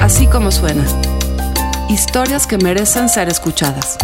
Así 0.00 0.26
como 0.26 0.50
suena. 0.50 0.84
Historias 1.88 2.46
que 2.46 2.58
merecen 2.58 3.08
ser 3.08 3.28
escuchadas. 3.28 3.96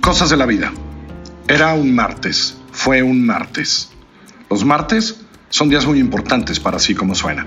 Cosas 0.00 0.30
de 0.30 0.36
la 0.36 0.46
vida. 0.46 0.72
Era 1.48 1.74
un 1.74 1.94
martes, 1.94 2.56
fue 2.70 3.02
un 3.02 3.24
martes. 3.24 3.90
Los 4.50 4.64
martes 4.64 5.20
son 5.48 5.68
días 5.68 5.86
muy 5.86 5.98
importantes 5.98 6.60
para 6.60 6.76
así 6.76 6.94
como 6.94 7.14
suena. 7.14 7.46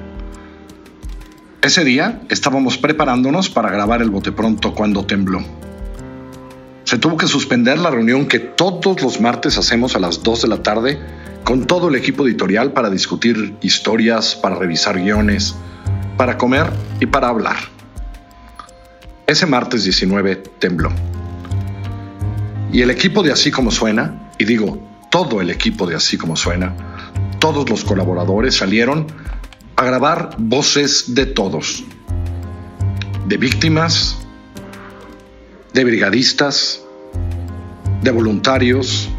Ese 1.62 1.84
día 1.84 2.22
estábamos 2.30 2.78
preparándonos 2.78 3.50
para 3.50 3.70
grabar 3.70 4.02
el 4.02 4.10
bote 4.10 4.32
pronto 4.32 4.76
cuando 4.76 5.06
tembló. 5.06 5.65
Se 6.86 7.00
tuvo 7.00 7.18
que 7.18 7.26
suspender 7.26 7.80
la 7.80 7.90
reunión 7.90 8.28
que 8.28 8.38
todos 8.38 9.02
los 9.02 9.20
martes 9.20 9.58
hacemos 9.58 9.96
a 9.96 10.00
las 10.00 10.22
2 10.22 10.44
de 10.44 10.48
la 10.48 10.62
tarde 10.62 11.00
con 11.44 11.66
todo 11.66 11.90
el 11.90 11.96
equipo 11.96 12.26
editorial 12.28 12.74
para 12.74 12.92
discutir 12.92 13.56
historias, 13.62 14.36
para 14.36 14.56
revisar 14.56 15.00
guiones, 15.02 15.56
para 16.16 16.38
comer 16.38 16.68
y 17.00 17.08
para 17.08 17.30
hablar. 17.30 17.58
Ese 19.26 19.48
martes 19.48 19.84
19 19.84 20.36
tembló. 20.60 20.92
Y 22.72 22.84
el 22.84 22.92
equipo 22.92 23.24
de 23.24 23.32
Así 23.32 23.50
como 23.50 23.72
Suena, 23.72 24.30
y 24.38 24.46
digo 24.46 24.78
todo 25.10 25.42
el 25.42 25.50
equipo 25.50 25.88
de 25.88 25.96
Así 25.96 26.20
como 26.20 26.36
Suena, 26.36 26.76
todos 27.40 27.68
los 27.68 27.84
colaboradores 27.84 28.58
salieron 28.58 29.08
a 29.76 29.86
grabar 29.86 30.36
voces 30.38 31.16
de 31.16 31.26
todos, 31.26 31.84
de 33.28 33.38
víctimas, 33.38 34.25
de 35.76 35.84
brigadistas, 35.84 36.82
de 38.02 38.10
voluntarios, 38.10 39.10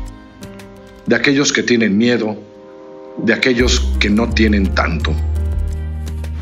de 1.05 1.15
aquellos 1.15 1.53
que 1.53 1.63
tienen 1.63 1.99
miedo, 1.99 2.35
de 3.19 3.35
aquellos 3.35 3.93
que 4.01 4.09
no 4.09 4.31
tienen 4.31 4.75
tanto. 4.75 5.15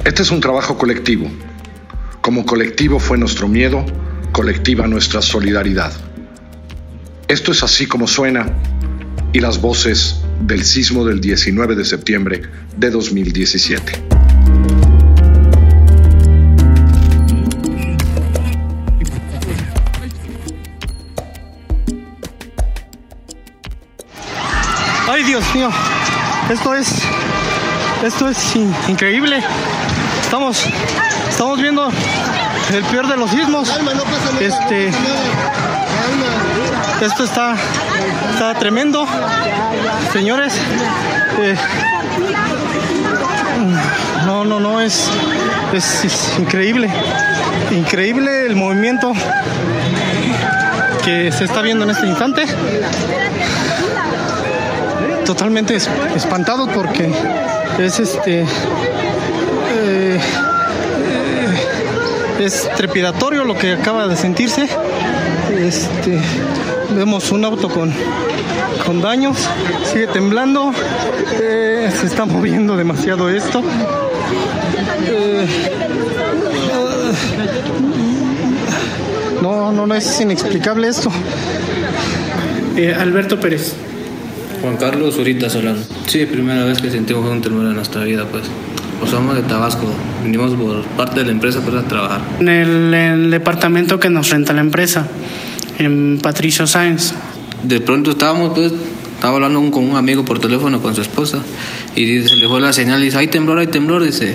Este 0.04 0.22
es 0.22 0.30
un 0.30 0.40
trabajo 0.40 0.78
colectivo. 0.78 1.28
Como 2.20 2.46
colectivo 2.46 3.00
fue 3.00 3.18
nuestro 3.18 3.48
miedo, 3.48 3.84
colectiva 4.30 4.86
nuestra 4.86 5.20
solidaridad. 5.20 5.92
Esto 7.26 7.50
es 7.50 7.64
así 7.64 7.86
como 7.86 8.06
suena 8.06 8.46
y 9.32 9.40
las 9.40 9.60
voces 9.60 10.20
del 10.42 10.62
sismo 10.64 11.04
del 11.04 11.20
19 11.20 11.74
de 11.74 11.84
septiembre 11.84 12.42
de 12.76 12.90
2017. 12.90 14.13
Dios 25.34 25.52
mío, 25.52 25.68
esto 26.48 26.77
es, 26.77 27.02
esto 28.04 28.28
es 28.28 28.54
increíble. 28.54 29.42
Estamos, 30.22 30.64
estamos 31.28 31.60
viendo 31.60 31.90
el 32.72 32.84
peor 32.84 33.08
de 33.08 33.16
los 33.16 33.32
sismos. 33.32 33.68
Este, 34.38 34.92
esto 37.00 37.24
está, 37.24 37.56
está 38.32 38.55
tremendo, 38.60 39.08
señores. 40.12 40.55
Eh, 41.40 41.56
no, 44.27 44.44
no, 44.44 44.60
no, 44.60 44.80
es, 44.80 45.10
es, 45.72 46.38
increíble. 46.38 46.88
Increíble 47.72 48.46
el 48.46 48.55
movimiento 48.55 49.12
que 51.05 51.32
se 51.32 51.42
está 51.42 51.60
viendo 51.60 51.82
en 51.82 51.90
este 51.90 52.06
instante. 52.06 52.46
Totalmente 55.25 55.77
espantado 56.14 56.67
porque 56.69 57.11
es 57.78 57.98
este. 58.00 58.45
Eh, 59.77 60.20
es 62.40 62.68
trepidatorio 62.77 63.45
lo 63.45 63.57
que 63.57 63.73
acaba 63.73 64.07
de 64.07 64.17
sentirse. 64.17 64.68
Este, 65.58 66.20
vemos 66.95 67.30
un 67.33 67.45
auto 67.45 67.68
con, 67.68 67.92
con 68.84 69.01
daños, 69.01 69.39
sigue 69.90 70.07
temblando, 70.08 70.73
eh, 71.40 71.90
se 71.98 72.07
está 72.07 72.24
moviendo 72.27 72.77
demasiado 72.77 73.30
esto. 73.30 73.63
Eh, 75.07 75.46
no, 79.40 79.73
no, 79.73 79.86
no 79.86 79.95
es 79.95 80.20
inexplicable 80.20 80.89
esto. 80.89 81.11
Eh, 82.77 82.95
Alberto 82.98 83.39
Pérez. 83.39 83.74
Juan 84.64 84.79
Carlos 84.79 85.14
Zurita 85.14 85.51
Solano. 85.51 85.80
Sí, 86.07 86.25
primera 86.25 86.64
vez 86.64 86.80
que 86.80 86.91
sentimos 86.91 87.30
un 87.30 87.42
temblor 87.42 87.67
en 87.67 87.75
nuestra 87.75 88.02
vida, 88.05 88.25
pues. 88.25 88.45
Pues 88.98 89.11
somos 89.11 89.36
de 89.36 89.42
Tabasco, 89.42 89.86
vinimos 90.23 90.55
por 90.55 90.83
parte 90.97 91.20
de 91.20 91.27
la 91.27 91.33
empresa 91.33 91.61
para 91.61 91.83
trabajar. 91.83 92.23
En 92.41 92.48
el, 92.48 92.95
en 92.95 93.13
el 93.13 93.30
departamento 93.30 94.01
que 94.01 94.08
nos 94.08 94.30
renta 94.30 94.55
la 94.55 94.63
empresa 94.63 95.07
en 95.79 96.19
Patricio 96.23 96.67
Sáenz. 96.67 97.13
De 97.63 97.80
pronto 97.80 98.13
estábamos, 98.13 98.55
pues, 98.55 98.73
estaba 99.14 99.35
hablando 99.35 99.70
con 99.70 99.85
un 99.85 99.97
amigo 99.97 100.25
por 100.25 100.39
teléfono 100.39 100.81
con 100.81 100.95
su 100.95 101.02
esposa 101.02 101.41
y 101.95 102.23
se 102.23 102.35
le 102.36 102.48
fue 102.48 102.58
la 102.63 102.73
señal 102.73 103.02
y 103.02 103.07
dice, 103.07 103.19
hay 103.19 103.27
temblor, 103.27 103.58
hay 103.58 103.67
temblor, 103.67 104.02
dice. 104.02 104.35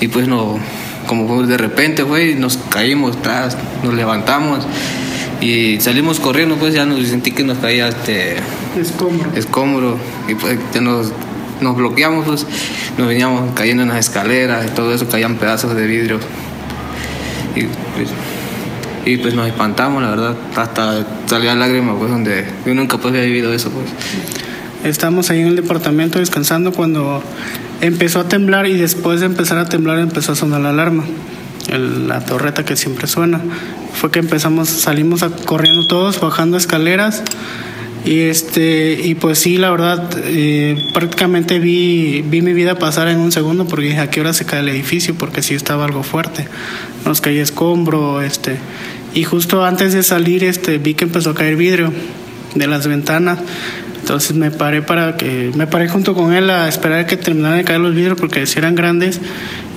Y 0.00 0.08
pues 0.08 0.26
no, 0.28 0.58
como 1.06 1.42
de 1.42 1.58
repente, 1.58 2.04
güey, 2.04 2.36
nos 2.36 2.56
caímos, 2.56 3.18
nos 3.84 3.92
levantamos 3.92 4.66
y 5.40 5.80
salimos 5.80 6.20
corriendo, 6.20 6.56
pues 6.56 6.74
ya 6.74 6.84
nos 6.84 7.06
sentí 7.06 7.30
que 7.30 7.44
nos 7.44 7.58
caía 7.58 7.88
este 7.88 8.36
escombro. 8.78 9.30
escombro 9.34 9.98
y 10.28 10.34
pues 10.34 10.58
nos, 10.80 11.12
nos 11.60 11.76
bloqueamos, 11.76 12.26
pues 12.26 12.46
nos 12.96 13.06
veníamos 13.06 13.52
cayendo 13.54 13.84
en 13.84 13.90
las 13.90 13.98
escaleras 13.98 14.66
y 14.66 14.70
todo 14.70 14.92
eso, 14.92 15.08
caían 15.08 15.36
pedazos 15.36 15.74
de 15.74 15.86
vidrio. 15.86 16.18
Y 17.54 17.62
pues, 17.62 18.08
y 19.04 19.16
pues 19.16 19.34
nos 19.34 19.46
espantamos, 19.46 20.02
la 20.02 20.10
verdad, 20.10 20.36
hasta 20.56 21.06
salía 21.26 21.54
lágrimas, 21.54 21.96
pues 21.98 22.10
donde 22.10 22.44
yo 22.66 22.74
nunca 22.74 22.98
pues 22.98 23.14
había 23.14 23.24
vivido 23.24 23.52
eso, 23.52 23.70
pues. 23.70 23.86
Estamos 24.84 25.30
ahí 25.30 25.40
en 25.40 25.48
el 25.48 25.56
departamento 25.56 26.18
descansando 26.18 26.72
cuando 26.72 27.22
empezó 27.80 28.20
a 28.20 28.28
temblar 28.28 28.66
y 28.66 28.76
después 28.76 29.20
de 29.20 29.26
empezar 29.26 29.58
a 29.58 29.68
temblar 29.68 29.98
empezó 29.98 30.32
a 30.32 30.36
sonar 30.36 30.60
la 30.60 30.70
alarma, 30.70 31.04
la 31.76 32.24
torreta 32.24 32.64
que 32.64 32.76
siempre 32.76 33.06
suena. 33.06 33.40
Fue 33.94 34.10
que 34.10 34.18
empezamos, 34.18 34.68
salimos 34.68 35.22
a, 35.22 35.30
corriendo 35.30 35.86
todos, 35.86 36.20
bajando 36.20 36.56
escaleras. 36.56 37.22
Y 38.04 38.20
este 38.20 39.00
y 39.02 39.16
pues 39.16 39.38
sí, 39.38 39.58
la 39.58 39.70
verdad, 39.70 40.10
eh, 40.24 40.88
prácticamente 40.94 41.58
vi, 41.58 42.22
vi 42.22 42.42
mi 42.42 42.52
vida 42.52 42.78
pasar 42.78 43.08
en 43.08 43.18
un 43.18 43.32
segundo 43.32 43.66
porque 43.66 43.86
dije 43.86 43.98
a 43.98 44.08
qué 44.08 44.20
hora 44.20 44.32
se 44.32 44.46
cae 44.46 44.60
el 44.60 44.68
edificio 44.68 45.14
porque 45.14 45.42
sí 45.42 45.54
estaba 45.54 45.84
algo 45.84 46.02
fuerte. 46.02 46.46
Nos 47.04 47.20
caía 47.20 47.42
escombro, 47.42 48.22
este. 48.22 48.56
Y 49.14 49.24
justo 49.24 49.64
antes 49.64 49.92
de 49.92 50.02
salir 50.02 50.44
este 50.44 50.78
vi 50.78 50.94
que 50.94 51.04
empezó 51.04 51.30
a 51.30 51.34
caer 51.34 51.56
vidrio 51.56 51.92
de 52.54 52.66
las 52.66 52.86
ventanas. 52.86 53.40
Entonces 54.00 54.36
me 54.36 54.50
paré 54.50 54.80
para 54.80 55.16
que 55.16 55.50
me 55.54 55.66
paré 55.66 55.88
junto 55.88 56.14
con 56.14 56.32
él 56.32 56.48
a 56.48 56.66
esperar 56.68 57.06
que 57.06 57.16
terminaran 57.16 57.58
de 57.58 57.64
caer 57.64 57.80
los 57.80 57.94
vidrios 57.94 58.18
porque 58.18 58.46
si 58.46 58.58
eran 58.58 58.74
grandes 58.74 59.20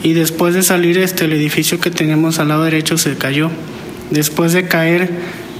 y 0.04 0.14
después 0.14 0.54
de 0.54 0.64
salir 0.64 0.98
este 0.98 1.26
el 1.26 1.34
edificio 1.34 1.80
que 1.80 1.92
tenemos 1.92 2.40
al 2.40 2.48
lado 2.48 2.64
derecho 2.64 2.98
se 2.98 3.16
cayó. 3.18 3.50
Después 4.10 4.54
de 4.54 4.68
caer 4.68 5.10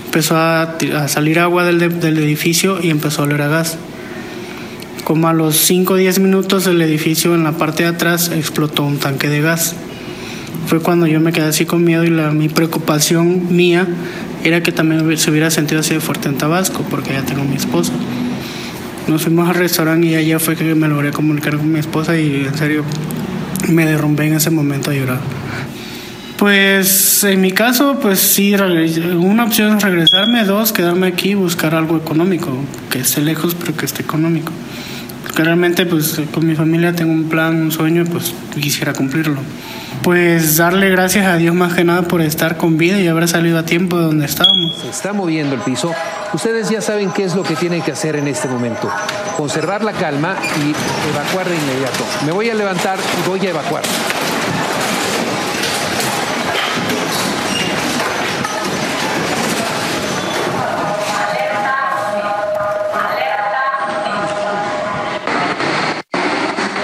empezó 0.06 0.36
a, 0.36 0.64
a 0.64 1.08
salir 1.08 1.40
agua 1.40 1.64
del, 1.64 2.00
del, 2.00 2.18
edificio 2.18 2.80
y 2.82 2.90
empezó 2.90 3.22
a 3.22 3.26
oler 3.26 3.42
a 3.44 3.48
gas. 3.48 3.78
Como 5.04 5.28
a 5.28 5.34
los 5.34 5.58
5 5.58 5.94
o 5.94 5.96
10 5.96 6.20
minutos 6.20 6.68
el 6.68 6.82
edificio 6.82 7.36
en 7.36 7.44
la 7.44 7.54
parte 7.54 7.84
de 7.84 7.90
atrás 7.90 8.32
explotó 8.34 8.84
un 8.84 8.98
tanque 8.98 9.30
de 9.30 9.42
gas. 9.42 9.76
Fue 10.68 10.80
cuando 10.80 11.08
yo 11.08 11.20
me 11.20 11.32
quedé 11.32 11.46
así 11.46 11.66
con 11.66 11.84
miedo 11.84 12.04
y 12.04 12.10
la, 12.10 12.32
mi 12.32 12.50
preocupación 12.50 13.56
mía 13.56 13.88
era 14.44 14.64
que 14.64 14.72
también 14.72 15.18
se 15.18 15.30
hubiera 15.30 15.52
sentido 15.52 15.82
así 15.82 15.94
de 15.94 16.00
fuerte 16.00 16.30
en 16.30 16.38
Tabasco, 16.38 16.84
porque 16.90 17.14
ya 17.14 17.24
tengo 17.24 17.44
mi 17.44 17.56
esposa. 17.56 17.94
Nos 19.08 19.24
fuimos 19.24 19.50
al 19.50 19.56
restaurante 19.56 20.08
y 20.08 20.16
allá 20.16 20.40
fue 20.40 20.56
que 20.56 20.76
me 20.76 20.88
logré 20.88 21.12
comunicar 21.12 21.58
con 21.58 21.72
mi 21.72 21.80
esposa 21.80 22.18
y 22.18 22.46
en 22.46 22.58
serio 22.58 22.84
me 23.70 23.86
derrumbé 23.86 24.28
en 24.28 24.34
ese 24.36 24.50
momento 24.50 24.92
a 24.92 24.94
llorar. 24.94 25.20
Pues 26.38 27.24
en 27.24 27.40
mi 27.40 27.52
caso, 27.52 28.00
pues 28.02 28.20
sí, 28.20 28.56
una 28.56 29.44
opción 29.44 29.78
es 29.78 29.84
regresarme, 29.84 30.44
dos, 30.44 30.74
quedarme 30.74 31.08
aquí 31.08 31.30
y 31.30 31.36
buscar 31.36 31.76
algo 31.76 31.98
económico, 31.98 32.52
que 32.90 33.00
esté 33.00 33.22
lejos 33.22 33.56
pero 33.56 33.76
que 33.76 33.86
esté 33.86 34.02
económico. 34.02 34.52
Porque 35.24 35.44
realmente 35.44 35.86
pues 35.86 36.20
con 36.34 36.48
mi 36.48 36.56
familia 36.56 36.94
tengo 36.94 37.12
un 37.12 37.30
plan, 37.30 37.62
un 37.62 37.72
sueño, 37.72 38.06
pues 38.06 38.34
quisiera 38.60 38.94
cumplirlo 38.94 39.40
pues 40.02 40.58
darle 40.58 40.90
gracias 40.90 41.28
a 41.28 41.38
Dios 41.38 41.54
más 41.54 41.74
que 41.74 41.84
nada 41.84 42.04
por 42.04 42.22
estar 42.22 42.58
con 42.58 42.78
vida 42.78 43.00
y 43.00 43.08
haber 43.08 43.28
salido 43.28 43.60
a 43.60 43.66
tiempo 43.66 43.98
de 43.98 44.06
donde 44.06 44.26
estábamos. 44.26 44.76
Se 44.82 44.90
está 44.90 45.14
moviendo 45.14 45.56
el 45.56 45.62
piso. 45.62 45.94
Ustedes 46.34 46.70
ya 46.70 46.80
saben 46.80 47.12
qué 47.12 47.26
es 47.26 47.36
lo 47.36 47.44
que 47.44 47.58
tienen 47.58 47.82
que 47.82 47.92
hacer 47.92 48.16
en 48.16 48.26
este 48.28 48.48
momento. 48.48 48.90
Conservar 49.36 49.84
la 49.84 49.92
calma 49.92 50.38
y 50.58 50.74
evacuar 51.10 51.50
de 51.50 51.56
inmediato. 51.56 52.06
Me 52.26 52.32
voy 52.32 52.50
a 52.50 52.54
levantar 52.54 52.98
y 53.20 53.28
voy 53.28 53.46
a 53.46 53.50
evacuar. 53.50 53.84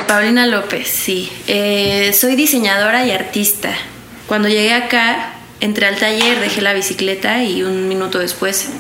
Paulina 0.08 0.46
López, 0.46 0.90
sí. 0.90 1.32
Eh, 1.48 2.12
soy 2.12 2.36
diseñadora 2.36 3.06
y 3.06 3.12
artista. 3.12 3.70
Cuando 4.28 4.50
llegué 4.50 4.74
acá, 4.74 5.36
entré 5.62 5.86
al 5.86 5.96
taller, 5.96 6.42
dejé 6.42 6.62
la 6.62 6.74
bicicleta 6.74 7.44
y 7.44 7.64
un 7.64 7.88
minuto 7.88 8.20
después 8.20 8.72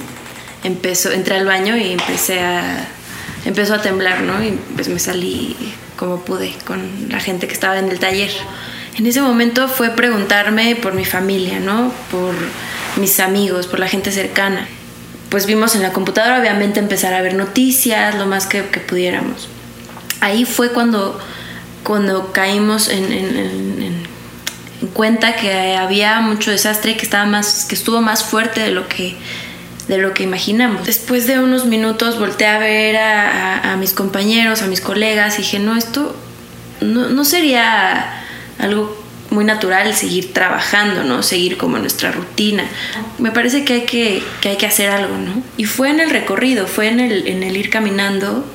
empezó, 0.67 1.11
entré 1.11 1.37
al 1.37 1.45
baño 1.45 1.75
y 1.77 1.93
empecé 1.93 2.41
a, 2.41 2.87
empezó 3.45 3.75
a 3.75 3.81
temblar, 3.81 4.21
¿no? 4.21 4.43
Y 4.43 4.51
pues 4.75 4.89
me 4.89 4.99
salí 4.99 5.55
como 5.95 6.21
pude 6.21 6.53
con 6.65 7.09
la 7.09 7.19
gente 7.19 7.47
que 7.47 7.53
estaba 7.53 7.79
en 7.79 7.89
el 7.89 7.99
taller. 7.99 8.31
En 8.97 9.05
ese 9.05 9.21
momento 9.21 9.67
fue 9.67 9.89
preguntarme 9.91 10.75
por 10.75 10.93
mi 10.93 11.05
familia, 11.05 11.59
¿no? 11.59 11.91
Por 12.11 12.33
mis 12.97 13.19
amigos, 13.19 13.67
por 13.67 13.79
la 13.79 13.87
gente 13.87 14.11
cercana. 14.11 14.67
Pues 15.29 15.45
vimos 15.45 15.75
en 15.75 15.81
la 15.81 15.91
computadora, 15.91 16.39
obviamente, 16.39 16.79
empezar 16.79 17.13
a 17.13 17.21
ver 17.21 17.33
noticias, 17.33 18.15
lo 18.15 18.25
más 18.25 18.47
que, 18.47 18.65
que 18.67 18.79
pudiéramos. 18.79 19.49
Ahí 20.21 20.45
fue 20.45 20.71
cuando, 20.71 21.19
cuando 21.83 22.31
caímos 22.31 22.89
en, 22.89 23.05
en, 23.11 23.37
en, 23.37 23.83
en, 24.81 24.87
cuenta 24.93 25.35
que 25.35 25.75
había 25.75 26.21
mucho 26.21 26.51
desastre 26.51 26.91
y 26.91 26.95
que, 26.95 27.03
estaba 27.03 27.25
más, 27.25 27.65
que 27.65 27.75
estuvo 27.75 28.01
más 28.01 28.23
fuerte 28.23 28.61
de 28.61 28.71
lo 28.71 28.87
que 28.87 29.15
de 29.87 29.97
lo 29.97 30.13
que 30.13 30.23
imaginamos. 30.23 30.85
Después 30.85 31.27
de 31.27 31.39
unos 31.39 31.65
minutos 31.65 32.19
volteé 32.19 32.47
a 32.47 32.59
ver 32.59 32.97
a, 32.97 33.73
a, 33.73 33.77
mis 33.77 33.93
compañeros, 33.93 34.61
a 34.61 34.67
mis 34.67 34.81
colegas 34.81 35.35
y 35.35 35.43
dije, 35.43 35.59
no, 35.59 35.75
esto 35.75 36.15
no, 36.81 37.09
no 37.09 37.25
sería 37.25 38.23
algo 38.59 39.07
muy 39.29 39.45
natural 39.45 39.93
seguir 39.93 40.33
trabajando, 40.33 41.03
¿no? 41.03 41.23
Seguir 41.23 41.57
como 41.57 41.77
nuestra 41.79 42.11
rutina. 42.11 42.65
Me 43.17 43.31
parece 43.31 43.65
que 43.65 43.73
hay 43.73 43.81
que, 43.81 44.23
que, 44.41 44.49
hay 44.49 44.57
que 44.57 44.65
hacer 44.65 44.89
algo, 44.89 45.17
¿no? 45.17 45.41
Y 45.57 45.65
fue 45.65 45.89
en 45.89 45.99
el 45.99 46.09
recorrido, 46.09 46.67
fue 46.67 46.87
en 46.87 46.99
el, 46.99 47.27
en 47.27 47.43
el 47.43 47.57
ir 47.57 47.69
caminando, 47.69 48.45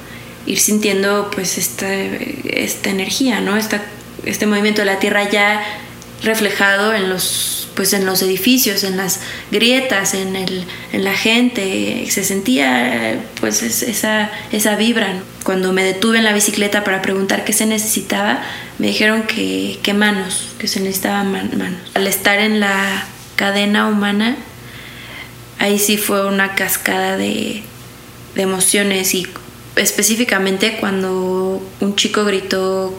ir 0.46 0.58
sintiendo 0.58 1.31
pues 1.34 1.58
esta, 1.58 1.93
esta 1.93 2.90
energía, 2.90 3.40
¿no? 3.40 3.56
Esta, 3.56 3.82
este 4.25 4.46
movimiento 4.46 4.82
de 4.82 4.87
la 4.87 4.99
tierra 4.99 5.29
ya 5.29 5.62
reflejado 6.23 6.94
en 6.94 7.11
los 7.11 7.62
pues 7.74 7.92
en 7.92 8.06
los 8.06 8.22
edificios, 8.22 8.84
en 8.84 8.96
las 8.96 9.20
grietas, 9.50 10.14
en, 10.14 10.36
el, 10.36 10.64
en 10.92 11.04
la 11.04 11.14
gente, 11.14 12.06
se 12.10 12.24
sentía 12.24 13.20
pues 13.40 13.62
esa, 13.62 14.30
esa 14.52 14.76
vibra. 14.76 15.20
Cuando 15.44 15.72
me 15.72 15.82
detuve 15.82 16.19
en 16.19 16.24
la 16.24 16.32
bicicleta 16.32 16.84
para 16.84 17.02
preguntar 17.02 17.44
qué 17.44 17.52
se 17.52 17.66
necesitaba, 17.66 18.42
me 18.78 18.88
dijeron 18.88 19.24
que, 19.24 19.78
que 19.82 19.94
manos, 19.94 20.48
que 20.58 20.69
se 20.69 20.80
necesitaban 20.80 21.32
man, 21.32 21.50
manos. 21.56 21.80
Al 21.94 22.06
estar 22.06 22.38
en 22.38 22.60
la 22.60 23.06
cadena 23.36 23.88
humana, 23.88 24.36
ahí 25.58 25.78
sí 25.78 25.96
fue 25.96 26.26
una 26.26 26.54
cascada 26.54 27.16
de, 27.16 27.62
de 28.34 28.42
emociones 28.42 29.14
y 29.14 29.26
específicamente 29.76 30.76
cuando 30.78 31.62
un 31.80 31.96
chico 31.96 32.24
gritó 32.24 32.94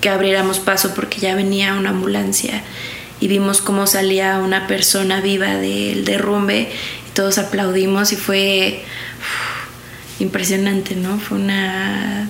que 0.00 0.08
abriéramos 0.08 0.58
paso 0.58 0.94
porque 0.94 1.20
ya 1.20 1.34
venía 1.34 1.74
una 1.74 1.90
ambulancia 1.90 2.62
y 3.20 3.28
vimos 3.28 3.60
cómo 3.60 3.86
salía 3.86 4.38
una 4.38 4.66
persona 4.66 5.20
viva 5.20 5.56
del 5.56 6.04
derrumbe 6.04 6.70
y 7.08 7.10
todos 7.12 7.38
aplaudimos 7.38 8.12
y 8.12 8.16
fue 8.16 8.82
impresionante, 10.18 10.96
¿no? 10.96 11.18
Fue 11.18 11.38
una 11.38 12.28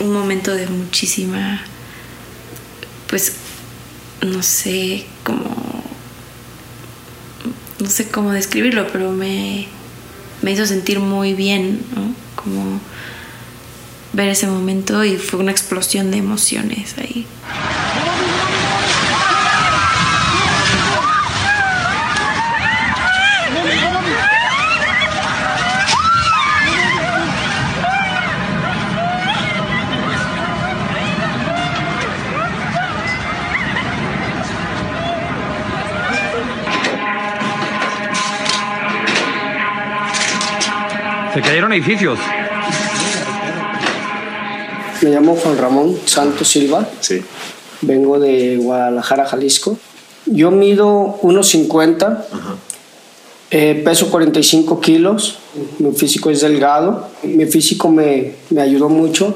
un 0.00 0.12
momento 0.12 0.54
de 0.54 0.66
muchísima 0.66 1.60
pues 3.06 3.34
no 4.22 4.42
sé 4.42 5.04
cómo 5.24 5.84
no 7.80 7.88
sé 7.88 8.08
cómo 8.08 8.32
describirlo, 8.32 8.86
pero 8.92 9.10
me, 9.10 9.66
me 10.42 10.52
hizo 10.52 10.66
sentir 10.66 11.00
muy 11.00 11.34
bien, 11.34 11.80
¿no? 11.94 12.14
Como 12.36 12.80
ver 14.12 14.28
ese 14.28 14.46
momento 14.46 15.04
y 15.04 15.16
fue 15.16 15.40
una 15.40 15.50
explosión 15.50 16.10
de 16.10 16.18
emociones 16.18 16.94
ahí. 16.98 17.26
Se 41.40 41.46
cayeron 41.46 41.72
edificios. 41.72 42.18
Me 45.00 45.08
llamo 45.08 45.34
Juan 45.36 45.56
Ramón 45.56 45.96
Santos 46.04 46.46
Silva. 46.48 46.86
Sí. 47.00 47.22
Vengo 47.80 48.18
de 48.18 48.58
Guadalajara, 48.58 49.24
Jalisco. 49.24 49.78
Yo 50.26 50.50
mido 50.50 51.18
1,50. 51.22 52.24
Eh, 53.52 53.80
peso 53.82 54.10
45 54.10 54.82
kilos. 54.82 55.38
Mi 55.78 55.92
físico 55.92 56.28
es 56.28 56.42
delgado. 56.42 57.08
Mi 57.22 57.46
físico 57.46 57.88
me, 57.88 58.34
me 58.50 58.60
ayudó 58.60 58.90
mucho. 58.90 59.34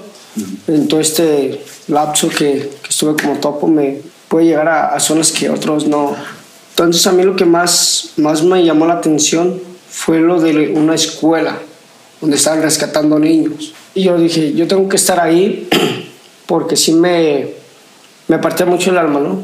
En 0.68 0.86
todo 0.88 1.00
este 1.00 1.64
lapso 1.88 2.28
que, 2.28 2.70
que, 2.82 2.90
estuve 2.90 3.14
como 3.14 3.38
topo, 3.38 3.66
me 3.66 4.02
puede 4.28 4.44
llegar 4.44 4.68
a, 4.68 4.88
a 4.88 5.00
zonas 5.00 5.32
que 5.32 5.48
otros 5.48 5.86
no. 5.86 6.14
Entonces, 6.68 7.06
a 7.06 7.12
mí 7.12 7.22
lo 7.22 7.34
que 7.34 7.46
más, 7.46 8.10
más 8.18 8.42
me 8.42 8.62
llamó 8.62 8.84
la 8.84 8.94
atención 8.94 9.58
fue 9.88 10.20
lo 10.20 10.38
de 10.38 10.68
una 10.68 10.96
escuela 10.96 11.60
donde 12.24 12.38
estaban 12.38 12.62
rescatando 12.62 13.18
niños. 13.18 13.74
Y 13.94 14.04
yo 14.04 14.16
dije, 14.16 14.54
yo 14.54 14.66
tengo 14.66 14.88
que 14.88 14.96
estar 14.96 15.20
ahí 15.20 15.68
porque 16.46 16.74
sí 16.74 16.94
me, 16.94 17.48
me 18.28 18.38
partía 18.38 18.64
mucho 18.64 18.90
el 18.90 18.96
alma, 18.96 19.20
¿no? 19.20 19.42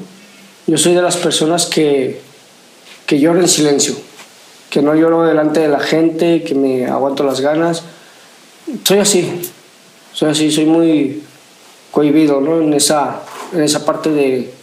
Yo 0.66 0.78
soy 0.78 0.94
de 0.94 1.02
las 1.02 1.18
personas 1.18 1.66
que, 1.66 2.22
que 3.04 3.20
lloro 3.20 3.38
en 3.38 3.48
silencio, 3.48 3.94
que 4.70 4.80
no 4.80 4.94
lloro 4.94 5.24
delante 5.24 5.60
de 5.60 5.68
la 5.68 5.80
gente, 5.80 6.42
que 6.42 6.54
me 6.54 6.86
aguanto 6.86 7.22
las 7.22 7.42
ganas. 7.42 7.82
Soy 8.82 9.00
así, 9.00 9.30
soy 10.14 10.30
así, 10.30 10.50
soy 10.50 10.64
muy 10.64 11.22
cohibido, 11.90 12.40
¿no? 12.40 12.62
En 12.62 12.72
esa, 12.72 13.20
en 13.52 13.62
esa 13.62 13.84
parte 13.84 14.08
de, 14.08 14.54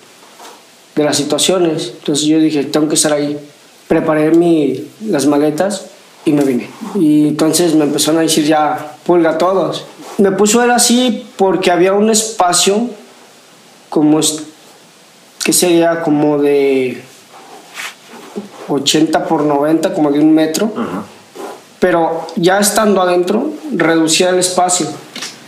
de 0.95 1.03
las 1.03 1.17
situaciones. 1.17 1.93
Entonces 1.99 2.25
yo 2.25 2.39
dije, 2.39 2.63
tengo 2.63 2.89
que 2.89 2.95
estar 2.95 3.13
ahí. 3.13 3.37
Preparé 3.87 4.31
mi, 4.31 4.87
las 5.05 5.27
maletas 5.27 5.91
y 6.27 6.33
me 6.33 6.43
vine. 6.43 6.69
Y 6.95 7.29
entonces 7.29 7.73
me 7.73 7.85
empezaron 7.85 8.19
a 8.19 8.23
decir 8.23 8.45
ya, 8.45 8.95
pulga 9.05 9.37
todos. 9.37 9.85
Me 10.17 10.31
puso 10.31 10.61
él 10.61 10.71
así 10.71 11.25
porque 11.37 11.71
había 11.71 11.93
un 11.93 12.09
espacio 12.09 12.89
como, 13.89 14.19
que 15.43 15.53
sería 15.53 16.01
como 16.01 16.37
de 16.37 17.01
80 18.67 19.25
por 19.25 19.43
90, 19.43 19.93
como 19.93 20.11
de 20.11 20.19
un 20.19 20.33
metro. 20.33 20.65
Uh 20.65 20.79
-huh. 20.79 21.03
Pero 21.79 22.27
ya 22.35 22.59
estando 22.59 23.01
adentro, 23.01 23.51
reducía 23.71 24.29
el 24.29 24.39
espacio. 24.39 24.87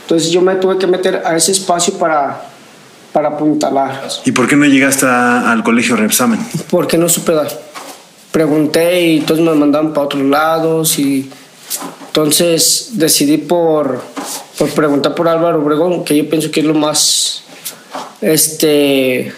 Entonces 0.03 0.31
yo 0.31 0.41
me 0.41 0.55
tuve 0.55 0.77
que 0.77 0.87
meter 0.87 1.23
a 1.25 1.35
ese 1.35 1.51
espacio 1.51 1.95
para, 1.95 2.41
para 3.11 3.29
apuntalar. 3.29 4.07
¿Y 4.23 4.31
por 4.31 4.47
qué 4.47 4.55
no 4.55 4.65
llegaste 4.65 5.05
a, 5.05 5.51
al 5.51 5.61
colegio 5.61 5.97
reexamen? 5.97 6.39
Porque 6.69 6.97
no 6.97 7.09
supe 7.09 7.33
dar 7.33 7.68
pregunté 8.31 9.01
y 9.01 9.21
todos 9.21 9.41
me 9.41 9.53
mandaban 9.53 9.93
para 9.93 10.05
otros 10.05 10.23
lados 10.23 10.99
y 10.99 11.29
entonces 12.07 12.91
decidí 12.93 13.37
por, 13.37 14.01
por 14.57 14.69
preguntar 14.71 15.15
por 15.15 15.27
Álvaro 15.27 15.61
Obregón, 15.61 16.03
que 16.03 16.17
yo 16.17 16.29
pienso 16.29 16.51
que 16.51 16.59
es 16.61 16.65
lo 16.65 16.73
más, 16.73 17.43
este, 18.21 19.33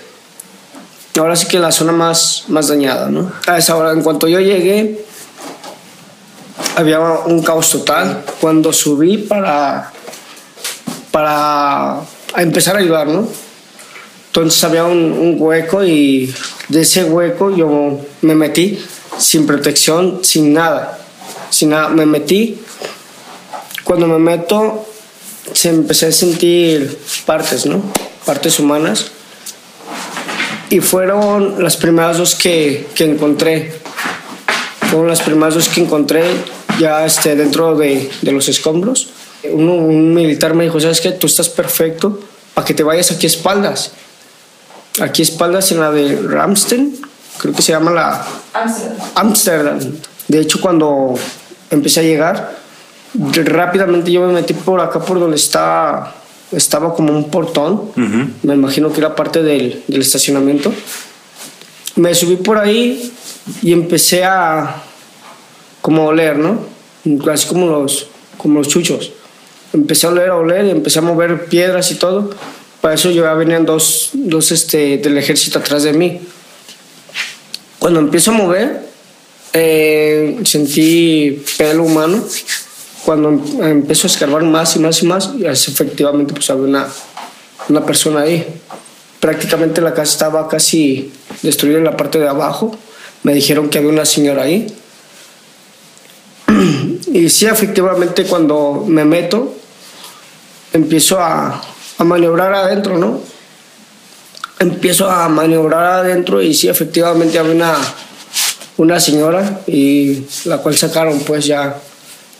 ahora 1.19 1.35
sí 1.35 1.47
que 1.47 1.59
la 1.59 1.71
zona 1.71 1.91
más, 1.91 2.45
más 2.47 2.69
dañada, 2.69 3.09
¿no? 3.09 3.31
A 3.47 3.57
esa 3.57 3.75
hora, 3.75 3.91
en 3.91 4.01
cuanto 4.01 4.27
yo 4.27 4.39
llegué, 4.39 5.05
había 6.75 6.99
un 6.99 7.41
caos 7.43 7.69
total. 7.69 8.23
Cuando 8.39 8.71
subí 8.71 9.17
para, 9.17 9.91
para 11.11 12.01
empezar 12.37 12.77
a 12.77 12.79
ayudar, 12.79 13.07
¿no? 13.07 13.27
Entonces 14.31 14.63
había 14.63 14.85
un, 14.85 15.11
un, 15.11 15.35
hueco 15.37 15.83
y 15.83 16.33
de 16.69 16.81
ese 16.81 17.03
hueco 17.03 17.53
yo 17.53 17.99
me 18.21 18.33
metí 18.33 18.79
sin 19.17 19.45
protección, 19.45 20.21
sin 20.23 20.53
nada. 20.53 20.99
Sin 21.49 21.71
nada, 21.71 21.89
me 21.89 22.05
metí. 22.05 22.57
Cuando 23.83 24.07
me 24.07 24.17
meto, 24.19 24.85
se 25.51 25.67
empecé 25.67 26.05
a 26.05 26.11
sentir 26.13 26.97
partes, 27.25 27.65
¿no? 27.65 27.83
Partes 28.25 28.57
humanas. 28.57 29.11
Y 30.69 30.79
fueron 30.79 31.61
las 31.61 31.75
primeras 31.75 32.17
dos 32.17 32.33
que, 32.35 32.87
que 32.95 33.03
encontré. 33.03 33.73
Fueron 34.89 35.09
las 35.09 35.19
primeras 35.19 35.55
dos 35.55 35.67
que 35.67 35.81
encontré 35.81 36.23
ya 36.79 37.05
este, 37.05 37.35
dentro 37.35 37.75
de, 37.75 38.09
de 38.21 38.31
los 38.31 38.47
escombros. 38.47 39.09
Un, 39.43 39.67
un 39.67 40.13
militar 40.13 40.53
me 40.53 40.63
dijo, 40.63 40.79
¿sabes 40.79 41.01
qué? 41.01 41.11
Tú 41.11 41.27
estás 41.27 41.49
perfecto 41.49 42.17
para 42.53 42.65
que 42.65 42.73
te 42.73 42.83
vayas 42.83 43.11
aquí 43.11 43.25
a 43.25 43.29
espaldas 43.29 43.91
aquí 44.99 45.21
espaldas 45.21 45.71
en 45.71 45.79
la 45.79 45.91
de 45.91 46.15
Ramstein, 46.21 46.99
creo 47.37 47.53
que 47.53 47.61
se 47.61 47.71
llama 47.71 47.91
la 47.91 48.25
Amsterdam. 49.15 49.79
De 50.27 50.39
hecho, 50.39 50.59
cuando 50.59 51.15
empecé 51.69 52.01
a 52.01 52.03
llegar, 52.03 52.57
rápidamente 53.13 54.11
yo 54.11 54.25
me 54.27 54.33
metí 54.33 54.53
por 54.53 54.79
acá, 54.79 54.99
por 54.99 55.19
donde 55.19 55.37
está 55.37 56.15
estaba 56.51 56.93
como 56.93 57.13
un 57.13 57.29
portón, 57.29 57.91
me 58.43 58.53
imagino 58.53 58.91
que 58.91 58.99
era 58.99 59.15
parte 59.15 59.41
del, 59.41 59.83
del 59.87 60.01
estacionamiento. 60.01 60.73
Me 61.95 62.13
subí 62.13 62.35
por 62.35 62.57
ahí 62.57 63.13
y 63.61 63.71
empecé 63.71 64.23
a 64.23 64.83
como 65.81 66.03
a 66.03 66.05
oler, 66.05 66.37
¿no? 66.37 66.59
Así 67.31 67.47
como 67.47 67.67
los, 67.67 68.07
como 68.37 68.59
los 68.59 68.67
chuchos. 68.67 69.11
Empecé 69.73 70.07
a 70.07 70.09
oler, 70.09 70.29
a 70.29 70.35
oler 70.35 70.65
y 70.65 70.69
empecé 70.71 70.99
a 70.99 71.01
mover 71.01 71.45
piedras 71.45 71.91
y 71.91 71.95
todo. 71.95 72.31
Para 72.81 72.95
eso 72.95 73.11
ya 73.11 73.33
venían 73.35 73.63
dos, 73.63 74.09
dos 74.13 74.51
este, 74.51 74.97
del 74.97 75.17
ejército 75.17 75.59
atrás 75.59 75.83
de 75.83 75.93
mí. 75.93 76.19
Cuando 77.77 77.99
empiezo 77.99 78.31
a 78.31 78.33
mover, 78.33 78.81
eh, 79.53 80.39
sentí 80.45 81.43
pelo 81.57 81.83
humano. 81.83 82.23
Cuando 83.05 83.29
empiezo 83.63 84.07
a 84.07 84.11
escarbar 84.11 84.43
más 84.43 84.75
y 84.75 84.79
más 84.79 85.01
y 85.01 85.05
más, 85.05 85.29
y 85.37 85.45
efectivamente 85.45 86.33
pues 86.33 86.49
había 86.49 86.63
una, 86.63 86.87
una 87.69 87.85
persona 87.85 88.21
ahí. 88.21 88.45
Prácticamente 89.19 89.81
la 89.81 89.93
casa 89.93 90.13
estaba 90.13 90.47
casi 90.47 91.11
destruida 91.43 91.77
en 91.77 91.83
la 91.83 91.97
parte 91.97 92.19
de 92.19 92.27
abajo. 92.27 92.75
Me 93.23 93.33
dijeron 93.33 93.69
que 93.69 93.77
había 93.77 93.89
una 93.91 94.05
señora 94.05 94.43
ahí. 94.43 94.67
Y 97.13 97.29
sí, 97.29 97.45
efectivamente, 97.45 98.23
cuando 98.23 98.85
me 98.87 99.03
meto, 99.03 99.53
empiezo 100.71 101.19
a, 101.19 101.61
a 102.01 102.03
maniobrar 102.03 102.51
adentro, 102.51 102.97
¿no? 102.97 103.21
Empiezo 104.57 105.07
a 105.07 105.29
maniobrar 105.29 105.99
adentro 105.99 106.41
y 106.41 106.51
sí, 106.55 106.67
efectivamente 106.67 107.37
había 107.37 107.53
una, 107.53 107.75
una 108.77 108.99
señora 108.99 109.61
y 109.67 110.23
la 110.45 110.57
cual 110.57 110.75
sacaron 110.75 111.19
pues 111.19 111.45
ya, 111.45 111.75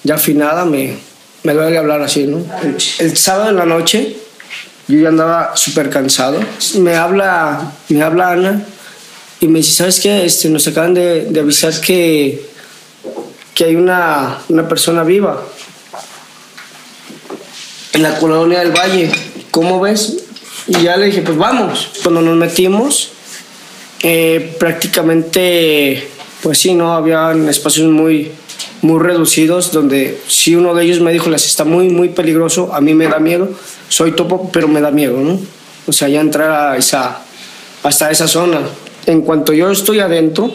ya 0.03 0.15
afinada, 0.15 0.65
me, 0.65 0.97
me 1.43 1.53
duele 1.53 1.77
hablar 1.77 2.01
así, 2.01 2.25
¿no? 2.25 2.43
El, 2.97 3.15
sábado 3.15 3.51
en 3.51 3.57
la 3.57 3.65
noche 3.65 4.15
yo 4.87 4.97
ya 4.97 5.09
andaba 5.09 5.55
súper 5.55 5.91
cansado. 5.91 6.39
Me 6.79 6.95
habla, 6.95 7.71
me 7.89 8.01
habla 8.01 8.31
Ana 8.31 8.65
y 9.39 9.47
me 9.47 9.59
dice, 9.59 9.73
¿sabes 9.73 9.99
qué? 9.99 10.25
Este, 10.25 10.49
nos 10.49 10.67
acaban 10.67 10.95
de, 10.95 11.25
de 11.25 11.39
avisar 11.39 11.79
que, 11.79 12.47
que 13.53 13.65
hay 13.65 13.75
una, 13.75 14.39
una 14.49 14.67
persona 14.67 15.03
viva 15.03 15.39
en 17.93 18.01
la 18.01 18.17
colonia 18.17 18.59
del 18.61 18.71
Valle. 18.71 19.30
¿Cómo 19.51 19.79
ves? 19.81 20.17
Y 20.67 20.83
ya 20.83 20.97
le 20.97 21.07
dije, 21.07 21.21
pues 21.21 21.37
vamos. 21.37 21.89
Cuando 22.03 22.21
nos 22.21 22.37
metimos, 22.37 23.11
eh, 24.01 24.55
prácticamente, 24.59 26.07
pues 26.41 26.57
sí, 26.57 26.73
¿no? 26.73 26.93
Habían 26.93 27.49
espacios 27.49 27.89
muy, 27.89 28.31
muy 28.81 28.99
reducidos 28.99 29.71
donde 29.71 30.21
si 30.27 30.55
uno 30.55 30.73
de 30.73 30.85
ellos 30.85 31.01
me 31.01 31.11
dijo, 31.11 31.29
les 31.29 31.45
está 31.45 31.65
muy, 31.65 31.89
muy 31.89 32.09
peligroso, 32.09 32.73
a 32.73 32.81
mí 32.81 32.93
me 32.93 33.07
da 33.07 33.19
miedo. 33.19 33.49
Soy 33.89 34.13
topo, 34.13 34.49
pero 34.51 34.67
me 34.67 34.81
da 34.81 34.91
miedo, 34.91 35.17
¿no? 35.19 35.39
O 35.85 35.91
sea, 35.91 36.07
ya 36.07 36.21
entrar 36.21 36.49
a 36.49 36.77
esa, 36.77 37.21
hasta 37.83 38.09
esa 38.09 38.27
zona. 38.27 38.61
En 39.05 39.21
cuanto 39.21 39.51
yo 39.51 39.69
estoy 39.71 39.99
adentro, 39.99 40.51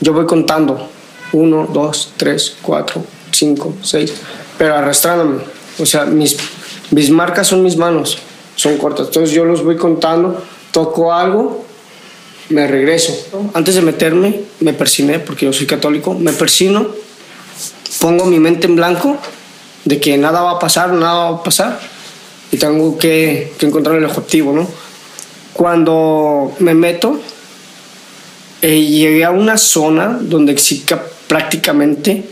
yo 0.00 0.12
voy 0.12 0.26
contando. 0.26 0.88
Uno, 1.32 1.68
dos, 1.70 2.14
tres, 2.16 2.56
cuatro, 2.62 3.04
cinco, 3.30 3.74
seis, 3.82 4.14
pero 4.56 4.74
arrastrándome. 4.74 5.42
O 5.78 5.84
sea, 5.84 6.06
mis, 6.06 6.36
mis 6.90 7.10
marcas 7.10 7.48
son 7.48 7.62
mis 7.62 7.76
manos, 7.76 8.18
son 8.58 8.76
cortas. 8.76 9.06
Entonces 9.06 9.30
yo 9.30 9.44
los 9.44 9.62
voy 9.62 9.76
contando, 9.76 10.42
toco 10.72 11.12
algo, 11.12 11.64
me 12.48 12.66
regreso. 12.66 13.14
Antes 13.54 13.76
de 13.76 13.82
meterme, 13.82 14.40
me 14.58 14.72
persiné, 14.72 15.20
porque 15.20 15.46
yo 15.46 15.52
soy 15.52 15.66
católico, 15.66 16.12
me 16.12 16.32
persino, 16.32 16.88
pongo 18.00 18.24
mi 18.24 18.40
mente 18.40 18.66
en 18.66 18.74
blanco 18.74 19.16
de 19.84 20.00
que 20.00 20.18
nada 20.18 20.42
va 20.42 20.52
a 20.52 20.58
pasar, 20.58 20.92
nada 20.92 21.30
va 21.30 21.36
a 21.36 21.42
pasar, 21.42 21.78
y 22.50 22.56
tengo 22.56 22.98
que, 22.98 23.52
que 23.56 23.66
encontrar 23.66 23.96
el 23.96 24.04
objetivo, 24.04 24.52
¿no? 24.52 24.68
Cuando 25.52 26.52
me 26.58 26.74
meto, 26.74 27.20
eh, 28.60 28.80
llegué 28.80 29.24
a 29.24 29.30
una 29.30 29.56
zona 29.56 30.18
donde 30.20 30.60
prácticamente 31.28 32.24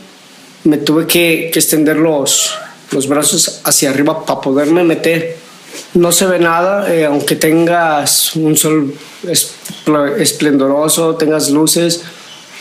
me 0.65 0.79
tuve 0.79 1.07
que, 1.07 1.51
que 1.53 1.61
extender 1.61 1.99
los, 1.99 2.53
los 2.91 3.07
brazos 3.07 3.61
hacia 3.63 3.91
arriba 3.91 4.27
para 4.27 4.41
poderme 4.41 4.83
meter. 4.83 5.46
No 5.95 6.13
se 6.13 6.27
ve 6.27 6.39
nada, 6.39 6.93
eh, 6.95 7.05
aunque 7.07 7.37
tengas 7.37 8.37
un 8.37 8.57
sol 8.57 8.95
espl- 9.25 10.17
esplendoroso, 10.19 11.15
tengas 11.17 11.51
luces. 11.51 12.03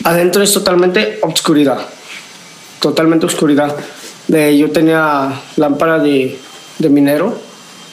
Adentro 0.04 0.42
es 0.42 0.52
totalmente 0.52 1.18
oscuridad, 1.22 1.78
totalmente 2.80 3.26
oscuridad. 3.26 3.76
Eh, 4.32 4.56
yo 4.58 4.70
tenía 4.70 5.40
lámpara 5.56 5.98
de, 5.98 6.38
de 6.78 6.88
minero, 6.88 7.38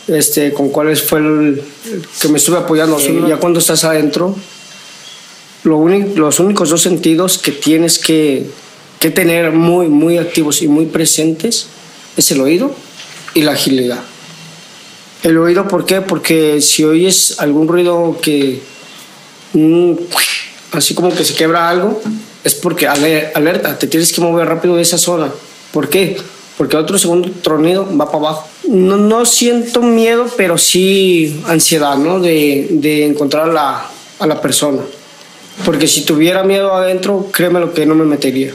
este, 0.08 0.52
con 0.54 0.70
cuales 0.70 1.02
fue 1.04 1.20
el, 1.20 1.64
el 1.86 2.06
que 2.22 2.28
me 2.28 2.38
estuve 2.38 2.58
apoyando. 2.58 2.98
Eh, 3.00 3.30
ya 3.30 3.38
cuando 3.38 3.60
estás 3.60 3.84
adentro, 3.84 4.36
lo 5.64 5.88
los 5.88 6.40
únicos 6.40 6.70
dos 6.70 6.82
sentidos 6.82 7.38
que 7.38 7.52
tienes 7.52 8.00
que, 8.00 8.48
que 9.00 9.12
tener 9.12 9.52
muy, 9.52 9.88
muy 9.88 10.18
activos 10.18 10.62
y 10.62 10.68
muy 10.68 10.88
presentes 10.88 11.68
es 12.18 12.32
el 12.32 12.42
oído 12.42 12.76
y 13.34 13.44
la 13.44 13.54
agilidad. 13.54 14.02
El 15.24 15.38
oído, 15.38 15.68
¿por 15.68 15.86
qué? 15.86 16.02
Porque 16.02 16.62
si 16.62 16.84
oyes 16.84 17.40
algún 17.40 17.68
ruido 17.68 18.18
que. 18.22 18.62
mm, 19.54 19.94
así 20.74 20.94
como 20.94 21.14
que 21.16 21.24
se 21.24 21.34
quebra 21.34 21.70
algo, 21.70 22.02
es 22.44 22.56
porque 22.56 22.88
aler- 22.88 23.32
alerta, 23.36 23.78
te 23.80 23.88
tienes 23.88 24.12
que 24.12 24.22
mover 24.22 24.48
rápido 24.48 24.76
de 24.76 24.82
esa 24.82 24.98
zona. 24.98 25.32
¿Por 25.72 25.88
qué? 25.90 26.18
Porque 26.58 26.78
otro 26.78 26.98
segundo 27.00 27.30
tronido 27.42 27.88
va 27.98 28.06
para 28.06 28.18
abajo. 28.20 28.48
No, 28.68 28.98
no 28.98 29.26
siento 29.26 29.82
miedo, 29.82 30.28
pero 30.38 30.58
sí 30.58 31.42
ansiedad, 31.48 31.98
¿no? 31.98 32.20
De, 32.20 32.68
de 32.72 33.06
encontrar 33.06 33.50
a 33.50 33.54
la, 33.54 33.86
a 34.20 34.28
la 34.28 34.42
persona. 34.42 34.82
Porque 35.66 35.88
si 35.88 36.02
tuviera 36.04 36.44
miedo 36.44 36.74
adentro, 36.74 37.28
créeme 37.32 37.60
lo 37.60 37.74
que 37.74 37.86
no 37.86 37.96
me 37.96 38.06
metería. 38.06 38.54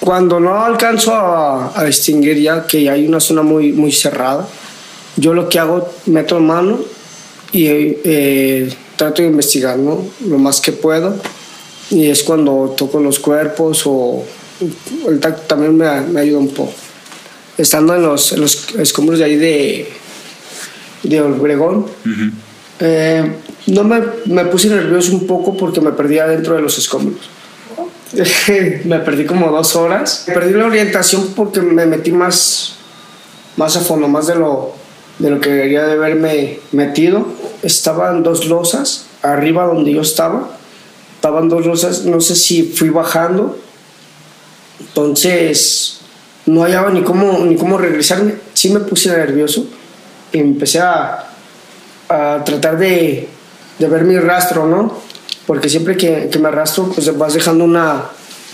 Cuando 0.00 0.40
no 0.40 0.64
alcanzo 0.64 1.14
a, 1.14 1.72
a 1.78 1.84
distinguir 1.84 2.38
ya 2.40 2.66
que 2.66 2.90
hay 2.90 3.06
una 3.06 3.20
zona 3.20 3.42
muy, 3.42 3.72
muy 3.72 3.92
cerrada, 3.92 4.46
yo 5.18 5.34
lo 5.34 5.48
que 5.48 5.58
hago, 5.58 5.88
meto 6.06 6.38
mano 6.38 6.78
y 7.52 7.66
eh, 7.66 8.72
trato 8.96 9.22
de 9.22 9.28
investigar 9.28 9.76
¿no? 9.76 10.04
lo 10.26 10.38
más 10.38 10.60
que 10.60 10.72
puedo. 10.72 11.16
Y 11.90 12.08
es 12.08 12.22
cuando 12.22 12.74
toco 12.76 13.00
los 13.00 13.18
cuerpos 13.18 13.82
o 13.86 14.24
el 15.08 15.20
tacto 15.20 15.42
también 15.42 15.76
me, 15.76 16.00
me 16.02 16.20
ayuda 16.20 16.38
un 16.38 16.48
poco. 16.48 16.72
Estando 17.56 17.96
en 17.96 18.02
los, 18.02 18.32
en 18.32 18.40
los 18.40 18.74
escombros 18.76 19.18
de 19.18 19.24
ahí 19.24 19.36
de, 19.36 19.88
de 21.02 21.20
Obregón, 21.20 21.86
eh, 22.78 23.32
no 23.66 23.84
me, 23.84 24.02
me 24.26 24.44
puse 24.44 24.68
nervioso 24.68 25.12
un 25.12 25.26
poco 25.26 25.56
porque 25.56 25.80
me 25.80 25.92
perdí 25.92 26.18
adentro 26.18 26.54
de 26.54 26.62
los 26.62 26.78
escombros. 26.78 27.28
me 28.84 29.00
perdí 29.00 29.24
como 29.26 29.50
dos 29.50 29.74
horas. 29.74 30.24
Perdí 30.26 30.52
la 30.52 30.66
orientación 30.66 31.32
porque 31.34 31.60
me 31.60 31.86
metí 31.86 32.12
más, 32.12 32.76
más 33.56 33.76
a 33.76 33.80
fondo, 33.80 34.06
más 34.06 34.28
de 34.28 34.36
lo, 34.36 34.74
de 35.18 35.30
lo 35.30 35.40
que 35.40 35.50
debería 35.50 35.84
de 35.84 35.92
haberme 35.92 36.60
metido. 36.72 37.26
Estaban 37.62 38.22
dos 38.22 38.46
losas 38.46 39.06
arriba 39.22 39.66
donde 39.66 39.92
yo 39.92 40.02
estaba. 40.02 40.50
Estaban 41.16 41.48
dos 41.48 41.66
losas, 41.66 42.04
no 42.04 42.20
sé 42.20 42.36
si 42.36 42.62
fui 42.62 42.90
bajando. 42.90 43.58
Entonces 44.80 45.98
no 46.46 46.62
hallaba 46.62 46.90
ni 46.90 47.02
cómo, 47.02 47.44
ni 47.44 47.56
cómo 47.56 47.78
regresarme. 47.78 48.34
Sí 48.54 48.70
me 48.70 48.80
puse 48.80 49.10
nervioso 49.10 49.66
y 50.32 50.38
empecé 50.38 50.80
a, 50.80 51.28
a 52.08 52.42
tratar 52.44 52.78
de, 52.78 53.28
de 53.78 53.88
ver 53.88 54.04
mi 54.04 54.18
rastro, 54.18 54.66
¿no? 54.66 55.00
Porque 55.46 55.68
siempre 55.68 55.96
que, 55.96 56.28
que 56.30 56.38
me 56.38 56.48
arrastro, 56.48 56.90
pues 56.92 57.16
vas 57.16 57.34
dejando 57.34 57.64
una, 57.64 58.04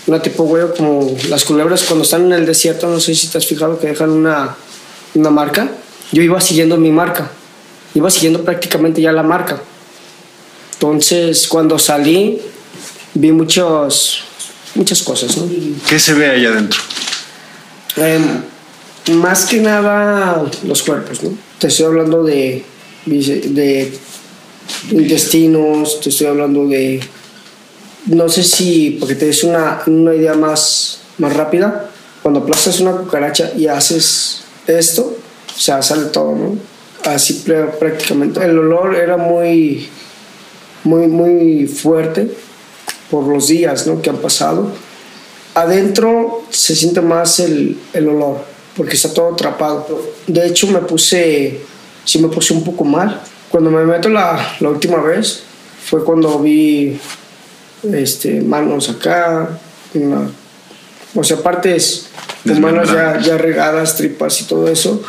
una 0.07 0.21
tipo 0.21 0.43
huella 0.43 0.73
como 0.75 1.15
las 1.29 1.43
culebras 1.43 1.83
cuando 1.83 2.03
están 2.03 2.25
en 2.25 2.33
el 2.33 2.45
desierto, 2.45 2.87
no 2.87 2.99
sé 2.99 3.13
si 3.15 3.27
te 3.27 3.37
has 3.37 3.45
fijado 3.45 3.79
que 3.79 3.87
dejan 3.87 4.09
una, 4.09 4.55
una 5.13 5.29
marca. 5.29 5.69
Yo 6.11 6.21
iba 6.21 6.39
siguiendo 6.39 6.77
mi 6.77 6.91
marca, 6.91 7.31
iba 7.93 8.09
siguiendo 8.09 8.43
prácticamente 8.43 9.01
ya 9.01 9.11
la 9.11 9.23
marca. 9.23 9.61
Entonces, 10.73 11.47
cuando 11.47 11.79
salí, 11.79 12.39
vi 13.13 13.31
muchos, 13.31 14.23
muchas 14.75 15.01
cosas, 15.01 15.37
¿no? 15.37 15.49
¿Qué 15.87 15.99
se 15.99 16.13
ve 16.13 16.29
allá 16.29 16.49
adentro? 16.49 16.79
Eh, 17.97 18.19
más 19.13 19.45
que 19.45 19.61
nada 19.61 20.43
los 20.63 20.83
cuerpos, 20.83 21.23
¿no? 21.23 21.31
Te 21.59 21.67
estoy 21.67 21.85
hablando 21.85 22.23
de, 22.23 22.63
de 23.05 23.97
intestinos, 24.91 25.99
te 26.01 26.09
estoy 26.09 26.27
hablando 26.27 26.67
de... 26.67 27.01
No 28.07 28.29
sé 28.29 28.43
si, 28.43 28.97
porque 28.99 29.15
te 29.15 29.25
des 29.25 29.43
una, 29.43 29.81
una 29.87 30.13
idea 30.13 30.35
más, 30.35 30.99
más 31.17 31.33
rápida, 31.33 31.89
cuando 32.21 32.41
aplastas 32.41 32.79
una 32.79 32.91
cucaracha 32.91 33.51
y 33.57 33.67
haces 33.67 34.41
esto, 34.67 35.14
o 35.55 35.59
sea, 35.59 35.81
sale 35.81 36.05
todo, 36.07 36.35
¿no? 36.35 36.57
Así 37.05 37.43
pr- 37.45 37.71
prácticamente. 37.77 38.43
El 38.43 38.57
olor 38.57 38.95
era 38.95 39.15
muy, 39.17 39.87
muy, 40.83 41.07
muy 41.07 41.67
fuerte 41.67 42.29
por 43.11 43.25
los 43.27 43.47
días, 43.47 43.85
¿no? 43.87 44.01
Que 44.01 44.09
han 44.09 44.17
pasado. 44.17 44.71
Adentro 45.53 46.43
se 46.49 46.75
siente 46.75 46.99
más 47.01 47.39
el, 47.39 47.77
el 47.93 48.07
olor, 48.09 48.39
porque 48.75 48.95
está 48.95 49.13
todo 49.13 49.33
atrapado. 49.33 49.87
De 50.27 50.45
hecho, 50.47 50.67
me 50.67 50.79
puse 50.79 51.61
sí 52.03 52.19
me 52.19 52.27
puse 52.27 52.53
un 52.53 52.63
poco 52.63 52.83
mal. 52.83 53.21
Cuando 53.49 53.71
me 53.71 53.83
meto 53.85 54.09
la, 54.09 54.55
la 54.59 54.69
última 54.69 54.97
vez 55.01 55.43
fue 55.89 56.03
cuando 56.03 56.39
vi 56.39 56.99
este, 57.93 58.41
manos 58.41 58.89
acá, 58.89 59.57
una- 59.93 60.29
o 61.15 61.23
sea, 61.23 61.37
partes 61.37 62.07
humanas 62.57 62.89
ya, 62.91 63.19
ya 63.21 63.37
regadas, 63.37 63.95
tripas 63.95 64.41
y 64.41 64.43
todo 64.45 64.67
eso. 64.67 65.01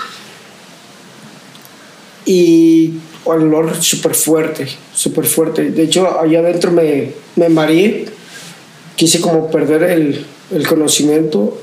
Y 2.27 2.95
olor 3.25 3.83
súper 3.83 4.15
fuerte, 4.15 4.69
súper 4.95 5.27
fuerte. 5.27 5.71
De 5.71 5.85
hecho, 5.85 6.21
allá 6.21 6.41
adentro 6.41 6.71
me, 6.73 7.13
me 7.37 7.49
mareé, 7.49 8.07
quise 8.97 9.21
como 9.21 9.51
perder 9.51 9.85
el, 9.85 10.27
el 10.53 10.67
conocimiento, 10.67 11.63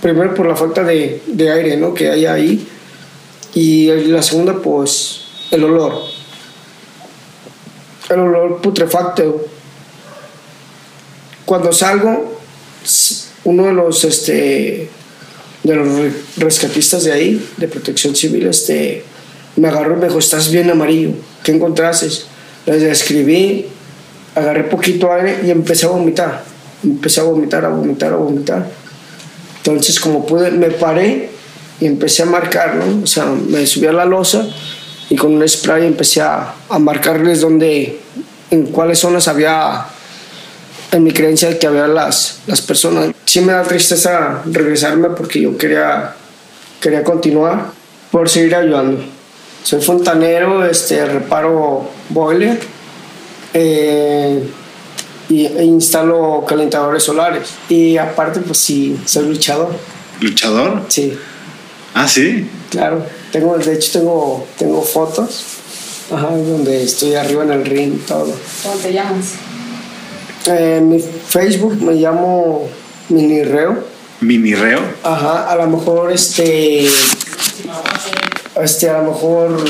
primero 0.00 0.34
por 0.34 0.46
la 0.46 0.54
falta 0.54 0.84
de, 0.84 1.22
de 1.26 1.50
aire 1.50 1.76
¿no? 1.76 1.94
que 1.94 2.10
hay 2.10 2.26
ahí, 2.26 2.66
y 3.54 3.86
la 3.86 4.22
segunda, 4.22 4.58
pues, 4.60 5.22
el 5.50 5.64
olor. 5.64 5.94
El 8.10 8.20
olor 8.20 8.60
putrefacto. 8.60 9.46
Cuando 11.44 11.72
salgo, 11.72 12.38
uno 13.44 13.66
de 13.66 13.72
los, 13.72 14.04
este, 14.04 14.88
de 15.62 15.74
los 15.74 15.88
re- 15.88 16.12
rescatistas 16.38 17.04
de 17.04 17.12
ahí, 17.12 17.48
de 17.56 17.68
protección 17.68 18.14
civil, 18.16 18.46
este, 18.46 19.04
me 19.56 19.68
agarró 19.68 19.94
y 19.94 20.00
me 20.00 20.06
dijo, 20.06 20.18
estás 20.18 20.50
bien 20.50 20.70
amarillo, 20.70 21.10
¿qué 21.42 21.52
encontraste? 21.52 22.08
Les 22.66 22.82
describí, 22.82 23.66
agarré 24.34 24.64
poquito 24.64 25.12
aire 25.12 25.40
y 25.44 25.50
empecé 25.50 25.86
a 25.86 25.90
vomitar. 25.90 26.42
Empecé 26.84 27.20
a 27.20 27.24
vomitar, 27.24 27.64
a 27.64 27.68
vomitar, 27.68 28.12
a 28.12 28.16
vomitar. 28.16 28.66
Entonces, 29.58 30.00
como 30.00 30.26
pude, 30.26 30.50
me 30.50 30.70
paré 30.70 31.30
y 31.80 31.86
empecé 31.86 32.22
a 32.22 32.26
marcar, 32.26 32.76
¿no? 32.76 33.02
O 33.04 33.06
sea, 33.06 33.26
me 33.26 33.66
subí 33.66 33.86
a 33.86 33.92
la 33.92 34.04
losa 34.04 34.46
y 35.08 35.16
con 35.16 35.34
un 35.34 35.48
spray 35.48 35.86
empecé 35.86 36.20
a, 36.20 36.54
a 36.68 36.78
marcarles 36.78 37.40
dónde, 37.40 38.00
en 38.50 38.66
cuáles 38.66 38.98
zonas 38.98 39.28
había, 39.28 39.86
en 40.90 41.04
mi 41.04 41.12
creencia, 41.12 41.58
que 41.58 41.66
había 41.66 41.86
las, 41.86 42.40
las 42.46 42.60
personas. 42.60 43.10
Sí 43.24 43.40
me 43.40 43.52
da 43.52 43.62
tristeza 43.62 44.42
regresarme 44.46 45.10
porque 45.10 45.40
yo 45.40 45.56
quería, 45.56 46.14
quería 46.80 47.04
continuar 47.04 47.66
por 48.10 48.28
seguir 48.28 48.54
ayudando. 48.54 49.04
Soy 49.62 49.80
fontanero, 49.80 50.64
este, 50.66 51.04
reparo 51.06 51.88
boiler 52.08 52.58
eh, 53.54 54.42
y, 55.28 55.46
e 55.46 55.64
instalo 55.64 56.44
calentadores 56.46 57.02
solares. 57.04 57.48
Y 57.68 57.96
aparte, 57.96 58.40
pues 58.40 58.58
sí, 58.58 58.98
soy 59.06 59.28
luchador. 59.28 59.74
¿Luchador? 60.20 60.82
Sí, 60.88 61.16
Ah, 61.94 62.08
sí. 62.08 62.48
claro. 62.70 63.04
Tengo, 63.30 63.56
de 63.58 63.74
hecho, 63.74 63.98
tengo, 63.98 64.46
tengo 64.58 64.82
fotos 64.82 65.44
ajá, 66.10 66.28
donde 66.36 66.82
estoy 66.82 67.14
arriba 67.14 67.44
en 67.44 67.52
el 67.52 67.64
ring 67.64 67.94
y 67.94 67.98
todo. 68.06 68.32
¿Cómo 68.62 68.74
te 68.76 68.92
llamas? 68.92 69.34
Eh, 70.46 70.76
En 70.78 70.88
mi 70.88 70.98
Facebook 71.00 71.80
me 71.82 71.94
llamo 71.94 72.68
Minirreo. 73.08 73.84
Minirreo. 74.20 74.80
Ajá, 75.02 75.50
a 75.50 75.56
lo 75.56 75.66
mejor 75.68 76.12
este. 76.12 76.86
Este, 78.60 78.90
a 78.90 78.98
lo 78.98 79.12
mejor 79.12 79.64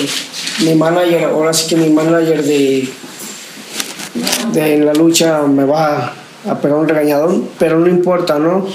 mi 0.64 0.74
manager, 0.74 1.24
ahora 1.24 1.52
sí 1.52 1.68
que 1.68 1.76
mi 1.76 1.90
manager 1.90 2.42
de. 2.42 2.88
de 4.52 4.78
la 4.78 4.92
lucha 4.92 5.42
me 5.42 5.64
va 5.64 6.14
a 6.48 6.60
pegar 6.60 6.78
un 6.78 6.88
regañadón, 6.88 7.48
pero 7.58 7.78
no 7.78 7.88
importa, 7.88 8.38
¿no? 8.38 8.66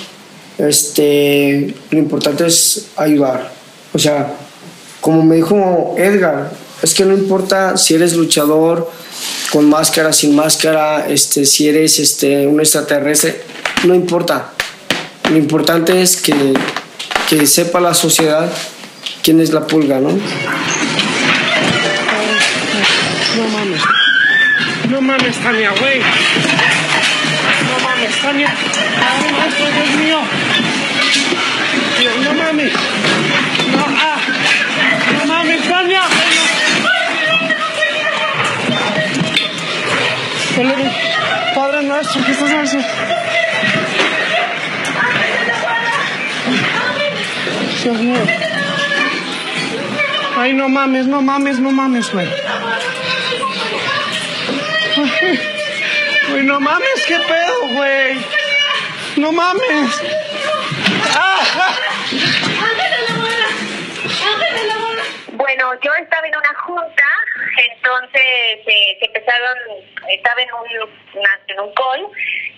Este, 0.58 1.76
lo 1.92 2.00
importante 2.00 2.48
es 2.48 2.88
ayudar. 2.96 3.52
O 3.94 4.00
sea, 4.00 4.34
como 5.02 5.24
me 5.24 5.36
dijo 5.36 5.96
Edgar, 5.98 6.52
es 6.82 6.94
que 6.94 7.06
no 7.06 7.14
importa 7.14 7.78
si 7.78 7.96
eres 7.96 8.14
luchador 8.14 8.90
con 9.52 9.70
máscara, 9.70 10.14
sin 10.14 10.36
máscara, 10.36 11.08
este, 11.08 11.46
si 11.46 11.68
eres 11.68 12.00
este, 12.00 12.48
un 12.48 12.60
extraterrestre, 12.60 13.42
no 13.86 13.94
importa. 13.94 14.52
Lo 15.30 15.38
importante 15.38 16.02
es 16.02 16.18
que, 16.18 16.54
que 17.30 17.46
sepa 17.46 17.80
la 17.80 17.94
sociedad 17.94 18.50
quién 19.28 19.42
es 19.42 19.52
la 19.52 19.68
pulga, 19.68 20.00
¿no? 20.00 20.08
No 20.08 20.18
mames. 23.52 23.82
No 24.90 25.02
mames, 25.02 25.38
Tania, 25.40 25.72
güey. 25.72 26.00
No 26.00 27.80
mames, 27.86 28.22
Tania. 28.22 28.48
Ay, 28.48 29.34
maestro, 29.34 29.66
Dios 29.66 29.90
mío. 30.02 30.20
Dios, 32.00 32.18
no 32.24 32.34
mames. 32.36 32.72
No, 32.72 33.86
ah. 33.98 34.18
No 35.18 35.26
mames, 35.26 35.62
Tania. 35.68 36.04
Padre 41.54 41.84
nuestro, 41.84 42.24
¿qué 42.24 42.32
estás 42.32 42.50
haciendo? 42.50 42.88
Dios 47.84 48.00
mío. 48.00 48.47
Ay, 50.48 50.54
no 50.54 50.70
mames, 50.70 51.06
no 51.06 51.22
mames, 51.22 51.60
no 51.60 51.72
mames, 51.72 52.10
güey. 52.14 52.26
Güey, 56.30 56.44
no 56.44 56.58
mames, 56.62 57.06
qué 57.06 57.18
pedo, 57.20 57.68
güey. 57.76 58.18
No 59.18 59.34
mames. 59.34 59.92
Ah. 61.14 61.76
Bueno, 65.34 65.74
yo 65.84 65.92
estaba 65.96 66.26
en 66.26 66.38
una 66.38 66.54
junta, 66.60 67.10
entonces 67.58 68.60
eh, 68.68 68.98
se 69.00 69.06
empezaron, 69.06 69.58
estaba 70.10 70.42
en 70.42 70.50
un, 70.54 70.90
en 71.48 71.60
un 71.60 71.74
call, 71.74 72.08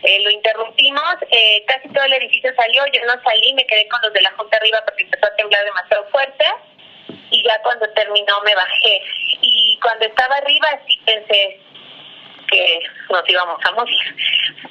eh, 0.04 0.22
lo 0.24 0.30
interrumpimos, 0.30 1.16
eh, 1.32 1.66
casi 1.68 1.90
todo 1.90 2.04
el 2.04 2.14
edificio 2.14 2.54
salió, 2.56 2.86
yo 2.94 3.02
no 3.08 3.20
salí, 3.24 3.52
me 3.56 3.66
quedé 3.66 3.88
con 3.88 4.00
los 4.04 4.14
de 4.14 4.22
la 4.22 4.32
junta 4.34 4.58
arriba 4.58 4.78
porque 4.86 5.06
empezó 5.06 5.26
a 5.26 5.36
temblar 5.38 5.66
demasiado 5.66 6.08
fuerte 6.12 6.46
y 7.32 7.44
ya 7.44 7.62
cuando 7.62 7.88
terminó 7.90 8.42
me 8.42 8.56
bajé. 8.56 9.02
Y 9.42 9.80
cuando 9.82 10.06
estaba 10.06 10.36
arriba 10.36 10.68
sí 10.88 11.00
pensé 11.06 11.60
que 12.50 12.80
nos 13.10 13.30
íbamos 13.30 13.60
a 13.64 13.72
morir. 13.74 14.16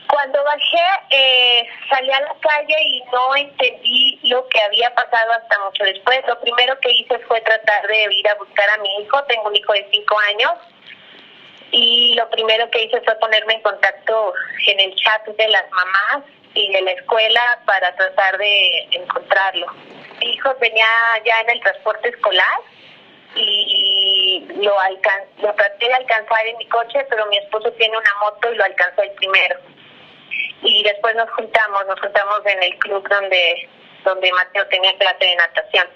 Cuando 0.09 0.43
bajé, 0.45 0.87
eh, 1.11 1.69
salí 1.89 2.11
a 2.11 2.21
la 2.21 2.35
calle 2.41 2.77
y 2.83 3.03
no 3.13 3.37
entendí 3.37 4.19
lo 4.25 4.47
que 4.49 4.61
había 4.61 4.93
pasado 4.95 5.33
hasta 5.33 5.65
mucho 5.65 5.85
después. 5.85 6.21
Lo 6.27 6.41
primero 6.41 6.79
que 6.81 6.91
hice 6.91 7.19
fue 7.21 7.41
tratar 7.43 7.87
de 7.87 8.09
ir 8.13 8.29
a 8.29 8.35
buscar 8.35 8.69
a 8.71 8.79
mi 8.79 8.89
hijo. 9.01 9.23
Tengo 9.25 9.49
un 9.49 9.57
hijo 9.57 9.73
de 9.73 9.89
cinco 9.93 10.19
años. 10.31 10.53
Y 11.71 12.15
lo 12.15 12.29
primero 12.31 12.71
que 12.71 12.85
hice 12.85 13.01
fue 13.03 13.15
ponerme 13.17 13.55
en 13.55 13.63
contacto 13.63 14.33
en 14.67 14.81
el 14.81 14.95
chat 14.97 15.27
de 15.27 15.49
las 15.49 15.71
mamás 15.71 16.25
y 16.55 16.73
de 16.73 16.83
la 16.83 16.93
escuela 16.93 17.61
para 17.67 17.95
tratar 17.97 18.39
de 18.39 18.89
encontrarlo. 18.93 19.67
Mi 20.21 20.33
hijo 20.33 20.55
venía 20.61 20.87
ya 21.25 21.41
en 21.41 21.51
el 21.51 21.61
transporte 21.61 22.09
escolar 22.09 22.61
y 23.35 24.47
lo, 24.63 24.79
alcan 24.81 25.23
lo 25.43 25.55
traté 25.55 25.87
de 25.87 25.95
alcanzar 25.95 26.47
en 26.47 26.57
mi 26.59 26.67
coche, 26.67 27.07
pero 27.09 27.27
mi 27.27 27.39
esposo 27.39 27.71
tiene 27.73 27.97
una 27.97 28.15
moto 28.21 28.53
y 28.53 28.57
lo 28.57 28.65
alcanzó 28.65 29.03
el 29.03 29.11
primero. 29.13 29.59
Y 30.63 30.83
después 30.83 31.15
nos 31.15 31.31
juntamos, 31.31 31.87
nos 31.87 32.01
juntamos 32.01 32.41
en 32.47 32.63
el 32.63 32.77
club 32.79 33.07
donde, 33.09 33.69
donde 34.05 34.33
Mateo 34.33 34.67
tenía 34.69 34.97
clase 34.99 35.25
de 35.25 35.37
natación. 35.37 35.89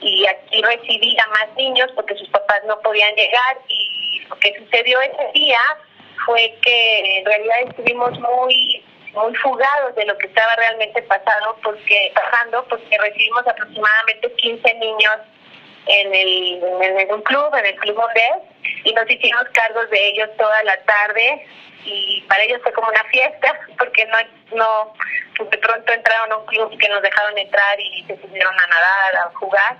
Y 0.00 0.26
aquí 0.26 0.62
recibí 0.62 1.16
a 1.18 1.26
más 1.28 1.54
niños 1.56 1.90
porque 1.94 2.14
sus 2.14 2.28
papás 2.28 2.62
no 2.66 2.78
podían 2.80 3.14
llegar 3.16 3.58
y 3.68 4.20
lo 4.28 4.36
que 4.38 4.54
sucedió 4.58 5.00
ese 5.00 5.30
día 5.34 5.60
fue 6.24 6.54
que 6.62 7.18
en 7.18 7.24
realidad 7.26 7.56
estuvimos 7.68 8.18
muy 8.20 8.84
muy 9.14 9.34
fugados 9.36 9.94
de 9.96 10.04
lo 10.04 10.16
que 10.18 10.26
estaba 10.26 10.54
realmente 10.56 11.02
pasando 11.02 11.56
porque 11.62 12.12
pasando 12.14 12.64
porque 12.68 12.98
recibimos 12.98 13.46
aproximadamente 13.46 14.32
15 14.32 14.74
niños 14.74 15.16
en 15.86 16.14
el 16.14 16.62
en 16.82 17.14
un 17.14 17.22
club, 17.22 17.54
en 17.54 17.66
el 17.66 17.76
club 17.76 17.96
Mondés, 17.96 18.59
y 18.84 18.92
nos 18.92 19.08
hicimos 19.10 19.44
cargos 19.52 19.88
de 19.90 20.08
ellos 20.08 20.28
toda 20.36 20.62
la 20.64 20.76
tarde 20.84 21.46
y 21.84 22.22
para 22.28 22.42
ellos 22.42 22.60
fue 22.62 22.72
como 22.72 22.88
una 22.88 23.04
fiesta 23.04 23.58
porque 23.78 24.06
no 24.06 24.18
no 24.52 24.94
de 25.48 25.58
pronto 25.58 25.92
entraron 25.92 26.32
a 26.32 26.36
un 26.36 26.46
club 26.46 26.76
que 26.78 26.88
nos 26.88 27.02
dejaron 27.02 27.38
entrar 27.38 27.80
y 27.80 28.04
se 28.06 28.14
pusieron 28.14 28.54
a 28.54 28.66
nadar, 28.66 29.16
a 29.16 29.30
jugar, 29.38 29.76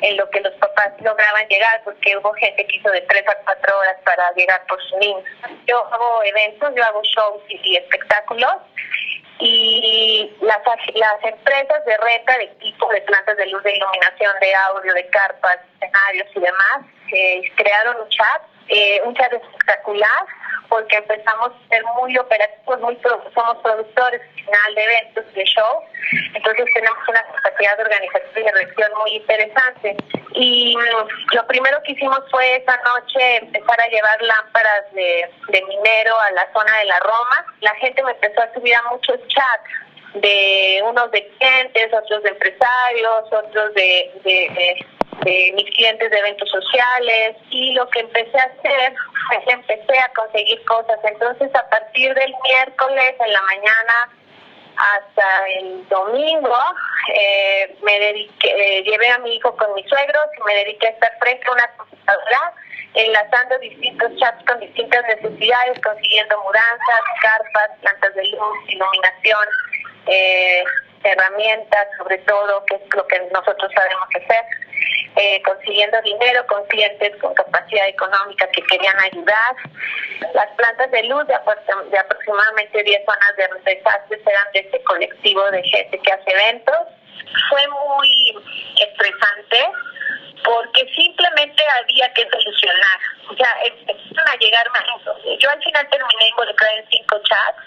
en 0.00 0.16
lo 0.16 0.28
que 0.30 0.40
los 0.40 0.54
papás 0.54 0.92
lograban 1.00 1.46
llegar 1.48 1.82
porque 1.84 2.16
hubo 2.16 2.32
gente 2.34 2.66
que 2.66 2.76
hizo 2.76 2.90
de 2.90 3.02
tres 3.02 3.28
a 3.28 3.34
cuatro 3.44 3.78
horas 3.78 3.96
para 4.04 4.32
llegar 4.32 4.64
por 4.66 4.80
sus 4.82 4.98
niños. 4.98 5.22
Yo 5.66 5.84
hago 5.92 6.22
eventos, 6.24 6.72
yo 6.74 6.82
hago 6.82 7.02
shows 7.02 7.42
y 7.48 7.76
espectáculos 7.76 8.54
y 9.38 10.30
las, 10.40 10.58
las 10.94 11.24
empresas 11.24 11.84
de 11.84 11.96
renta 11.98 12.38
de 12.38 12.44
equipo, 12.44 12.88
de 12.88 13.00
plantas 13.02 13.36
de 13.36 13.46
luz, 13.46 13.62
de 13.64 13.76
iluminación, 13.76 14.32
de 14.40 14.54
audio, 14.54 14.94
de 14.94 15.06
carpas, 15.08 15.58
escenarios 15.82 16.28
y 16.34 16.40
demás, 16.40 16.78
eh, 17.14 17.42
crearon 17.56 17.96
un 18.00 18.08
chat, 18.08 18.42
eh, 18.68 19.00
un 19.04 19.14
chat 19.14 19.32
espectacular, 19.32 20.26
porque 20.68 20.96
empezamos 20.96 21.50
a 21.52 21.68
ser 21.68 21.84
muy 21.98 22.16
operativos, 22.16 22.80
muy 22.80 22.96
pro- 22.96 23.22
somos 23.34 23.58
productores 23.58 24.20
al 24.22 24.44
final 24.44 24.74
de 24.74 24.84
eventos, 24.84 25.34
de 25.34 25.44
shows, 25.44 25.84
entonces 26.34 26.64
tenemos 26.74 26.98
una 27.08 27.22
capacidad 27.22 27.78
organizativa 27.80 28.40
y 28.40 28.42
de 28.44 28.52
reacción 28.52 28.90
muy 28.98 29.10
interesante. 29.16 29.96
Y 30.34 30.74
lo 31.34 31.46
primero 31.46 31.78
que 31.82 31.92
hicimos 31.92 32.20
fue 32.30 32.56
esa 32.56 32.76
noche 32.78 33.36
empezar 33.36 33.78
a 33.80 33.86
llevar 33.88 34.22
lámparas 34.22 34.90
de, 34.92 35.30
de 35.48 35.62
minero 35.66 36.18
a 36.18 36.30
la 36.30 36.50
zona 36.54 36.78
de 36.78 36.84
la 36.86 36.98
Roma. 37.00 37.46
La 37.60 37.74
gente 37.74 38.02
me 38.02 38.12
empezó 38.12 38.40
a 38.40 38.52
subir 38.54 38.74
a 38.74 38.82
muchos 38.90 39.18
chats 39.28 39.70
de 40.14 40.80
unos 40.84 41.10
de 41.10 41.26
clientes, 41.38 41.92
otros 41.92 42.22
de 42.22 42.30
empresarios, 42.30 43.24
otros 43.30 43.74
de, 43.74 44.10
de, 44.24 44.32
de, 44.54 44.86
mis 45.24 45.70
clientes 45.76 46.10
de 46.10 46.18
eventos 46.18 46.48
sociales 46.50 47.36
y 47.50 47.72
lo 47.74 47.88
que 47.90 48.00
empecé 48.00 48.38
a 48.38 48.42
hacer 48.42 48.94
fue 49.28 49.44
que 49.44 49.52
empecé 49.52 49.98
a 49.98 50.12
conseguir 50.14 50.64
cosas. 50.64 50.98
Entonces 51.04 51.54
a 51.54 51.68
partir 51.68 52.14
del 52.14 52.34
miércoles 52.42 53.14
en 53.24 53.32
la 53.32 53.42
mañana 53.42 54.08
hasta 54.76 55.48
el 55.58 55.88
domingo 55.88 56.56
eh, 57.14 57.76
me 57.82 57.98
dediqué, 57.98 58.78
eh, 58.78 58.82
llevé 58.82 59.10
a 59.10 59.18
mi 59.18 59.36
hijo 59.36 59.54
con 59.56 59.74
mis 59.74 59.86
suegros 59.88 60.24
y 60.38 60.42
me 60.44 60.54
dediqué 60.54 60.88
a 60.88 60.90
estar 60.90 61.12
frente 61.20 61.46
a 61.46 61.52
una 61.52 61.68
computadora 61.76 62.54
enlazando 62.94 63.58
distintos 63.58 64.12
chats 64.16 64.44
con 64.44 64.60
distintas 64.60 65.02
necesidades, 65.04 65.80
consiguiendo 65.82 66.42
mudanzas, 66.42 67.00
carpas, 67.22 67.78
plantas 67.80 68.14
de 68.14 68.24
luz, 68.28 68.58
iluminación, 68.68 69.46
eh, 70.06 70.64
herramientas, 71.04 71.88
sobre 71.98 72.18
todo, 72.18 72.64
que 72.66 72.76
es 72.76 72.82
lo 72.94 73.06
que 73.06 73.20
nosotros 73.32 73.70
sabemos 73.74 74.08
hacer, 74.14 74.44
eh, 75.16 75.42
consiguiendo 75.42 76.00
dinero 76.02 76.46
con 76.46 76.64
clientes 76.66 77.16
con 77.20 77.34
capacidad 77.34 77.86
económica 77.88 78.46
que 78.48 78.62
querían 78.62 78.98
ayudar. 79.00 79.56
Las 80.34 80.48
plantas 80.56 80.90
de 80.90 81.02
luz 81.04 81.26
de, 81.26 81.34
de 81.90 81.98
aproximadamente 81.98 82.82
10 82.82 83.04
zonas 83.04 83.36
de 83.36 83.74
desastres 83.74 84.20
eran 84.26 84.52
de 84.52 84.60
este 84.60 84.82
colectivo 84.84 85.50
de 85.50 85.62
gente 85.62 85.98
que 85.98 86.12
hace 86.12 86.30
eventos. 86.30 86.76
Fue 87.48 87.66
muy 87.68 88.34
estresante 88.80 89.58
porque 90.44 90.86
simplemente 90.94 91.62
había 91.80 92.12
que 92.14 92.28
solucionar. 92.30 92.98
O 93.30 93.34
sea, 93.36 93.48
empezaron 93.64 94.28
a 94.28 94.36
llegar 94.36 94.66
más. 94.70 94.84
Yo 95.38 95.50
al 95.50 95.62
final 95.62 95.88
terminé 95.88 96.28
involucrada 96.28 96.74
en 96.74 96.88
cinco 96.90 97.20
chats 97.22 97.58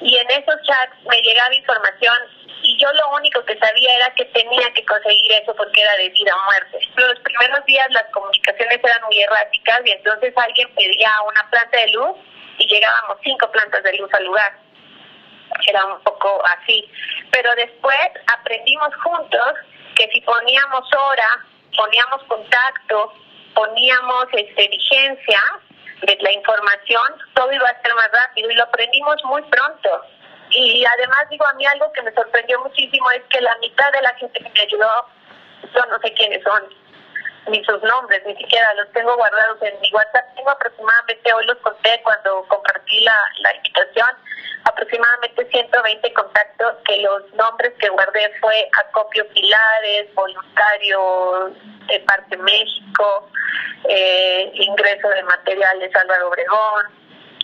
y 0.00 0.16
en 0.16 0.30
esos 0.30 0.56
chats 0.62 0.96
me 1.08 1.20
llegaba 1.22 1.54
información 1.54 2.16
y 2.62 2.76
yo 2.78 2.92
lo 2.92 3.16
único 3.16 3.44
que 3.44 3.56
sabía 3.58 3.96
era 3.96 4.14
que 4.14 4.24
tenía 4.26 4.72
que 4.72 4.84
conseguir 4.84 5.32
eso 5.32 5.54
porque 5.54 5.82
era 5.82 5.96
de 5.96 6.08
vida 6.08 6.34
o 6.34 6.44
muerte. 6.44 6.78
Los 6.96 7.20
primeros 7.20 7.64
días 7.66 7.86
las 7.90 8.10
comunicaciones 8.12 8.80
eran 8.82 9.02
muy 9.04 9.20
erráticas 9.20 9.80
y 9.84 9.90
entonces 9.92 10.34
alguien 10.36 10.74
pedía 10.74 11.12
una 11.28 11.48
planta 11.50 11.76
de 11.78 11.88
luz 11.92 12.16
y 12.58 12.66
llegábamos 12.66 13.18
cinco 13.22 13.50
plantas 13.52 13.82
de 13.84 13.92
luz 13.94 14.12
al 14.14 14.24
lugar. 14.24 14.65
Era 15.66 15.84
un 15.86 16.00
poco 16.02 16.42
así. 16.46 16.90
Pero 17.30 17.54
después 17.56 17.98
aprendimos 18.38 18.94
juntos 19.02 19.52
que 19.94 20.08
si 20.12 20.20
poníamos 20.20 20.84
hora 20.92 21.44
poníamos 21.76 22.22
contacto, 22.24 23.12
poníamos 23.54 24.26
este, 24.32 24.70
de 26.02 26.18
la 26.20 26.32
información, 26.32 27.02
todo 27.34 27.52
iba 27.52 27.68
a 27.68 27.82
ser 27.82 27.94
más 27.94 28.10
rápido 28.12 28.50
y 28.50 28.54
lo 28.54 28.64
aprendimos 28.64 29.16
muy 29.24 29.42
pronto. 29.42 30.02
Y 30.50 30.84
además 30.84 31.28
digo, 31.30 31.46
a 31.46 31.54
mí 31.54 31.66
algo 31.66 31.90
que 31.92 32.02
me 32.02 32.12
sorprendió 32.12 32.60
muchísimo 32.60 33.10
es 33.12 33.22
que 33.30 33.40
la 33.40 33.56
mitad 33.58 33.90
de 33.92 34.02
la 34.02 34.14
gente 34.14 34.40
que 34.40 34.50
me 34.50 34.60
ayudó, 34.60 35.06
yo 35.74 35.86
no 35.86 35.98
sé 36.00 36.12
quiénes 36.12 36.42
son, 36.42 36.62
ni 37.48 37.64
sus 37.64 37.82
nombres, 37.82 38.22
ni 38.26 38.36
siquiera 38.36 38.74
los 38.74 38.90
tengo 38.92 39.16
guardados 39.16 39.60
en 39.62 39.80
mi 39.80 39.90
WhatsApp. 39.92 40.24
Tengo 40.34 40.50
aproximadamente, 40.50 41.32
hoy 41.32 41.46
los 41.46 41.58
conté 41.58 42.00
cuando 42.02 42.44
compartí 42.48 43.00
la, 43.00 43.18
la 43.40 43.54
invitación, 43.54 44.08
aproximadamente 44.64 45.46
120 45.50 46.12
contactos 46.12 46.74
que 46.84 46.98
los 46.98 47.32
nombres 47.34 47.72
que 47.78 47.88
guardé 47.88 48.32
fue 48.40 48.68
Acopio 48.84 49.26
Pilares, 49.28 50.14
voluntario 50.14 51.52
de 51.86 52.00
Parte 52.00 52.36
México, 52.36 53.30
eh, 53.88 54.50
ingreso 54.54 55.08
de 55.08 55.22
materiales 55.22 55.94
Álvaro 55.94 56.28
Obregón, 56.28 56.86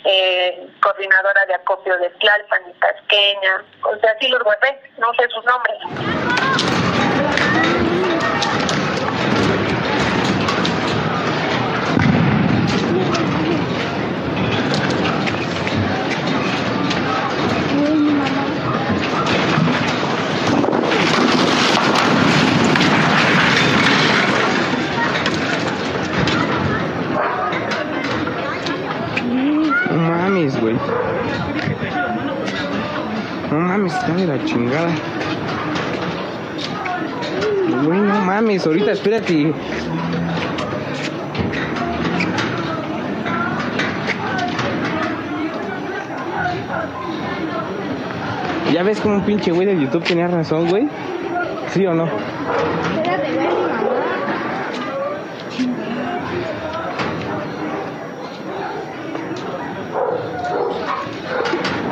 eh, 0.04 0.68
coordinadora 0.80 1.46
de 1.46 1.54
acopio 1.54 1.96
de 1.98 2.10
Tlalpan 2.10 2.62
y 2.68 2.72
Tasqueña, 2.80 3.64
o 3.82 3.96
sea, 3.98 4.16
sí 4.20 4.28
los 4.28 4.42
guardé, 4.42 4.80
no 4.98 5.14
sé 5.14 5.28
sus 5.28 5.44
nombres. 5.44 5.78
güey. 30.60 30.76
No 33.50 33.71
mames, 33.82 33.94
está 33.94 34.14
de 34.14 34.26
la 34.26 34.44
chingada. 34.44 34.90
Güey, 37.84 38.00
no 38.00 38.14
mames, 38.20 38.66
ahorita 38.66 38.92
espérate. 38.92 39.52
¿Ya 48.72 48.82
ves 48.82 49.00
como 49.00 49.16
un 49.16 49.22
pinche 49.22 49.50
güey 49.50 49.66
de 49.66 49.78
YouTube 49.78 50.04
tenía 50.04 50.28
razón, 50.28 50.68
güey? 50.68 50.88
¿Sí 51.72 51.84
o 51.86 51.94
no? 51.94 52.08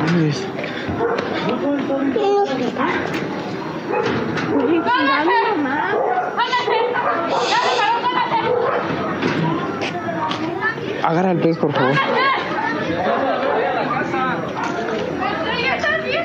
Mames. 0.07 0.50
Agarra 11.03 11.31
el 11.31 11.39
pez, 11.39 11.57
por 11.57 11.73
favor. 11.73 11.91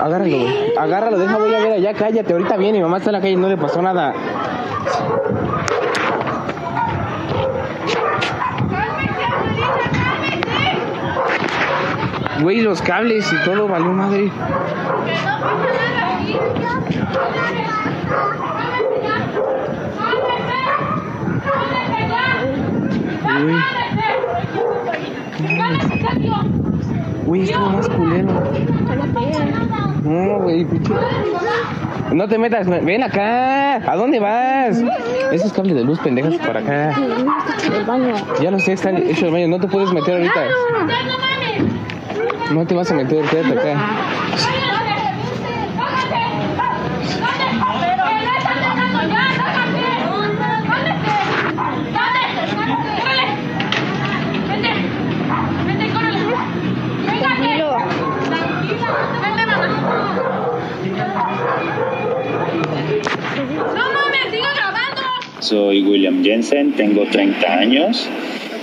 Agárralo, 0.00 0.36
güey. 0.36 0.72
Agárralo, 0.76 1.18
deja, 1.18 1.38
voy 1.38 1.54
a 1.54 1.58
ver 1.58 1.72
allá, 1.72 1.94
cállate. 1.94 2.32
Ahorita 2.32 2.56
viene, 2.56 2.78
mi 2.78 2.84
mamá 2.84 2.98
está 2.98 3.10
en 3.10 3.14
la 3.14 3.20
calle 3.20 3.36
no 3.36 3.48
le 3.48 3.56
pasó 3.56 3.80
nada. 3.82 4.14
Güey, 12.42 12.60
los 12.60 12.82
cables 12.82 13.32
y 13.32 13.44
todo 13.44 13.66
valió 13.66 13.92
madre. 13.92 14.30
Güey, 27.26 27.42
esto 27.42 27.60
más 27.60 27.88
culero. 27.88 28.28
No, 30.04 30.38
güey, 30.40 30.66
No 32.12 32.28
te 32.28 32.38
metas, 32.38 32.68
ven 32.68 33.02
acá. 33.02 33.76
¿A 33.76 33.96
dónde 33.96 34.20
vas? 34.20 34.80
Esos 35.32 35.52
cables 35.52 35.74
de 35.74 35.84
luz 35.84 35.98
pendejas 35.98 36.36
para 36.36 36.60
acá. 36.60 36.94
Ya 38.40 38.50
lo 38.50 38.58
sé, 38.60 38.74
están 38.74 38.96
hechos 38.96 39.24
el 39.24 39.32
baño. 39.32 39.48
No 39.48 39.58
te 39.60 39.66
puedes 39.66 39.92
meter 39.92 40.16
ahorita. 40.16 40.44
No 42.52 42.64
te 42.64 42.74
vas 42.74 42.90
a 42.90 42.94
meter, 42.94 43.24
quédate 43.26 43.58
acá. 43.58 43.76
Soy 65.46 65.80
William 65.82 66.24
Jensen, 66.24 66.72
tengo 66.72 67.04
30 67.06 67.52
años 67.52 68.08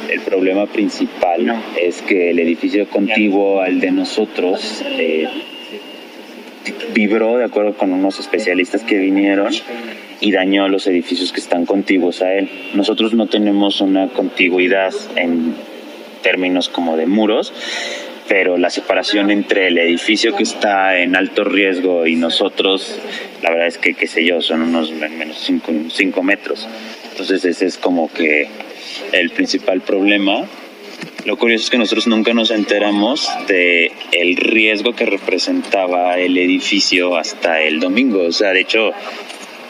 el 0.09 0.19
problema 0.19 0.65
principal 0.65 1.63
es 1.81 2.01
que 2.01 2.31
el 2.31 2.39
edificio 2.39 2.89
contiguo 2.89 3.61
al 3.61 3.79
de 3.79 3.91
nosotros 3.91 4.83
eh, 4.99 5.29
vibró 6.93 7.37
de 7.37 7.45
acuerdo 7.45 7.75
con 7.77 7.93
unos 7.93 8.19
especialistas 8.19 8.83
que 8.83 8.97
vinieron 8.97 9.53
y 10.19 10.31
dañó 10.33 10.67
los 10.67 10.85
edificios 10.85 11.31
que 11.31 11.39
están 11.39 11.65
contiguos 11.65 12.21
a 12.21 12.33
él. 12.33 12.49
Nosotros 12.73 13.13
no 13.13 13.27
tenemos 13.27 13.79
una 13.79 14.09
contigüidad 14.09 14.93
en 15.15 15.55
términos 16.21 16.67
como 16.67 16.97
de 16.97 17.07
muros, 17.07 17.53
pero 18.27 18.57
la 18.57 18.69
separación 18.69 19.31
entre 19.31 19.67
el 19.67 19.77
edificio 19.77 20.35
que 20.35 20.43
está 20.43 20.99
en 20.99 21.15
alto 21.15 21.43
riesgo 21.43 22.07
y 22.07 22.15
nosotros, 22.15 22.99
la 23.41 23.49
verdad 23.49 23.67
es 23.67 23.77
que, 23.77 23.93
qué 23.93 24.07
sé 24.07 24.25
yo, 24.25 24.41
son 24.41 24.61
unos 24.61 24.91
menos 24.91 25.37
5 25.39 26.23
metros. 26.23 26.67
Entonces 27.11 27.45
ese 27.45 27.65
es 27.65 27.77
como 27.77 28.11
que 28.11 28.47
el 29.11 29.29
principal 29.31 29.81
problema. 29.81 30.45
Lo 31.25 31.37
curioso 31.37 31.65
es 31.65 31.69
que 31.69 31.77
nosotros 31.77 32.07
nunca 32.07 32.33
nos 32.33 32.51
enteramos 32.51 33.29
de 33.47 33.91
el 34.11 34.35
riesgo 34.35 34.93
que 34.93 35.05
representaba 35.05 36.17
el 36.17 36.37
edificio 36.37 37.15
hasta 37.17 37.61
el 37.61 37.79
domingo. 37.79 38.23
O 38.23 38.31
sea, 38.31 38.51
de 38.51 38.61
hecho, 38.61 38.91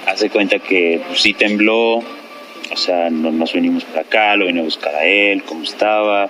hace 0.07 0.29
cuenta 0.29 0.59
que 0.59 1.01
sí 1.15 1.33
tembló, 1.33 1.97
o 2.73 2.77
sea, 2.77 3.09
nos 3.09 3.53
vinimos 3.53 3.83
para 3.85 4.01
acá, 4.01 4.35
lo 4.35 4.47
vine 4.47 4.61
a 4.61 4.63
buscar 4.63 4.95
a 4.95 5.05
él, 5.05 5.43
cómo 5.43 5.63
estaba, 5.63 6.29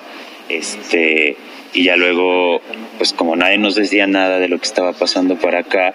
este, 0.50 1.38
y 1.74 1.84
ya 1.84 1.96
luego, 1.96 2.62
pues 2.98 3.14
como 3.14 3.36
nadie 3.36 3.58
nos 3.58 3.76
decía 3.76 4.08
nada 4.08 4.40
de 4.40 4.48
lo 4.48 4.60
que 4.60 4.66
estaba 4.66 4.94
pasando 4.94 5.36
para 5.38 5.60
acá, 5.60 5.94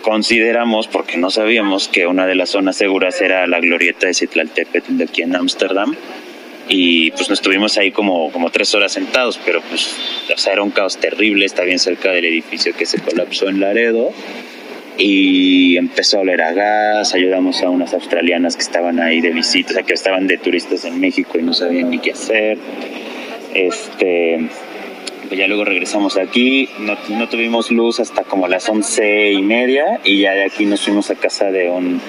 consideramos, 0.00 0.88
porque 0.88 1.18
no 1.18 1.30
sabíamos, 1.30 1.88
que 1.88 2.06
una 2.06 2.26
de 2.26 2.34
las 2.34 2.50
zonas 2.50 2.76
seguras 2.76 3.20
era 3.20 3.46
la 3.46 3.60
glorieta 3.60 4.06
de 4.06 4.14
Citlaltépetl 4.14 4.96
de 4.96 5.04
aquí 5.04 5.22
en 5.22 5.36
Ámsterdam, 5.36 5.94
y 6.68 7.10
pues 7.10 7.28
nos 7.28 7.38
estuvimos 7.38 7.76
ahí 7.76 7.90
como, 7.90 8.30
como 8.32 8.50
tres 8.50 8.74
horas 8.74 8.92
sentados, 8.92 9.38
pero 9.44 9.60
pues, 9.62 9.94
o 10.28 10.50
era 10.50 10.62
un 10.62 10.70
caos 10.70 10.96
terrible, 10.96 11.44
está 11.44 11.64
bien 11.64 11.78
cerca 11.78 12.10
del 12.10 12.24
edificio 12.24 12.74
que 12.74 12.86
se 12.86 12.98
colapsó 12.98 13.48
en 13.48 13.60
Laredo, 13.60 14.12
y 14.98 15.76
empezó 15.76 16.18
a 16.18 16.20
oler 16.20 16.42
a 16.42 16.52
gas, 16.52 17.14
ayudamos 17.14 17.62
a 17.62 17.70
unas 17.70 17.94
australianas 17.94 18.56
que 18.56 18.62
estaban 18.62 19.00
ahí 19.00 19.20
de 19.20 19.30
visita, 19.30 19.70
o 19.70 19.74
sea, 19.74 19.82
que 19.82 19.94
estaban 19.94 20.26
de 20.26 20.38
turistas 20.38 20.84
en 20.84 21.00
México 21.00 21.38
y 21.38 21.42
no 21.42 21.52
sabían 21.54 21.90
ni 21.90 21.98
qué 21.98 22.12
hacer. 22.12 22.58
Este, 23.54 24.48
pues 25.28 25.38
ya 25.38 25.46
luego 25.46 25.64
regresamos 25.64 26.16
aquí, 26.16 26.68
no, 26.78 26.96
no, 27.08 27.28
tuvimos 27.28 27.70
luz 27.70 28.00
hasta 28.00 28.24
como 28.24 28.48
las 28.48 28.68
once 28.68 29.32
y 29.32 29.42
media 29.42 30.00
y 30.04 30.20
ya 30.20 30.32
de 30.32 30.44
aquí 30.44 30.66
nos 30.66 30.82
fuimos 30.82 31.10
a 31.10 31.14
casa 31.14 31.50
de 31.50 31.70
un, 31.70 32.00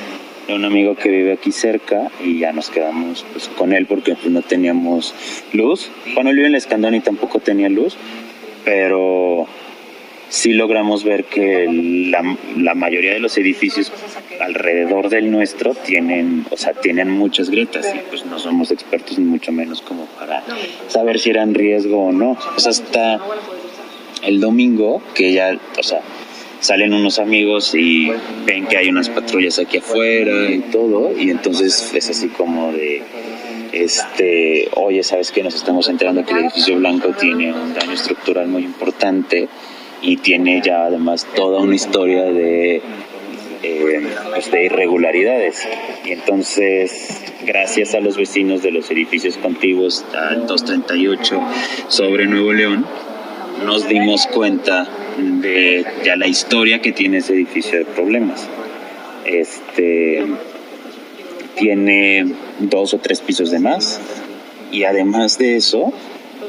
de 0.48 0.54
un 0.54 0.66
amigo 0.66 0.96
que 0.96 1.10
vive 1.10 1.34
aquí 1.34 1.52
cerca 1.52 2.12
y 2.24 2.40
ya 2.40 2.52
nos 2.52 2.70
quedamos 2.70 3.26
pues, 3.32 3.48
con 3.50 3.74
él 3.74 3.86
porque 3.86 4.16
pues, 4.16 4.32
no 4.32 4.42
teníamos 4.42 5.14
luz. 5.54 5.90
Cuando 6.14 6.32
él 6.32 6.38
vive 6.38 6.48
en 6.50 6.56
Escandón 6.56 6.96
y 6.96 7.02
tampoco 7.02 7.40
tenía 7.40 7.70
luz, 7.70 7.96
pero 8.66 9.48
sí 10.34 10.52
logramos 10.54 11.04
ver 11.04 11.26
que 11.26 11.67
la, 12.10 12.36
la, 12.58 12.74
mayoría 12.74 13.13
de 13.13 13.19
los 13.19 13.38
edificios 13.38 13.91
alrededor 14.39 15.10
del 15.10 15.30
nuestro 15.30 15.76
tienen, 15.76 16.43
o 16.50 16.58
sea, 16.58 16.74
tienen 16.74 17.12
muchas 17.12 17.52
grietas 17.52 17.93
y 17.93 18.00
pues 18.10 18.26
no 18.26 18.39
somos 18.39 18.72
expertos 18.72 19.19
ni 19.19 19.26
mucho 19.26 19.52
menos 19.52 19.82
como 19.82 20.08
para 20.08 20.43
saber 20.88 21.19
si 21.19 21.30
eran 21.30 21.54
riesgo 21.54 22.06
o 22.06 22.12
no. 22.12 22.36
Pues 22.54 22.65
hasta 22.65 23.19
el 24.24 24.39
domingo 24.39 25.04
que 25.13 25.34
ya, 25.34 25.56
o 25.78 25.84
sea, 25.84 26.02
salen 26.60 26.96
unos 26.96 27.19
amigos 27.19 27.76
y 27.76 28.10
ven 28.48 28.65
que 28.65 28.78
hay 28.78 28.89
unas 28.89 29.10
patrullas 29.10 29.60
aquí 29.60 29.78
afuera 29.78 30.50
y 30.50 30.62
todo 30.72 31.15
y 31.15 31.30
entonces 31.30 31.91
es 31.93 32.10
así 32.10 32.30
como 32.30 32.72
de 32.72 33.04
este, 33.72 34.67
oye, 34.78 35.04
sabes 35.04 35.32
que 35.32 35.43
nos 35.43 35.54
estamos 35.54 35.89
enterando 35.89 36.26
que 36.26 36.34
el 36.34 36.39
edificio 36.46 36.76
blanco 36.78 37.10
tiene 37.10 37.54
un 37.54 37.76
daño 37.76 37.91
estructural 37.91 38.48
muy 38.48 38.63
importante 38.63 39.48
y 40.04 40.18
tiene 40.18 40.62
ya 40.63 40.86
además 40.86 41.26
toda 41.36 41.62
una 41.62 41.76
historia 41.76 42.24
de, 42.26 42.82
eh, 43.63 44.08
pues, 44.32 44.52
de 44.52 44.66
irregularidades. 44.66 45.68
Y 46.06 46.12
entonces, 46.12 47.24
gracias 47.46 47.96
a 47.96 48.02
los 48.02 48.18
vecinos 48.18 48.62
de 48.62 48.72
los 48.72 48.92
edificios 48.92 49.38
contiguos 49.38 50.06
al 50.13 50.46
238 50.46 51.42
sobre 51.88 52.28
Nuevo 52.28 52.52
León, 52.52 52.86
nos 53.66 53.88
dimos 53.88 54.28
cuenta 54.28 54.88
de 55.18 55.86
ya 56.04 56.18
la 56.18 56.28
historia 56.28 56.82
que 56.82 56.92
tiene 56.92 57.20
ese 57.20 57.34
edificio 57.34 57.80
de 57.80 57.86
problemas. 57.86 58.48
Este 59.26 60.26
tiene 61.56 62.26
dos 62.60 62.94
o 62.94 62.98
tres 62.98 63.22
pisos 63.22 63.52
de 63.52 63.60
más 63.60 64.02
y 64.72 64.84
además 64.84 65.38
de 65.38 65.56
eso 65.56 65.94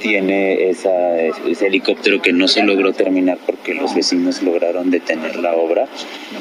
tiene 0.05 0.69
esa, 0.69 1.19
ese 1.19 1.67
helicóptero 1.67 2.21
que 2.21 2.35
no 2.35 2.47
se 2.47 2.63
logró 2.63 2.93
terminar 2.93 3.39
porque 3.47 3.73
los 3.73 3.95
vecinos 3.95 4.43
lograron 4.43 4.91
detener 4.91 5.37
la 5.37 5.55
obra, 5.55 5.89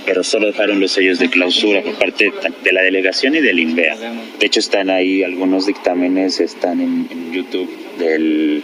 pero 0.06 0.21
solo 0.21 0.47
dejaron 0.47 0.82
los 0.82 0.91
sellos 0.91 1.17
de 1.17 1.30
clausura 1.30 1.82
por 1.82 1.93
parte 1.93 2.34
de 2.62 2.73
la 2.73 2.82
delegación 2.82 3.36
y 3.36 3.39
del 3.39 3.62
INVEA. 3.62 3.95
De 4.38 4.45
hecho, 4.45 4.60
están 4.60 4.89
ahí 4.89 5.23
algunos 5.23 5.65
dictámenes, 5.65 6.41
están 6.41 6.82
en, 6.82 7.32
YouTube 7.32 7.69
del, 7.97 8.62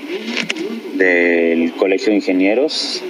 del 0.95 1.71
Colegio 1.77 2.09
de 2.09 2.15
Ingenieros, 2.15 3.01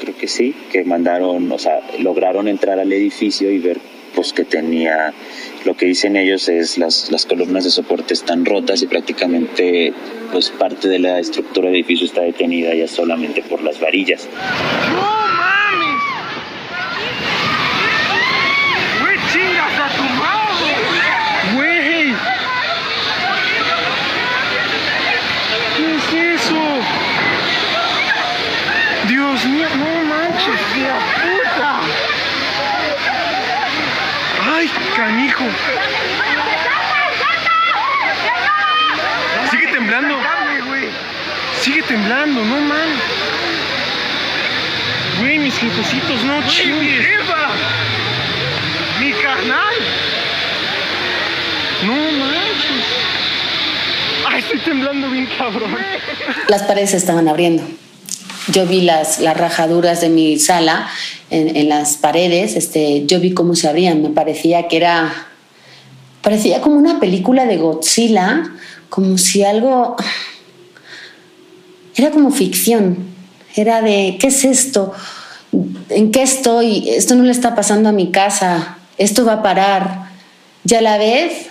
creo 0.00 0.16
que 0.16 0.28
sí, 0.28 0.54
que 0.72 0.82
mandaron, 0.84 1.52
o 1.52 1.58
sea, 1.58 1.80
lograron 1.98 2.48
entrar 2.48 2.80
al 2.80 2.90
edificio 2.90 3.50
y 3.50 3.58
ver 3.58 3.78
que 4.32 4.44
tenía 4.44 5.12
lo 5.64 5.76
que 5.76 5.86
dicen 5.86 6.16
ellos 6.16 6.48
es 6.48 6.78
las, 6.78 7.10
las 7.10 7.26
columnas 7.26 7.64
de 7.64 7.70
soporte 7.70 8.14
están 8.14 8.44
rotas 8.44 8.80
y 8.82 8.86
prácticamente 8.86 9.92
pues 10.30 10.50
parte 10.50 10.88
de 10.88 10.98
la 10.98 11.18
estructura 11.18 11.66
del 11.66 11.76
edificio 11.76 12.06
está 12.06 12.22
detenida 12.22 12.74
ya 12.74 12.86
solamente 12.86 13.42
por 13.42 13.62
las 13.62 13.80
varillas. 13.80 14.28
¡No 14.94 15.02
mames! 15.02 16.02
¡Güey, 19.02 19.18
chingas 19.32 19.80
a 19.80 19.88
tu 19.96 20.02
madre! 20.14 20.74
¡Güey! 21.54 22.14
¿Qué 25.76 26.34
es 26.34 26.42
eso? 26.42 26.62
Dios 29.08 29.44
mío, 29.46 29.68
no 29.76 30.04
manches, 30.04 30.60
tía 30.72 30.96
puta. 31.20 31.80
¡Ay, 34.46 34.70
canijo! 35.04 35.44
Sigue 39.50 39.66
temblando. 39.68 40.14
Sigue 41.60 41.82
temblando, 41.82 42.44
no 42.44 42.60
man. 42.60 42.88
Güey, 45.20 45.38
mis 45.38 45.54
jefecitos, 45.54 46.24
no 46.24 46.42
chingues. 46.48 47.06
Mi 49.00 49.12
carnal. 49.12 49.74
No 51.82 51.92
manches. 51.92 52.84
Ay, 54.26 54.40
estoy 54.40 54.58
temblando 54.60 55.10
bien 55.10 55.28
cabrón. 55.38 55.76
Las 56.48 56.62
paredes 56.62 56.90
se 56.90 56.96
estaban 56.96 57.28
abriendo. 57.28 57.62
Yo 58.48 58.66
vi 58.66 58.82
las, 58.82 59.18
las 59.20 59.36
rajaduras 59.36 60.00
de 60.00 60.08
mi 60.08 60.38
sala 60.38 60.88
en, 61.34 61.68
las 61.68 61.96
paredes, 61.96 62.54
este, 62.56 63.06
yo 63.06 63.18
vi 63.18 63.34
cómo 63.34 63.54
se 63.56 63.68
abrían, 63.68 64.02
me 64.02 64.10
parecía 64.10 64.68
que 64.68 64.76
era, 64.76 65.12
parecía 66.22 66.60
como 66.60 66.76
una 66.76 67.00
película 67.00 67.44
de 67.46 67.56
Godzilla, 67.56 68.44
como 68.88 69.18
si 69.18 69.42
algo, 69.42 69.96
era 71.96 72.10
como 72.10 72.30
ficción, 72.30 72.98
era 73.56 73.82
de, 73.82 74.16
¿qué 74.20 74.28
es 74.28 74.44
esto? 74.44 74.92
¿En 75.88 76.10
qué 76.10 76.22
estoy? 76.22 76.88
Esto 76.90 77.14
no 77.14 77.24
le 77.24 77.32
está 77.32 77.54
pasando 77.54 77.88
a 77.88 77.92
mi 77.92 78.10
casa, 78.10 78.78
esto 78.96 79.24
va 79.24 79.34
a 79.34 79.42
parar. 79.42 80.10
Y 80.64 80.74
a 80.74 80.80
la 80.80 80.98
vez, 80.98 81.48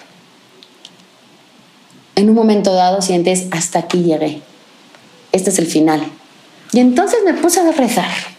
en 2.16 2.30
un 2.30 2.36
momento 2.36 2.74
dado 2.74 3.02
sientes, 3.02 3.48
hasta 3.52 3.80
aquí 3.80 4.04
llegué, 4.04 4.42
este 5.32 5.50
es 5.50 5.60
el 5.60 5.68
final. 5.68 6.02
Y 6.72 6.80
entonces 6.80 7.20
me 7.26 7.34
puse 7.34 7.60
a 7.60 7.72
rezar. 7.72 8.33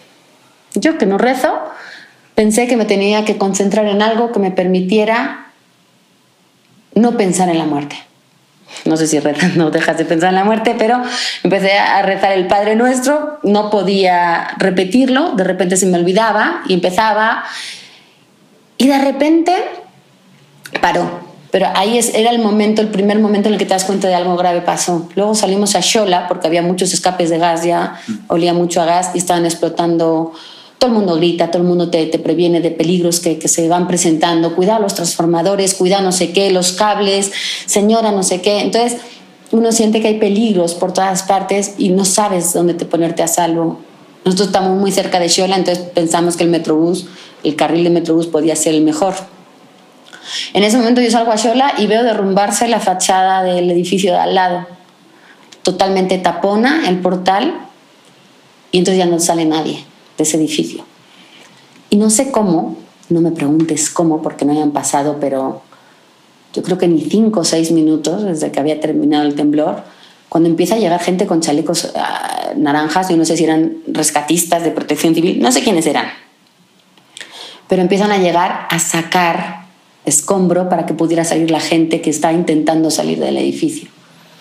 Yo 0.75 0.99
que 0.99 1.07
no 1.07 1.19
rezo, 1.19 1.61
pensé 2.35 2.67
que 2.67 2.77
me 2.77 2.85
tenía 2.85 3.25
que 3.25 3.39
concentrar 3.39 3.87
en 3.87 4.03
algo 4.03 4.33
que 4.33 4.41
me 4.41 4.51
permitiera 4.51 5.47
no 6.95 7.17
pensar 7.17 7.49
en 7.49 7.59
la 7.59 7.65
muerte. 7.65 7.97
No 8.85 8.97
sé 8.97 9.07
si 9.07 9.21
rezando 9.21 9.71
dejas 9.71 9.97
de 9.99 10.05
pensar 10.05 10.31
en 10.31 10.37
la 10.37 10.45
muerte, 10.45 10.75
pero 10.79 11.01
empecé 11.43 11.79
a 11.79 12.03
rezar 12.03 12.33
el 12.33 12.47
Padre 12.47 12.77
Nuestro, 12.77 13.39
no 13.43 13.71
podía 13.71 14.49
repetirlo, 14.59 15.33
de 15.33 15.45
repente 15.45 15.77
se 15.77 15.87
me 15.87 15.99
olvidaba 15.99 16.63
y 16.67 16.75
empezaba, 16.75 17.45
y 18.77 18.89
de 18.89 18.99
repente 18.99 19.55
paró. 20.81 21.25
Pero 21.51 21.69
ahí 21.77 21.99
es, 21.99 22.13
era 22.15 22.31
el 22.31 22.41
momento, 22.41 22.83
el 22.83 22.89
primer 22.89 23.21
momento 23.21 23.49
en 23.49 23.53
el 23.55 23.61
que 23.61 23.65
te 23.65 23.75
das 23.75 23.85
cuenta 23.85 24.09
de 24.09 24.15
algo 24.17 24.37
grave 24.37 24.61
pasó. 24.61 25.09
Luego 25.15 25.37
salimos 25.37 25.77
a 25.77 25.83
Xola 25.83 26.27
porque 26.27 26.49
había 26.49 26.63
muchos 26.63 26.93
escapes 26.93 27.31
de 27.31 27.39
gas 27.39 27.63
ya, 27.63 28.01
olía 28.27 28.53
mucho 28.53 28.83
a 28.83 28.87
gas 28.87 29.13
y 29.15 29.19
estaban 29.19 29.45
explotando. 29.45 30.33
Todo 30.85 30.93
el 30.93 30.99
mundo 30.99 31.17
grita, 31.17 31.51
todo 31.51 31.63
el 31.63 31.69
mundo 31.69 31.89
te, 31.89 32.05
te 32.05 32.19
previene 32.19 32.61
de 32.61 32.71
peligros 32.71 33.19
que, 33.19 33.39
que, 33.39 33.49
se 33.49 33.67
van 33.69 33.89
presentando. 33.89 34.55
Cuidado 34.55 34.83
los 34.83 34.95
transformadores, 34.95 35.73
cuidado 35.73 36.03
no 36.03 36.13
sé 36.13 36.33
qué, 36.33 36.51
los 36.51 36.73
cables, 36.73 37.33
señora 37.65 38.13
no 38.13 38.23
sé 38.23 38.43
qué. 38.43 38.61
Entonces 38.61 38.99
uno 39.51 39.73
siente 39.73 40.03
que 40.03 40.09
hay 40.09 40.19
peligros 40.19 40.75
por 40.75 40.93
todas 40.93 41.23
partes 41.23 41.77
y 41.79 41.89
no 41.89 42.05
sabes 42.05 42.53
dónde 42.53 42.75
te 42.75 42.85
ponerte 42.85 43.23
a 43.23 43.29
salvo. 43.29 43.81
Nosotros 44.27 44.49
estamos 44.49 44.79
muy 44.79 44.93
cerca 44.93 45.19
de 45.19 45.31
Xola, 45.31 45.57
entonces 45.57 45.83
pensamos 45.95 46.37
que 46.37 46.45
el 46.45 46.51
Metrobús, 46.51 47.07
el 47.45 47.57
carril 47.57 47.85
de 47.85 47.89
Metrobús 47.89 48.27
podía 48.27 48.55
ser 48.55 48.75
el 48.75 48.83
mejor 48.83 49.15
en 50.53 50.65
ese 50.65 50.77
momento 50.77 51.01
yo 51.01 51.11
salgo 51.11 51.33
a 51.33 51.39
Xola 51.39 51.77
y 51.79 51.87
veo 51.87 52.03
derrumbarse 52.03 52.69
la 52.69 52.81
fachada 52.81 53.43
del 53.43 53.71
edificio 53.71 54.13
de 54.13 54.19
al 54.19 54.35
lado. 54.35 54.67
Totalmente 55.63 56.19
tapona 56.19 56.91
el 56.91 56.99
portal 56.99 57.55
Y 58.71 58.77
entonces 58.77 58.99
ya 58.99 59.07
no 59.07 59.19
sale 59.19 59.47
nadie 59.47 59.87
de 60.17 60.25
ese 60.25 60.37
edificio. 60.37 60.85
Y 61.91 61.97
no 61.97 62.11
sé 62.11 62.31
cómo, 62.31 62.77
no 63.09 63.21
me 63.21 63.31
preguntes 63.31 63.91
cómo, 63.91 64.23
porque 64.23 64.45
no 64.45 64.53
hayan 64.53 64.73
pasado, 64.73 65.19
pero 65.21 65.63
yo 66.53 66.63
creo 66.63 66.79
que 66.79 66.89
ni 66.89 67.01
cinco 67.01 67.41
o 67.41 67.45
seis 67.45 67.71
minutos 67.73 68.23
desde 68.23 68.51
que 68.51 68.61
había 68.61 68.81
terminado 68.81 69.25
el 69.25 69.35
temblor, 69.35 69.83
cuando 70.29 70.49
empieza 70.49 70.75
a 70.75 70.79
llegar 70.79 71.01
gente 71.01 71.27
con 71.27 71.41
chalecos 71.41 71.93
ah, 71.95 72.53
naranjas, 72.57 73.09
yo 73.09 73.17
no 73.17 73.25
sé 73.25 73.37
si 73.37 73.45
eran 73.45 73.77
rescatistas 73.87 74.65
de 74.65 74.71
protección 74.71 75.15
civil, 75.15 75.41
no 75.41 75.53
sé 75.53 75.63
quiénes 75.63 75.87
eran, 75.87 76.07
pero 77.69 77.83
empiezan 77.83 78.11
a 78.11 78.19
llegar 78.19 78.67
a 78.71 78.79
sacar 78.79 79.65
escombro 80.05 80.69
para 80.69 80.87
que 80.87 80.95
pudiera 80.95 81.25
salir 81.25 81.51
la 81.51 81.61
gente 81.61 82.01
que 82.01 82.11
está 82.11 82.33
intentando 82.33 82.91
salir 82.91 83.19
del 83.19 83.37
edificio. 83.37 83.89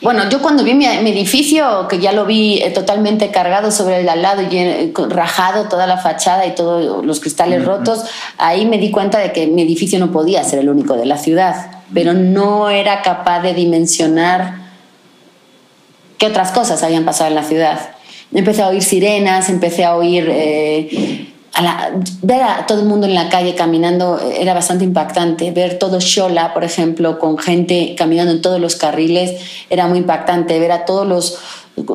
Bueno, 0.04 0.30
yo 0.30 0.42
cuando 0.42 0.66
vi 0.66 0.74
mi, 0.74 0.86
mi 1.02 1.12
edificio, 1.12 1.88
que 1.88 2.00
ya 2.00 2.12
lo 2.12 2.26
vi 2.26 2.62
eh, 2.62 2.72
totalmente 2.72 3.32
cargado 3.32 3.72
sobre 3.72 4.00
el 4.00 4.04
de 4.04 4.12
al 4.12 4.22
lado 4.22 4.42
y 4.42 4.58
eh, 4.58 4.94
rajado 5.08 5.70
toda 5.70 5.88
la 5.88 5.98
fachada 5.98 6.46
y 6.46 6.56
todos 6.56 7.06
los 7.06 7.22
cristales 7.22 7.64
rotos, 7.64 8.04
ahí 8.38 8.66
me 8.66 8.78
di 8.78 8.92
cuenta 8.92 9.20
de 9.20 9.32
que 9.32 9.48
mi 9.48 9.62
edificio 9.62 10.00
no 10.00 10.12
podía 10.12 10.44
ser 10.44 10.60
el 10.60 10.70
único 10.70 10.96
de 10.96 11.06
la 11.06 11.18
ciudad, 11.18 11.84
pero 11.94 12.14
no 12.14 12.70
era 12.70 13.02
capaz 13.02 13.40
de 13.44 13.54
dimensionar 13.54 14.56
qué 16.18 16.28
otras 16.28 16.52
cosas 16.52 16.84
habían 16.84 17.06
pasado 17.06 17.30
en 17.30 17.36
la 17.36 17.44
ciudad. 17.44 17.80
Empecé 18.34 18.62
a 18.62 18.68
oír 18.68 18.84
sirenas, 18.84 19.50
empecé 19.50 19.86
a 19.86 19.96
oír... 19.96 20.28
eh, 20.30 21.33
ver 22.22 22.42
a 22.42 22.66
todo 22.66 22.80
el 22.80 22.86
mundo 22.86 23.06
en 23.06 23.14
la 23.14 23.30
calle 23.30 23.54
caminando 23.56 24.20
eh, 24.20 24.42
era 24.42 24.54
bastante 24.54 24.84
impactante. 24.84 25.52
Ver 25.52 25.78
todo 25.78 26.00
Shola, 26.00 26.54
por 26.54 26.64
ejemplo, 26.64 27.20
con 27.20 27.38
gente 27.38 27.96
caminando 27.98 28.32
en 28.32 28.42
todos 28.42 28.60
los 28.60 28.76
carriles, 28.76 29.40
era 29.70 29.88
muy 29.88 30.00
impactante. 30.00 30.60
Ver 30.60 30.72
a 30.72 30.86
todos 30.86 31.08
los 31.08 31.38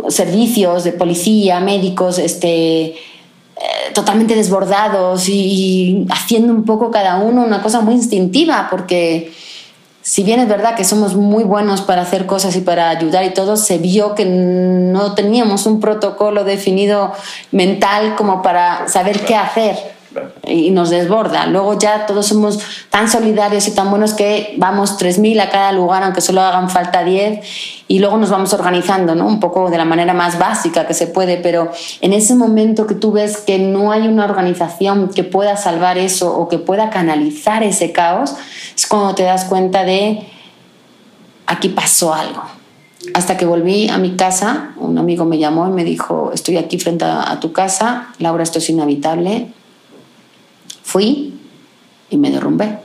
servicios 0.08 0.84
de 0.84 0.92
policía, 0.92 1.60
médicos, 1.60 2.18
este, 2.18 2.84
eh, 2.86 2.96
totalmente 3.94 4.34
desbordados 4.34 5.28
y 5.28 6.06
haciendo 6.10 6.52
un 6.52 6.64
poco 6.64 6.90
cada 6.90 7.18
uno 7.18 7.42
una 7.44 7.62
cosa 7.62 7.80
muy 7.80 7.94
instintiva, 7.94 8.68
porque 8.70 9.32
si 10.08 10.22
bien 10.22 10.40
es 10.40 10.48
verdad 10.48 10.74
que 10.74 10.84
somos 10.84 11.16
muy 11.16 11.44
buenos 11.44 11.82
para 11.82 12.00
hacer 12.00 12.24
cosas 12.24 12.56
y 12.56 12.62
para 12.62 12.88
ayudar 12.88 13.24
y 13.24 13.34
todo, 13.34 13.58
se 13.58 13.76
vio 13.76 14.14
que 14.14 14.24
no 14.24 15.14
teníamos 15.14 15.66
un 15.66 15.80
protocolo 15.80 16.44
definido 16.44 17.12
mental 17.52 18.16
como 18.16 18.40
para 18.40 18.88
saber 18.88 19.20
qué 19.26 19.36
hacer 19.36 19.97
y 20.46 20.70
nos 20.70 20.90
desborda. 20.90 21.46
Luego 21.46 21.78
ya 21.78 22.06
todos 22.06 22.26
somos 22.26 22.58
tan 22.90 23.08
solidarios 23.08 23.68
y 23.68 23.72
tan 23.72 23.90
buenos 23.90 24.14
que 24.14 24.54
vamos 24.58 24.98
3.000 24.98 25.40
a 25.40 25.50
cada 25.50 25.72
lugar, 25.72 26.02
aunque 26.02 26.20
solo 26.20 26.40
hagan 26.40 26.70
falta 26.70 27.04
10, 27.04 27.40
y 27.88 27.98
luego 27.98 28.18
nos 28.18 28.30
vamos 28.30 28.52
organizando, 28.52 29.14
¿no? 29.14 29.26
Un 29.26 29.40
poco 29.40 29.70
de 29.70 29.78
la 29.78 29.84
manera 29.84 30.14
más 30.14 30.38
básica 30.38 30.86
que 30.86 30.94
se 30.94 31.06
puede, 31.06 31.38
pero 31.38 31.70
en 32.00 32.12
ese 32.12 32.34
momento 32.34 32.86
que 32.86 32.94
tú 32.94 33.12
ves 33.12 33.38
que 33.38 33.58
no 33.58 33.92
hay 33.92 34.06
una 34.06 34.24
organización 34.24 35.08
que 35.08 35.24
pueda 35.24 35.56
salvar 35.56 35.98
eso 35.98 36.36
o 36.36 36.48
que 36.48 36.58
pueda 36.58 36.90
canalizar 36.90 37.62
ese 37.62 37.92
caos, 37.92 38.34
es 38.76 38.86
cuando 38.86 39.14
te 39.14 39.22
das 39.22 39.44
cuenta 39.44 39.84
de 39.84 40.26
aquí 41.46 41.70
pasó 41.70 42.14
algo. 42.14 42.42
Hasta 43.14 43.36
que 43.36 43.46
volví 43.46 43.88
a 43.88 43.98
mi 43.98 44.16
casa, 44.16 44.74
un 44.76 44.98
amigo 44.98 45.24
me 45.24 45.38
llamó 45.38 45.66
y 45.66 45.70
me 45.70 45.84
dijo, 45.84 46.30
estoy 46.32 46.56
aquí 46.56 46.78
frente 46.78 47.04
a, 47.04 47.38
tu 47.40 47.52
casa, 47.52 48.08
Laura, 48.18 48.42
esto 48.42 48.58
es 48.58 48.68
inhabitable. 48.68 49.48
Fui 50.88 51.38
y 52.08 52.16
me 52.16 52.30
derrumbé. 52.30 52.78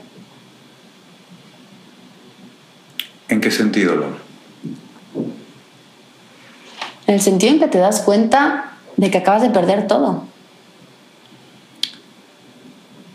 ¿En 3.30 3.40
qué 3.40 3.50
sentido, 3.50 3.96
Laura? 3.96 4.18
En 7.06 7.14
el 7.14 7.22
sentido 7.22 7.54
en 7.54 7.60
que 7.60 7.68
te 7.68 7.78
das 7.78 8.02
cuenta 8.02 8.74
de 8.98 9.10
que 9.10 9.16
acabas 9.16 9.40
de 9.40 9.48
perder 9.48 9.86
todo. 9.86 10.24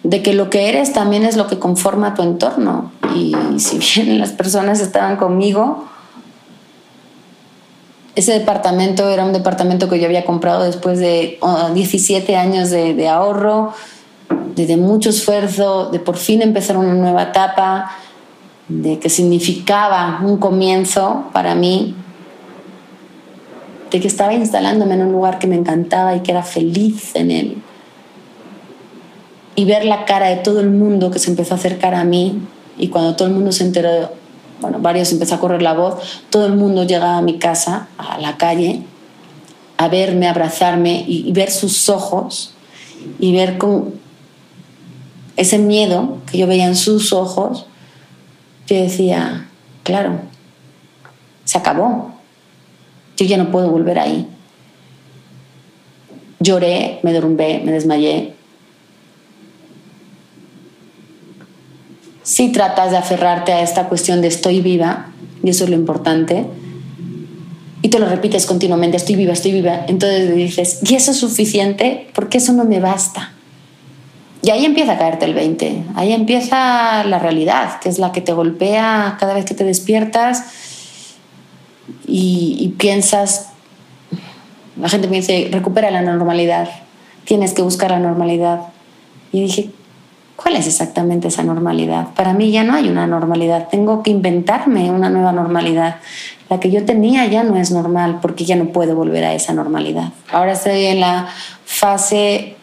De 0.02 0.24
que 0.24 0.34
lo 0.34 0.50
que 0.50 0.70
eres 0.70 0.92
también 0.92 1.24
es 1.24 1.38
lo 1.38 1.46
que 1.46 1.60
conforma 1.60 2.16
tu 2.16 2.24
entorno. 2.24 2.92
Y 3.16 3.36
si 3.60 3.78
bien 3.78 4.18
las 4.20 4.32
personas 4.32 4.80
estaban 4.80 5.18
conmigo, 5.18 5.88
ese 8.16 8.32
departamento 8.34 9.08
era 9.08 9.24
un 9.24 9.34
departamento 9.34 9.88
que 9.88 10.00
yo 10.00 10.08
había 10.08 10.26
comprado 10.26 10.64
después 10.64 10.98
de 10.98 11.38
oh, 11.42 11.70
17 11.76 12.36
años 12.36 12.72
de, 12.72 12.96
de 12.96 13.08
ahorro, 13.08 13.76
de, 14.60 14.66
de 14.66 14.78
mucho 14.78 15.10
esfuerzo, 15.10 15.90
de 15.90 16.00
por 16.00 16.18
fin 16.18 16.42
empezar 16.42 16.78
una 16.78 16.94
nueva 16.94 17.24
etapa, 17.24 17.92
de 18.68 19.00
que 19.00 19.10
significaba 19.10 20.20
un 20.24 20.38
comienzo 20.38 21.26
para 21.34 21.56
mí, 21.56 21.96
de 23.90 24.00
que 24.00 24.08
estaba 24.08 24.34
instalándome 24.34 24.94
en 24.96 25.04
un 25.04 25.12
lugar 25.12 25.40
que 25.40 25.48
me 25.48 25.56
encantaba 25.56 26.16
y 26.16 26.20
que 26.20 26.32
era 26.32 26.44
feliz 26.44 27.16
en 27.16 27.32
él. 27.32 27.58
Y 29.56 29.66
ver 29.66 29.86
la 29.86 30.06
cara 30.06 30.28
de 30.28 30.38
todo 30.38 30.60
el 30.60 30.70
mundo 30.70 31.10
que 31.10 31.20
se 31.20 31.32
empezó 31.32 31.56
a 31.56 31.58
acercar 31.58 31.96
a 31.96 32.04
mí 32.04 32.40
y 32.78 32.90
cuando 32.90 33.16
todo 33.16 33.28
el 33.28 33.34
mundo 33.34 33.52
se 33.52 33.64
enteró, 33.64 34.12
bueno, 34.62 34.80
varios 34.80 35.12
empezó 35.12 35.36
a 35.36 35.40
correr 35.40 35.62
la 35.62 35.74
voz, 35.74 36.22
todo 36.30 36.46
el 36.46 36.54
mundo 36.54 36.84
llegaba 36.84 37.18
a 37.18 37.22
mi 37.22 37.40
casa, 37.40 37.88
a 37.98 38.20
la 38.20 38.38
calle, 38.38 38.84
a 39.78 39.88
verme, 39.88 40.28
abrazarme 40.28 41.04
y, 41.08 41.32
ver 41.32 41.50
sus 41.50 41.90
ojos 41.90 42.54
y 43.20 43.34
ver 43.34 43.58
con 43.58 43.94
ese 45.40 45.58
miedo 45.58 46.18
que 46.30 46.38
yo 46.38 46.48
veía 46.48 46.66
en 46.66 46.76
sus 46.76 47.14
ojos, 47.14 47.66
yo 48.68 48.76
decía, 48.76 49.48
claro, 49.84 50.20
se 51.46 51.58
acabó, 51.58 52.12
yo 53.16 53.26
ya 53.26 53.38
no 53.38 53.50
puedo 53.50 53.72
volver 53.72 54.00
ahí. 54.00 54.28
Lloré, 56.42 57.00
me 57.04 57.14
derrumbé, 57.14 57.62
me 57.64 57.72
desmayé. 57.72 58.34
Si 62.22 62.52
tratas 62.52 62.92
de 62.92 62.98
aferrarte 62.98 63.54
a 63.54 63.62
esta 63.62 63.88
cuestión 63.88 64.22
de 64.22 64.28
estoy 64.28 64.60
viva, 64.60 65.08
y 65.42 65.52
eso 65.52 65.64
es 65.64 65.70
lo 65.70 65.78
importante, 65.78 66.46
y 67.82 67.88
te 67.88 67.98
lo 67.98 68.10
repites 68.10 68.46
continuamente, 68.46 68.98
estoy 68.98 69.16
viva, 69.16 69.32
estoy 69.32 69.54
viva, 69.54 69.86
entonces 69.88 70.36
dices, 70.36 70.80
¿y 70.84 70.96
eso 70.96 71.12
es 71.12 71.18
suficiente? 71.18 72.10
Porque 72.14 72.40
eso 72.40 72.52
no 72.52 72.66
me 72.66 72.82
basta. 72.82 73.32
Y 74.42 74.52
ahí 74.52 74.66
empieza 74.66 74.94
a 74.94 74.98
caerte 74.98 75.26
el 75.26 75.34
20, 75.34 75.84
ahí 75.96 76.14
empieza 76.14 77.04
la 77.04 77.20
realidad, 77.20 77.80
que 77.80 77.90
es 77.90 78.00
la 78.00 78.14
que 78.14 78.22
te 78.22 78.32
golpea 78.32 79.18
cada 79.20 79.34
vez 79.34 79.44
que 79.44 79.54
te 79.54 79.66
despiertas 79.66 80.44
y, 82.08 82.74
piensas, 82.78 83.50
la 84.80 84.88
gente 84.88 85.08
me 85.08 85.18
dice, 85.18 85.50
recupera 85.52 85.92
la 85.92 86.02
normalidad, 86.02 86.70
tienes 87.26 87.54
que 87.54 87.62
buscar 87.62 87.92
la 87.92 88.00
normalidad. 88.00 88.62
Y 89.32 89.42
dije, 89.42 89.72
¿cuál 90.36 90.56
es 90.56 90.68
exactamente 90.68 91.28
esa 91.28 91.44
normalidad? 91.44 92.14
Para 92.16 92.34
mí 92.34 92.50
ya 92.52 92.64
no 92.64 92.74
hay 92.74 92.88
una 92.88 93.08
normalidad, 93.08 93.68
tengo 93.70 94.02
que 94.04 94.12
inventarme 94.12 94.90
una 94.90 95.10
nueva 95.10 95.34
normalidad. 95.34 95.98
La 96.50 96.60
que 96.60 96.72
yo 96.72 96.86
tenía 96.86 97.26
ya 97.28 97.44
no 97.44 97.58
es 97.58 97.72
normal 97.72 98.20
porque 98.22 98.46
ya 98.46 98.56
no 98.56 98.66
puedo 98.70 98.96
volver 98.96 99.26
a 99.26 99.34
esa 99.34 99.54
normalidad. 99.54 100.14
Ahora 100.32 100.54
estoy 100.54 100.86
en 100.86 101.02
la 101.02 101.28
fase 101.66 102.56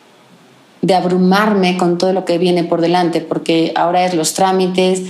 de 0.87 0.95
abrumarme 0.95 1.77
con 1.77 1.99
todo 1.99 2.13
lo 2.13 2.25
que 2.25 2.39
viene 2.39 2.63
por 2.63 2.81
delante, 2.81 3.21
porque 3.21 3.73
ahora 3.75 4.05
es 4.05 4.15
los 4.15 4.35
trámites. 4.35 5.03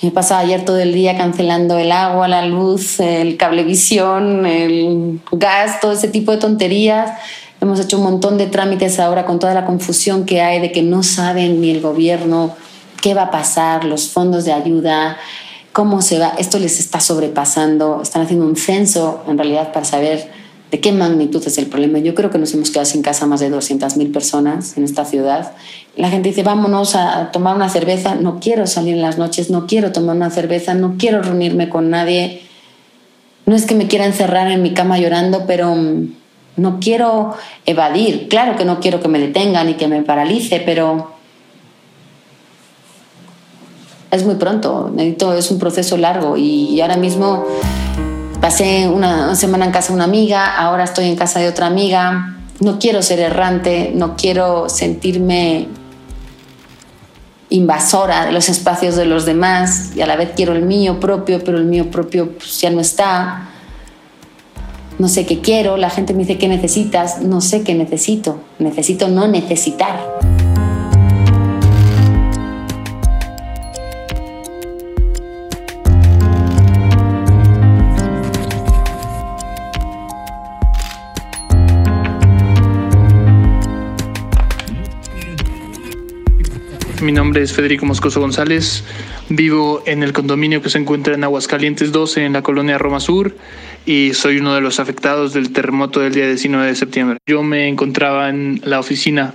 Me 0.00 0.10
pasaba 0.10 0.40
ayer 0.40 0.64
todo 0.64 0.78
el 0.78 0.94
día 0.94 1.18
cancelando 1.18 1.76
el 1.76 1.92
agua, 1.92 2.26
la 2.26 2.46
luz, 2.46 2.98
el 3.00 3.36
cablevisión, 3.36 4.46
el 4.46 5.20
gas, 5.30 5.80
todo 5.80 5.92
ese 5.92 6.08
tipo 6.08 6.32
de 6.32 6.38
tonterías. 6.38 7.10
Hemos 7.60 7.80
hecho 7.80 7.98
un 7.98 8.04
montón 8.04 8.38
de 8.38 8.46
trámites 8.46 8.98
ahora 8.98 9.26
con 9.26 9.38
toda 9.38 9.52
la 9.52 9.66
confusión 9.66 10.24
que 10.24 10.40
hay 10.40 10.60
de 10.60 10.72
que 10.72 10.82
no 10.82 11.02
saben 11.02 11.60
ni 11.60 11.70
el 11.70 11.82
gobierno 11.82 12.54
qué 13.02 13.12
va 13.12 13.24
a 13.24 13.30
pasar, 13.30 13.84
los 13.84 14.08
fondos 14.08 14.46
de 14.46 14.54
ayuda, 14.54 15.18
cómo 15.72 16.00
se 16.00 16.18
va. 16.18 16.32
Esto 16.38 16.58
les 16.58 16.80
está 16.80 17.00
sobrepasando. 17.00 18.00
Están 18.02 18.22
haciendo 18.22 18.46
un 18.46 18.56
censo 18.56 19.22
en 19.28 19.36
realidad 19.36 19.72
para 19.72 19.84
saber 19.84 20.30
de 20.70 20.80
qué 20.80 20.92
magnitud 20.92 21.42
es 21.46 21.58
el 21.58 21.66
problema. 21.66 21.98
Yo 21.98 22.14
creo 22.14 22.30
que 22.30 22.38
nos 22.38 22.52
hemos 22.54 22.70
quedado 22.70 22.86
sin 22.86 23.02
casa 23.02 23.26
más 23.26 23.40
de 23.40 23.50
200.000 23.50 24.12
personas 24.12 24.76
en 24.76 24.84
esta 24.84 25.04
ciudad. 25.04 25.52
La 25.96 26.10
gente 26.10 26.30
dice, 26.30 26.42
vámonos 26.42 26.96
a 26.96 27.30
tomar 27.30 27.54
una 27.54 27.68
cerveza. 27.68 28.16
No 28.16 28.40
quiero 28.40 28.66
salir 28.66 28.94
en 28.94 29.02
las 29.02 29.16
noches, 29.16 29.50
no 29.50 29.66
quiero 29.66 29.92
tomar 29.92 30.16
una 30.16 30.30
cerveza, 30.30 30.74
no 30.74 30.96
quiero 30.98 31.22
reunirme 31.22 31.68
con 31.68 31.90
nadie. 31.90 32.42
No 33.46 33.54
es 33.54 33.64
que 33.64 33.76
me 33.76 33.86
quiera 33.86 34.06
encerrar 34.06 34.50
en 34.50 34.62
mi 34.62 34.74
cama 34.74 34.98
llorando, 34.98 35.44
pero 35.46 35.72
mm, 35.74 36.12
no 36.56 36.80
quiero 36.80 37.34
evadir. 37.64 38.26
Claro 38.28 38.56
que 38.56 38.64
no 38.64 38.80
quiero 38.80 39.00
que 39.00 39.08
me 39.08 39.20
detengan 39.20 39.68
y 39.68 39.74
que 39.74 39.86
me 39.86 40.02
paralice, 40.02 40.60
pero 40.66 41.12
es 44.10 44.24
muy 44.24 44.34
pronto. 44.34 44.90
Necesito, 44.92 45.32
es 45.32 45.48
un 45.52 45.60
proceso 45.60 45.96
largo 45.96 46.36
y 46.36 46.80
ahora 46.80 46.96
mismo 46.96 47.44
pasé 48.46 48.86
una 48.86 49.34
semana 49.34 49.64
en 49.64 49.72
casa 49.72 49.88
de 49.88 49.94
una 49.94 50.04
amiga, 50.04 50.56
ahora 50.56 50.84
estoy 50.84 51.06
en 51.06 51.16
casa 51.16 51.40
de 51.40 51.48
otra 51.48 51.66
amiga. 51.66 52.36
No 52.60 52.78
quiero 52.78 53.02
ser 53.02 53.18
errante, 53.18 53.90
no 53.92 54.14
quiero 54.14 54.68
sentirme 54.68 55.66
invasora 57.50 58.24
de 58.24 58.30
los 58.30 58.48
espacios 58.48 58.94
de 58.94 59.04
los 59.04 59.26
demás 59.26 59.96
y 59.96 60.00
a 60.00 60.06
la 60.06 60.14
vez 60.14 60.30
quiero 60.36 60.52
el 60.52 60.62
mío 60.62 61.00
propio, 61.00 61.42
pero 61.42 61.58
el 61.58 61.64
mío 61.64 61.90
propio 61.90 62.38
pues, 62.38 62.60
ya 62.60 62.70
no 62.70 62.80
está. 62.80 63.48
no 65.00 65.08
sé 65.08 65.26
qué 65.26 65.40
quiero, 65.40 65.76
la 65.76 65.90
gente 65.90 66.14
me 66.14 66.20
dice 66.20 66.38
qué 66.38 66.46
necesitas, 66.46 67.22
no 67.22 67.40
sé 67.40 67.64
qué 67.64 67.74
necesito, 67.74 68.38
necesito 68.60 69.08
no 69.08 69.26
necesitar. 69.26 70.35
Mi 87.02 87.12
nombre 87.12 87.42
es 87.42 87.52
Federico 87.52 87.84
Moscoso 87.84 88.20
González. 88.20 88.82
Vivo 89.28 89.82
en 89.86 90.02
el 90.02 90.14
condominio 90.14 90.62
que 90.62 90.70
se 90.70 90.78
encuentra 90.78 91.14
en 91.14 91.24
Aguascalientes 91.24 91.92
12, 91.92 92.24
en 92.24 92.32
la 92.32 92.42
colonia 92.42 92.78
Roma 92.78 93.00
Sur, 93.00 93.36
y 93.84 94.14
soy 94.14 94.38
uno 94.38 94.54
de 94.54 94.62
los 94.62 94.80
afectados 94.80 95.34
del 95.34 95.52
terremoto 95.52 96.00
del 96.00 96.14
día 96.14 96.26
19 96.26 96.66
de 96.66 96.74
septiembre. 96.74 97.18
Yo 97.26 97.42
me 97.42 97.68
encontraba 97.68 98.30
en 98.30 98.62
la 98.64 98.80
oficina 98.80 99.34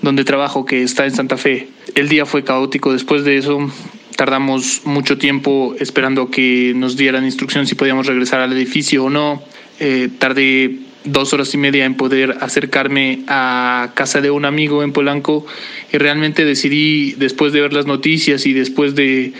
donde 0.00 0.24
trabajo, 0.24 0.64
que 0.64 0.82
está 0.82 1.04
en 1.04 1.14
Santa 1.14 1.36
Fe. 1.36 1.68
El 1.94 2.08
día 2.08 2.24
fue 2.24 2.44
caótico. 2.44 2.92
Después 2.92 3.24
de 3.24 3.36
eso, 3.36 3.70
tardamos 4.16 4.82
mucho 4.84 5.18
tiempo 5.18 5.74
esperando 5.78 6.30
que 6.30 6.72
nos 6.74 6.96
dieran 6.96 7.24
instrucción 7.24 7.66
si 7.66 7.74
podíamos 7.74 8.06
regresar 8.06 8.40
al 8.40 8.52
edificio 8.52 9.04
o 9.04 9.10
no. 9.10 9.42
Eh, 9.80 10.08
tardé 10.18 10.78
dos 11.04 11.32
horas 11.32 11.52
y 11.54 11.58
media 11.58 11.84
en 11.84 11.94
poder 11.94 12.36
acercarme 12.40 13.24
a 13.28 13.92
casa 13.94 14.20
de 14.20 14.30
un 14.30 14.44
amigo 14.44 14.82
en 14.82 14.92
Polanco 14.92 15.46
y 15.92 15.98
realmente 15.98 16.44
decidí, 16.44 17.12
después 17.12 17.52
de 17.52 17.60
ver 17.60 17.72
las 17.72 17.86
noticias 17.86 18.46
y 18.46 18.52
después 18.52 18.94
de, 18.94 19.32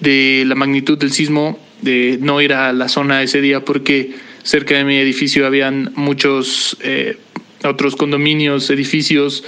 de 0.00 0.44
la 0.46 0.54
magnitud 0.54 0.98
del 0.98 1.12
sismo, 1.12 1.58
de 1.82 2.18
no 2.20 2.40
ir 2.40 2.52
a 2.52 2.72
la 2.72 2.88
zona 2.88 3.22
ese 3.22 3.40
día 3.40 3.64
porque 3.64 4.14
cerca 4.42 4.76
de 4.76 4.84
mi 4.84 4.96
edificio 4.96 5.46
habían 5.46 5.92
muchos 5.96 6.76
eh, 6.80 7.16
otros 7.64 7.96
condominios, 7.96 8.70
edificios 8.70 9.44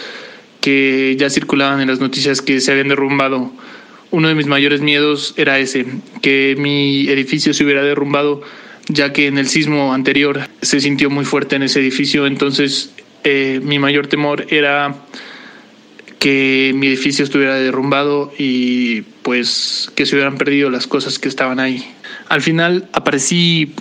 que 0.61 1.17
ya 1.19 1.31
circulaban 1.31 1.81
en 1.81 1.89
las 1.89 2.01
noticias 2.01 2.41
que 2.41 2.61
se 2.61 2.71
habían 2.71 2.89
derrumbado. 2.89 3.53
Uno 4.11 4.29
de 4.29 4.35
mis 4.35 4.47
mayores 4.47 4.81
miedos 4.81 5.35
era 5.37 5.59
ese, 5.59 5.87
que 6.21 6.55
mi 6.59 7.09
edificio 7.09 7.55
se 7.55 7.65
hubiera 7.65 7.83
derrumbado 7.83 8.43
ya 8.89 9.13
que 9.13 9.27
en 9.27 9.39
el 9.39 9.49
sismo 9.49 9.95
anterior 9.95 10.41
se 10.61 10.81
sintió 10.81 11.11
muy 11.11 11.25
fuerte 11.25 11.57
en 11.57 11.63
ese 11.63 11.81
edificio, 11.81 12.27
entonces 12.27 12.93
eh, 13.25 13.61
mi 13.63 13.79
mayor 13.79 14.07
temor 14.07 14.47
era 14.51 14.97
que 16.19 16.73
mi 16.75 16.87
edificio 16.87 17.25
estuviera 17.25 17.57
derrumbado 17.57 18.33
y 18.39 19.03
pues 19.23 19.91
que 19.97 20.07
se 20.07 20.15
hubieran 20.15 20.39
perdido 20.39 20.71
las 20.71 20.87
cosas 20.87 21.19
que 21.19 21.29
estaban 21.29 21.59
ahí. 21.59 21.85
Al 22.29 22.43
final 22.43 22.89
aparecí 22.93 23.73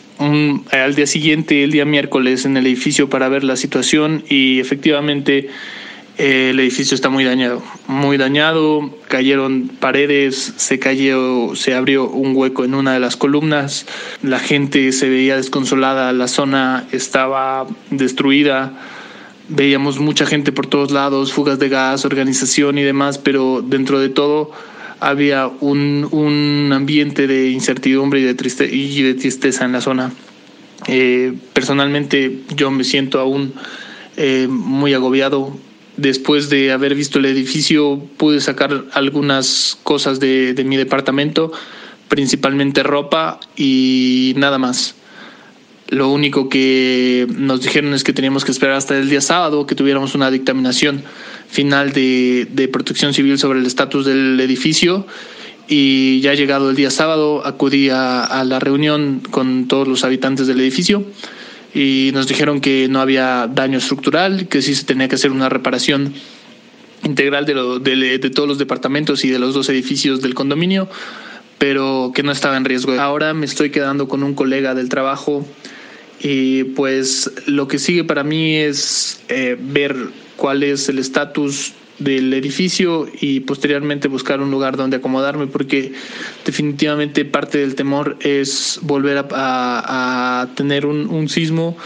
al 0.72 0.96
día 0.96 1.08
siguiente, 1.08 1.64
el 1.64 1.72
día 1.72 1.86
miércoles, 1.86 2.46
en 2.46 2.58
el 2.58 2.66
edificio 2.66 3.10
para 3.10 3.30
ver 3.30 3.44
la 3.44 3.56
situación 3.56 4.24
y 4.28 4.60
efectivamente 4.60 5.50
el 6.22 6.60
edificio 6.60 6.94
está 6.94 7.10
muy 7.10 7.24
dañado, 7.24 7.64
muy 7.88 8.16
dañado, 8.16 8.96
cayeron 9.08 9.72
paredes, 9.80 10.54
se 10.56 10.78
cayó, 10.78 11.56
se 11.56 11.74
abrió 11.74 12.08
un 12.08 12.36
hueco 12.36 12.64
en 12.64 12.76
una 12.76 12.94
de 12.94 13.00
las 13.00 13.18
columnas, 13.18 13.88
la 14.22 14.38
gente 14.38 14.92
se 14.92 15.10
veía 15.10 15.36
desconsolada, 15.36 16.14
la 16.14 16.28
zona 16.28 16.86
estaba 16.92 17.66
destruida, 17.90 18.72
veíamos 19.50 19.98
mucha 19.98 20.28
gente 20.28 20.52
por 20.52 20.68
todos 20.68 20.92
lados, 20.92 21.34
fugas 21.34 21.58
de 21.58 21.70
gas, 21.70 22.06
organización 22.06 22.78
y 22.78 22.84
demás, 22.84 23.18
pero 23.18 23.64
dentro 23.64 24.00
de 24.00 24.10
todo 24.10 24.52
había 25.00 25.48
un, 25.48 26.08
un 26.12 26.72
ambiente 26.72 27.26
de 27.26 27.50
incertidumbre 27.50 28.20
y 28.20 28.24
de, 28.26 28.36
triste, 28.36 28.70
y 28.72 29.02
de 29.02 29.16
tristeza 29.16 29.66
en 29.66 29.72
la 29.72 29.82
zona. 29.82 30.12
Eh, 30.88 31.34
personalmente 31.54 32.42
yo 32.56 32.70
me 32.70 32.84
siento 32.84 33.20
aún 33.20 33.54
eh, 34.18 34.46
muy 34.48 34.94
agobiado 34.94 35.58
después 36.02 36.50
de 36.50 36.72
haber 36.72 36.96
visto 36.96 37.20
el 37.20 37.26
edificio, 37.26 38.02
pude 38.18 38.42
sacar 38.42 38.86
algunas 38.94 39.78
cosas 39.84 40.20
de, 40.20 40.62
mi 40.66 40.78
departamento, 40.78 41.52
principalmente 42.08 42.84
ropa 42.84 43.40
y 43.56 44.34
nada 44.38 44.58
más. 44.58 44.96
Lo 45.88 46.10
único 46.10 46.50
que 46.50 47.28
nos 47.36 47.62
dijeron 47.62 47.94
es 47.94 48.04
que 48.04 48.14
teníamos 48.14 48.46
que 48.46 48.52
esperar 48.52 48.76
hasta 48.76 48.98
el 48.98 49.10
día 49.10 49.22
sábado 49.22 49.66
que 49.68 49.76
tuviéramos 49.76 50.16
una 50.16 50.32
dictaminación 50.32 51.04
final 51.50 51.92
de, 51.92 52.70
protección 52.72 53.14
civil 53.14 53.38
sobre 53.38 53.60
el 53.60 53.66
estatus 53.66 54.06
del 54.06 54.40
edificio. 54.40 55.06
Y 55.68 56.20
ya 56.22 56.34
llegado 56.34 56.70
el 56.70 56.76
día 56.76 56.90
sábado, 56.90 57.46
acudí 57.46 57.90
a 57.90 58.44
la 58.46 58.60
reunión 58.60 59.22
con 59.32 59.68
todos 59.68 59.88
los 59.88 60.04
habitantes 60.04 60.48
del 60.48 60.60
edificio 60.60 61.06
y 61.74 62.12
nos 62.14 62.28
dijeron 62.28 62.60
que 62.60 62.88
no 62.90 63.00
había 63.00 63.48
daño 63.48 63.78
estructural, 63.78 64.48
que 64.48 64.62
sí 64.62 64.76
se 64.76 64.86
tenía 64.86 65.08
que 65.08 65.16
hacer 65.16 65.32
una 65.32 65.50
reparación 65.50 66.14
integral 67.04 67.46
de, 67.46 67.54
lo, 67.54 67.80
de, 67.80 68.20
de, 68.20 68.30
todos 68.30 68.48
los 68.48 68.58
departamentos 68.58 69.24
y 69.26 69.30
de 69.30 69.40
los 69.40 69.54
dos 69.54 69.70
edificios 69.70 70.22
del 70.22 70.34
condominio, 70.34 70.90
pero 71.58 72.12
que 72.14 72.24
no 72.24 72.32
estaba 72.32 72.58
en 72.58 72.66
riesgo. 72.66 73.00
Ahora 73.00 73.34
me 73.34 73.46
estoy 73.46 73.70
quedando 73.70 74.08
con 74.08 74.24
un 74.24 74.34
colega 74.34 74.76
del 74.76 74.90
trabajo 74.90 75.48
y 76.20 76.64
pues 76.64 77.32
lo 77.48 77.68
que 77.68 77.80
sigue 77.80 78.04
para 78.04 78.24
mí 78.24 78.56
es 78.56 79.22
eh, 79.30 79.58
ver 79.60 79.96
cuál 80.36 80.64
es 80.64 80.90
el 80.90 81.00
estatus 81.00 81.74
del 82.04 82.34
edificio 82.34 83.08
y 83.20 83.42
posteriormente 83.42 84.08
buscar 84.08 84.42
un 84.42 84.52
lugar 84.52 84.78
donde 84.78 84.98
acomodarme 84.98 85.48
porque 85.48 85.94
definitivamente 86.46 87.26
parte 87.26 87.58
del 87.58 87.76
temor 87.76 88.18
es 88.22 88.80
volver 88.82 89.26
a, 89.32 90.48
tener 90.56 90.86
un, 90.86 91.08
un 91.08 91.30
sismo 91.30 91.78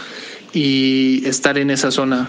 y 0.52 1.22
estar 1.26 1.58
en 1.58 1.70
esa 1.70 1.90
zona. 1.90 2.28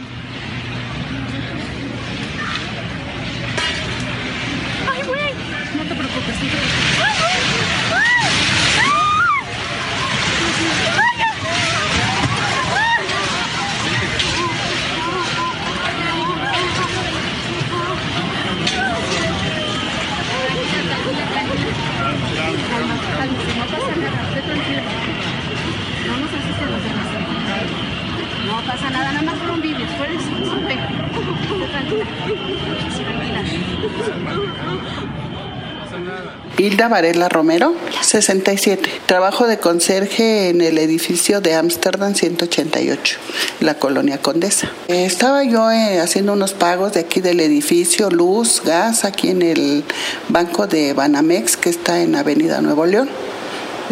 Varela 36.88 37.30
Romero, 37.30 37.76
67. 38.02 38.90
Trabajo 39.06 39.48
de 39.48 39.58
conserje 39.60 40.50
en 40.50 40.62
el 40.62 40.78
edificio 40.78 41.42
de 41.42 41.54
Ámsterdam 41.54 42.16
188, 42.16 43.18
la 43.60 43.76
colonia 43.76 44.22
Condesa. 44.22 44.72
Estaba 44.88 45.44
yo 45.44 45.72
eh, 45.72 46.00
haciendo 46.00 46.34
unos 46.34 46.54
pagos 46.54 46.94
de 46.94 47.02
aquí 47.02 47.22
del 47.22 47.40
edificio, 47.40 48.10
luz, 48.10 48.62
gas, 48.64 49.06
aquí 49.06 49.30
en 49.30 49.42
el 49.42 49.84
banco 50.30 50.68
de 50.68 50.94
Banamex 50.94 51.58
que 51.58 51.70
está 51.70 52.02
en 52.02 52.16
Avenida 52.16 52.62
Nuevo 52.62 52.86
León. 52.86 53.10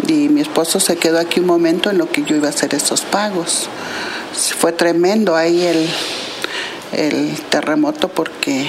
Y 0.06 0.28
mi 0.28 0.40
esposo 0.40 0.78
se 0.78 0.96
quedó 0.96 1.18
aquí 1.18 1.40
un 1.40 1.46
momento 1.46 1.90
en 1.90 1.98
lo 1.98 2.10
que 2.10 2.22
yo 2.22 2.36
iba 2.36 2.46
a 2.46 2.50
hacer 2.50 2.74
esos 2.74 3.02
pagos. 3.02 3.68
Fue 4.58 4.72
tremendo 4.72 5.34
ahí 5.34 5.64
el, 5.64 5.88
el 6.92 7.40
terremoto 7.50 8.08
porque 8.08 8.68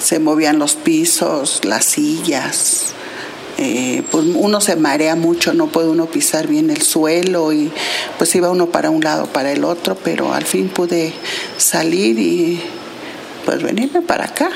se 0.00 0.18
movían 0.18 0.58
los 0.58 0.74
pisos, 0.74 1.64
las 1.64 1.84
sillas. 1.84 2.94
Eh, 3.58 4.02
pues 4.10 4.24
uno 4.34 4.60
se 4.62 4.76
marea 4.76 5.16
mucho, 5.16 5.52
no 5.52 5.66
puede 5.66 5.88
uno 5.88 6.06
pisar 6.06 6.46
bien 6.46 6.70
el 6.70 6.80
suelo 6.80 7.52
y 7.52 7.70
pues 8.16 8.34
iba 8.34 8.48
uno 8.50 8.66
para 8.66 8.88
un 8.88 9.02
lado, 9.02 9.26
para 9.26 9.52
el 9.52 9.64
otro, 9.64 9.96
pero 9.96 10.32
al 10.32 10.46
fin 10.46 10.68
pude 10.70 11.12
salir 11.58 12.18
y 12.18 12.60
pues 13.44 13.62
venirme 13.62 14.00
para 14.00 14.24
acá. 14.24 14.48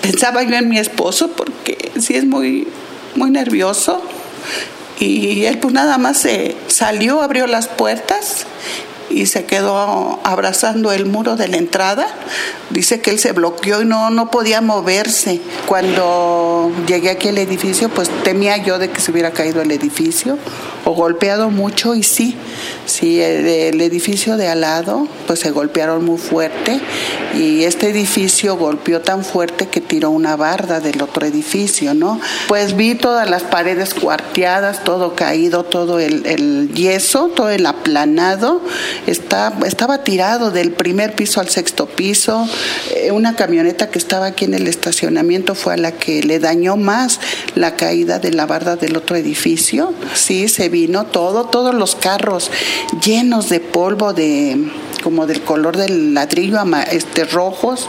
Pensaba 0.00 0.42
yo 0.42 0.56
en 0.56 0.70
mi 0.70 0.78
esposo 0.78 1.32
porque 1.32 1.92
sí 2.00 2.14
es 2.14 2.24
muy, 2.24 2.66
muy 3.14 3.30
nervioso 3.30 4.02
y 4.98 5.44
él 5.44 5.58
pues 5.58 5.74
nada 5.74 5.98
más 5.98 6.18
se 6.18 6.56
salió, 6.68 7.20
abrió 7.20 7.46
las 7.46 7.68
puertas 7.68 8.46
y 9.10 9.26
se 9.26 9.44
quedó 9.44 10.20
abrazando 10.24 10.92
el 10.92 11.04
muro 11.04 11.36
de 11.36 11.48
la 11.48 11.56
entrada. 11.56 12.06
Dice 12.70 13.00
que 13.00 13.10
él 13.10 13.18
se 13.18 13.32
bloqueó 13.32 13.82
y 13.82 13.84
no, 13.84 14.10
no 14.10 14.30
podía 14.30 14.60
moverse. 14.60 15.40
Cuando 15.66 16.72
llegué 16.86 17.10
aquí 17.10 17.28
al 17.28 17.38
edificio, 17.38 17.88
pues 17.88 18.08
temía 18.22 18.56
yo 18.58 18.78
de 18.78 18.90
que 18.90 19.00
se 19.00 19.10
hubiera 19.10 19.32
caído 19.32 19.60
el 19.60 19.72
edificio 19.72 20.38
o 20.84 20.92
golpeado 20.92 21.50
mucho 21.50 21.94
y 21.94 22.02
sí, 22.02 22.36
sí, 22.86 23.20
el, 23.20 23.46
el 23.46 23.80
edificio 23.80 24.36
de 24.36 24.48
al 24.48 24.62
lado 24.62 25.06
pues 25.26 25.40
se 25.40 25.50
golpearon 25.50 26.04
muy 26.04 26.18
fuerte 26.18 26.80
y 27.36 27.64
este 27.64 27.90
edificio 27.90 28.56
golpeó 28.56 29.00
tan 29.00 29.24
fuerte 29.24 29.68
que 29.68 29.80
tiró 29.80 30.10
una 30.10 30.36
barda 30.36 30.80
del 30.80 31.02
otro 31.02 31.26
edificio, 31.26 31.94
¿no? 31.94 32.20
Pues 32.48 32.76
vi 32.76 32.94
todas 32.94 33.28
las 33.28 33.42
paredes 33.42 33.94
cuarteadas, 33.94 34.82
todo 34.84 35.14
caído, 35.14 35.64
todo 35.64 36.00
el, 36.00 36.26
el 36.26 36.72
yeso, 36.74 37.30
todo 37.34 37.50
el 37.50 37.66
aplanado, 37.66 38.60
está, 39.06 39.52
estaba 39.66 40.02
tirado 40.02 40.50
del 40.50 40.72
primer 40.72 41.14
piso 41.14 41.40
al 41.40 41.48
sexto 41.48 41.86
piso, 41.86 42.48
Eh, 42.96 43.12
una 43.12 43.36
camioneta 43.36 43.90
que 43.90 43.98
estaba 43.98 44.26
aquí 44.26 44.44
en 44.46 44.54
el 44.54 44.66
estacionamiento 44.66 45.54
fue 45.54 45.74
a 45.74 45.76
la 45.76 45.92
que 45.92 46.22
le 46.22 46.38
dañó 46.38 46.76
más 46.76 47.20
la 47.54 47.76
caída 47.76 48.18
de 48.18 48.32
la 48.32 48.46
barda 48.46 48.76
del 48.76 48.96
otro 48.96 49.16
edificio, 49.16 49.92
sí, 50.14 50.48
se 50.48 50.69
vino 50.70 51.04
todo, 51.06 51.44
todos 51.44 51.74
los 51.74 51.96
carros 51.96 52.50
llenos 53.04 53.48
de 53.48 53.60
polvo, 53.60 54.12
de 54.12 54.56
como 55.02 55.26
del 55.26 55.42
color 55.42 55.76
del 55.76 56.14
ladrillo 56.14 56.58
este, 56.90 57.24
rojos, 57.24 57.88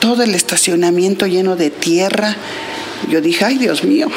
todo 0.00 0.22
el 0.22 0.34
estacionamiento 0.34 1.26
lleno 1.26 1.56
de 1.56 1.70
tierra. 1.70 2.36
Yo 3.08 3.20
dije, 3.20 3.44
ay 3.44 3.58
Dios 3.58 3.84
mío, 3.84 4.08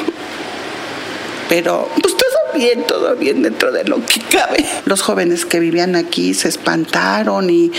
pero 1.49 1.89
pues 2.01 2.13
bien, 2.53 2.85
todo 2.87 3.15
bien 3.15 3.41
dentro 3.41 3.71
de 3.71 3.83
lo 3.83 4.05
que 4.05 4.19
cabe. 4.21 4.65
Los 4.85 5.01
jóvenes 5.01 5.45
que 5.45 5.59
vivían 5.59 5.95
aquí 5.95 6.33
se 6.33 6.47
espantaron 6.47 7.49
y 7.49 7.71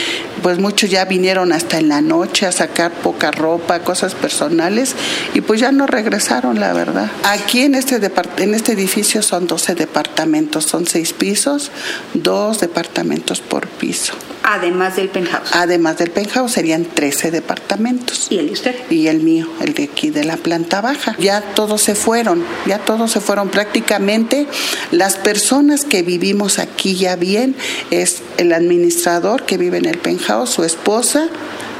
pues 0.42 0.58
muchos 0.58 0.90
ya 0.90 1.04
vinieron 1.04 1.52
hasta 1.52 1.78
en 1.78 1.88
la 1.88 2.00
noche 2.00 2.46
a 2.46 2.52
sacar 2.52 2.92
poca 2.92 3.30
ropa, 3.30 3.80
cosas 3.80 4.14
personales 4.14 4.94
y 5.34 5.40
pues 5.40 5.60
ya 5.60 5.72
no 5.72 5.86
regresaron, 5.86 6.60
la 6.60 6.72
verdad. 6.72 7.10
Aquí 7.24 7.62
en 7.62 7.74
este, 7.74 8.00
en 8.38 8.54
este 8.54 8.72
edificio 8.72 9.22
son 9.22 9.46
12 9.46 9.74
departamentos, 9.74 10.64
son 10.64 10.86
seis 10.86 11.12
pisos, 11.12 11.70
dos 12.14 12.60
departamentos 12.60 13.40
por 13.40 13.66
piso. 13.66 14.14
Además 14.46 14.96
del 14.96 15.08
penthouse. 15.08 15.48
Además 15.52 15.96
del 15.96 16.10
penthouse 16.10 16.52
serían 16.52 16.84
13 16.84 17.30
departamentos. 17.30 18.26
¿Y 18.28 18.38
el 18.38 18.48
de 18.48 18.52
usted? 18.52 18.74
Y 18.90 19.06
el 19.06 19.20
mío, 19.20 19.48
el 19.62 19.72
de 19.72 19.84
aquí 19.84 20.10
de 20.10 20.22
la 20.22 20.36
planta 20.36 20.82
baja. 20.82 21.16
Ya 21.18 21.40
todos 21.40 21.80
se 21.80 21.94
fueron, 21.94 22.44
ya 22.66 22.78
todos 22.78 23.10
se 23.10 23.22
fueron. 23.22 23.48
Prácticamente 23.48 24.46
las 24.90 25.16
personas 25.16 25.86
que 25.86 26.02
vivimos 26.02 26.58
aquí 26.58 26.94
ya 26.94 27.16
bien 27.16 27.56
es 27.90 28.22
el 28.36 28.52
administrador 28.52 29.46
que 29.46 29.56
vive 29.56 29.78
en 29.78 29.86
el 29.86 29.96
penthouse, 29.96 30.50
su 30.50 30.62
esposa, 30.62 31.30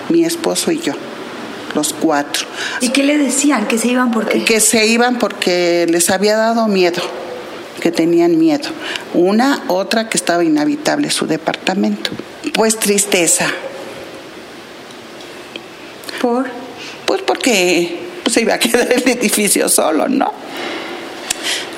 mi 0.09 0.25
esposo 0.25 0.73
y 0.73 0.79
yo. 0.79 0.95
Los 1.75 1.93
cuatro. 1.93 2.47
¿Y 2.81 2.89
qué 2.89 3.03
le 3.03 3.19
decían? 3.19 3.69
¿Que 3.69 3.77
se 3.77 3.89
iban 3.89 4.11
por 4.11 4.27
qué? 4.27 4.43
Que 4.43 4.61
se 4.61 4.87
iban 4.87 5.19
porque 5.19 5.87
les 5.91 6.09
había 6.09 6.39
dado 6.39 6.67
miedo, 6.67 7.03
que 7.81 7.91
tenían 7.93 8.39
miedo. 8.39 8.71
Una, 9.13 9.65
otra 9.69 10.09
que 10.09 10.17
estaba 10.17 10.43
inhabitable 10.43 11.11
su 11.11 11.27
departamento. 11.27 12.11
Pues 12.53 12.79
tristeza. 12.79 13.47
¿Por? 16.21 16.47
Pues 17.07 17.23
porque 17.23 17.99
pues, 18.23 18.35
se 18.35 18.43
iba 18.43 18.55
a 18.55 18.59
quedar 18.59 18.93
el 18.93 19.09
edificio 19.09 19.69
solo, 19.69 20.09
¿no? 20.09 20.33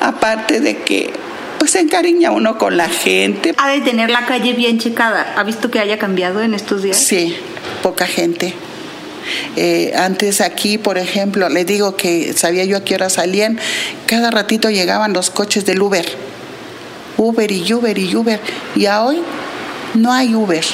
Aparte 0.00 0.60
de 0.60 0.78
que 0.78 1.12
pues 1.58 1.70
se 1.70 1.80
encariña 1.80 2.30
uno 2.30 2.58
con 2.58 2.76
la 2.76 2.88
gente. 2.88 3.54
Ha 3.56 3.70
de 3.70 3.80
tener 3.80 4.10
la 4.10 4.26
calle 4.26 4.52
bien 4.52 4.78
checada. 4.78 5.34
¿Ha 5.36 5.42
visto 5.42 5.70
que 5.70 5.78
haya 5.78 5.98
cambiado 5.98 6.42
en 6.42 6.54
estos 6.54 6.82
días? 6.82 6.96
Sí, 6.96 7.36
poca 7.82 8.06
gente. 8.06 8.54
Eh, 9.56 9.92
antes 9.96 10.40
aquí, 10.40 10.78
por 10.78 10.98
ejemplo, 10.98 11.48
le 11.48 11.64
digo 11.64 11.96
que 11.96 12.32
sabía 12.34 12.64
yo 12.64 12.76
a 12.76 12.84
qué 12.84 12.94
hora 12.94 13.10
salían, 13.10 13.58
cada 14.06 14.30
ratito 14.30 14.70
llegaban 14.70 15.12
los 15.12 15.30
coches 15.30 15.64
del 15.64 15.82
Uber. 15.82 16.06
Uber 17.16 17.50
y 17.50 17.72
Uber 17.72 17.98
y 17.98 18.14
Uber. 18.14 18.40
Y 18.76 18.86
a 18.86 19.02
hoy 19.02 19.18
no 19.96 20.12
hay 20.12 20.34
Uber. 20.34 20.64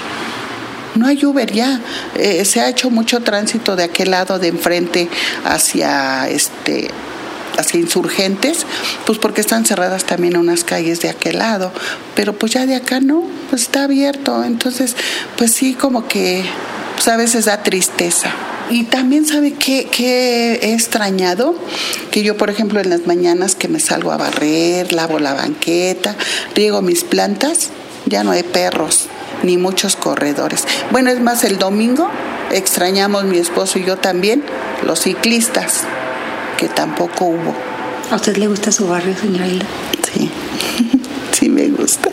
No 0.95 1.07
hay 1.07 1.25
Uber 1.25 1.51
ya. 1.51 1.81
Eh, 2.16 2.45
se 2.45 2.61
ha 2.61 2.68
hecho 2.68 2.91
mucho 2.91 3.20
tránsito 3.20 3.77
de 3.77 3.85
aquel 3.85 4.11
lado 4.11 4.39
de 4.39 4.49
enfrente 4.49 5.09
hacia 5.45 6.29
este 6.29 6.91
hacia 7.59 7.81
insurgentes, 7.81 8.64
pues 9.05 9.18
porque 9.18 9.43
están 9.43 9.66
cerradas 9.66 10.05
también 10.05 10.39
unas 10.39 10.64
calles 10.64 11.01
de 11.01 11.11
aquel 11.11 11.39
lado, 11.39 11.70
pero 12.14 12.33
pues 12.33 12.53
ya 12.53 12.64
de 12.64 12.75
acá 12.75 13.01
no, 13.01 13.25
pues 13.51 13.62
está 13.62 13.85
abierto, 13.85 14.43
entonces 14.43 14.97
pues 15.37 15.53
sí 15.53 15.75
como 15.75 16.09
que 16.09 16.45
pues 16.95 17.09
a 17.09 17.16
veces 17.16 17.45
da 17.47 17.62
tristeza. 17.62 18.31
Y 18.70 18.85
también 18.85 19.27
sabe 19.27 19.53
que, 19.53 19.85
que 19.85 20.55
he 20.62 20.73
extrañado, 20.73 21.55
que 22.11 22.23
yo 22.23 22.39
por 22.39 22.49
ejemplo 22.49 22.81
en 22.81 22.89
las 22.89 23.07
mañanas 23.07 23.55
que 23.55 23.68
me 23.68 23.81
salgo 23.81 24.12
a 24.12 24.16
barrer, 24.16 24.93
lavo 24.95 25.18
la 25.18 25.35
banqueta, 25.35 26.16
riego 26.55 26.81
mis 26.81 27.05
plantas, 27.05 27.70
ya 28.07 28.24
no 28.24 28.30
hay 28.30 28.42
perros 28.42 29.09
ni 29.42 29.57
muchos 29.57 29.96
corredores. 29.96 30.64
Bueno, 30.90 31.11
es 31.11 31.20
más, 31.20 31.44
el 31.44 31.59
domingo 31.59 32.09
extrañamos 32.50 33.24
mi 33.24 33.38
esposo 33.38 33.78
y 33.78 33.84
yo 33.84 33.96
también 33.96 34.44
los 34.84 35.00
ciclistas, 35.00 35.84
que 36.57 36.68
tampoco 36.68 37.26
hubo. 37.26 37.55
¿A 38.11 38.16
usted 38.16 38.36
le 38.36 38.46
gusta 38.46 38.70
su 38.72 38.86
barrio, 38.88 39.16
señora 39.16 39.46
Hilda? 39.46 39.66
Sí, 40.12 40.30
sí 41.32 41.48
me 41.48 41.68
gusta. 41.68 42.11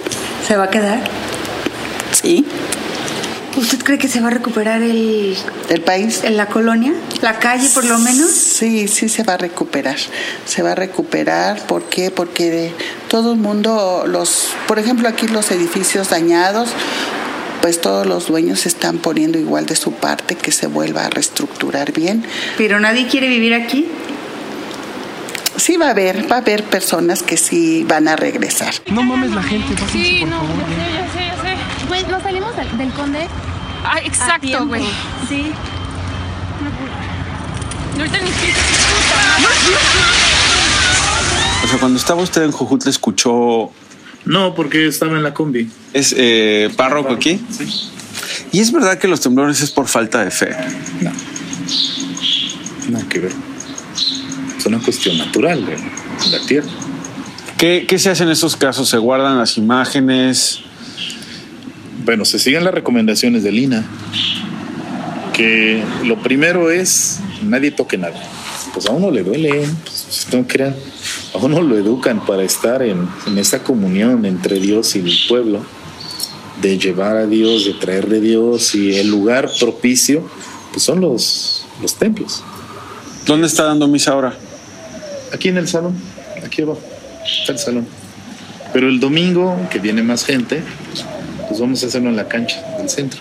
¿Se 0.47 0.55
va 0.55 0.65
a 0.65 0.69
quedar? 0.69 1.03
Sí. 2.11 2.45
¿Usted 3.59 3.79
cree 3.83 3.97
que 3.97 4.07
se 4.07 4.21
va 4.21 4.27
a 4.27 4.31
recuperar 4.31 4.81
el, 4.81 5.35
¿El 5.69 5.81
país? 5.81 6.23
en 6.23 6.37
la 6.37 6.45
colonia? 6.45 6.93
¿La 7.21 7.39
calle 7.39 7.67
por 7.73 7.83
lo 7.83 7.99
menos? 7.99 8.29
Sí, 8.29 8.87
sí 8.87 9.09
se 9.09 9.23
va 9.23 9.33
a 9.33 9.37
recuperar. 9.37 9.97
Se 10.45 10.61
va 10.63 10.71
a 10.71 10.75
recuperar. 10.75 11.59
¿Por 11.67 11.83
qué? 11.89 12.09
Porque 12.09 12.49
de 12.49 12.73
todo 13.09 13.33
el 13.33 13.39
mundo, 13.39 14.05
los, 14.07 14.47
por 14.65 14.79
ejemplo, 14.79 15.09
aquí 15.09 15.27
los 15.27 15.51
edificios 15.51 16.09
dañados, 16.09 16.69
pues 17.61 17.81
todos 17.81 18.07
los 18.07 18.27
dueños 18.27 18.65
están 18.65 18.99
poniendo 18.99 19.37
igual 19.37 19.65
de 19.65 19.75
su 19.75 19.91
parte 19.91 20.35
que 20.35 20.53
se 20.53 20.67
vuelva 20.67 21.05
a 21.05 21.09
reestructurar 21.09 21.91
bien. 21.91 22.23
¿Pero 22.57 22.79
nadie 22.79 23.07
quiere 23.07 23.27
vivir 23.27 23.53
aquí? 23.53 23.87
Sí 25.57 25.75
va 25.75 25.87
a 25.87 25.89
haber, 25.89 26.31
va 26.31 26.37
a 26.37 26.39
haber 26.39 26.63
personas 26.63 27.23
que 27.23 27.35
sí 27.35 27.83
van 27.85 28.07
a 28.07 28.15
regresar. 28.15 28.73
No 28.89 29.03
mames 29.03 29.31
la 29.31 29.43
gente, 29.43 29.73
Sí, 29.91 30.23
no, 30.23 30.41
ya 30.41 30.65
sé, 30.65 30.93
ya 30.93 31.11
sé, 31.11 31.19
ya 31.19 31.28
sé. 31.28 31.28
Güey, 31.89 32.05
nos 32.05 32.23
salimos 32.23 32.55
del, 32.55 32.77
del 32.77 32.91
conde. 32.91 33.27
Ah, 33.83 33.99
exacto, 34.03 34.67
güey. 34.67 34.83
Sí. 35.27 35.51
Ahorita 37.97 38.17
ni 38.21 38.29
O 41.63 41.67
sea, 41.67 41.79
cuando 41.79 41.97
estaba 41.97 42.21
usted 42.21 42.43
en 42.43 42.51
Jujutla, 42.51 42.91
escuchó. 42.91 43.71
No, 44.25 44.53
porque 44.53 44.87
estaba 44.87 45.17
en 45.17 45.23
la 45.23 45.33
combi. 45.33 45.69
¿Es 45.91 46.13
eh, 46.15 46.69
párroco 46.77 47.13
aquí? 47.13 47.43
Sí. 47.49 47.89
¿Y 48.51 48.59
es 48.59 48.71
verdad 48.71 48.99
que 48.99 49.07
los 49.07 49.21
temblores 49.21 49.59
es 49.61 49.71
por 49.71 49.87
falta 49.87 50.23
de 50.23 50.29
fe? 50.29 50.55
Nada 52.89 53.05
que 53.09 53.19
ver. 53.19 53.31
Es 54.57 54.65
una 54.65 54.79
cuestión 54.79 55.17
natural 55.17 55.65
de 55.65 55.77
la 56.29 56.45
tierra. 56.45 56.69
¿Qué, 57.57 57.85
qué 57.87 57.97
se 57.97 58.11
hace 58.11 58.23
en 58.23 58.29
estos 58.29 58.55
casos? 58.55 58.89
¿Se 58.89 58.97
guardan 58.97 59.37
las 59.39 59.57
imágenes? 59.57 60.61
Bueno, 62.09 62.25
se 62.25 62.39
siguen 62.39 62.63
las 62.63 62.73
recomendaciones 62.73 63.43
del 63.43 63.59
INA. 63.59 63.85
Que 65.31 65.83
lo 66.03 66.17
primero 66.23 66.71
es 66.71 67.19
nadie 67.43 67.69
toque 67.69 67.99
nada. 67.99 68.19
Pues 68.73 68.87
a 68.87 68.93
uno 68.93 69.11
le 69.11 69.21
duele, 69.21 69.63
pues, 69.83 70.25
no 70.33 70.47
crean. 70.47 70.75
A 71.35 71.37
uno 71.37 71.61
lo 71.61 71.77
educan 71.77 72.25
para 72.25 72.41
estar 72.41 72.81
en, 72.81 73.07
en 73.27 73.37
esta 73.37 73.61
comunión 73.61 74.25
entre 74.25 74.59
Dios 74.59 74.95
y 74.95 75.01
el 75.01 75.15
pueblo, 75.27 75.63
de 76.63 76.79
llevar 76.79 77.15
a 77.15 77.27
Dios, 77.27 77.65
de 77.65 77.73
traer 77.73 78.07
de 78.07 78.21
Dios 78.21 78.73
y 78.73 78.95
el 78.95 79.07
lugar 79.07 79.47
propicio, 79.59 80.27
pues 80.71 80.81
son 80.81 81.01
los, 81.01 81.67
los 81.79 81.93
templos. 81.93 82.43
¿Dónde 83.27 83.45
está 83.45 83.65
dando 83.65 83.87
misa 83.87 84.13
ahora? 84.13 84.33
Aquí 85.31 85.49
en 85.49 85.57
el 85.57 85.67
salón, 85.67 85.93
aquí 86.43 86.63
abajo, 86.63 86.81
está 87.39 87.51
el 87.51 87.59
salón. 87.59 87.87
Pero 88.73 88.89
el 88.89 88.99
domingo, 88.99 89.55
que 89.69 89.77
viene 89.77 90.01
más 90.01 90.25
gente, 90.25 90.63
pues 91.49 91.59
vamos 91.59 91.83
a 91.83 91.87
hacerlo 91.87 92.09
en 92.09 92.15
la 92.15 92.27
cancha 92.27 92.61
del 92.77 92.89
centro. 92.89 93.19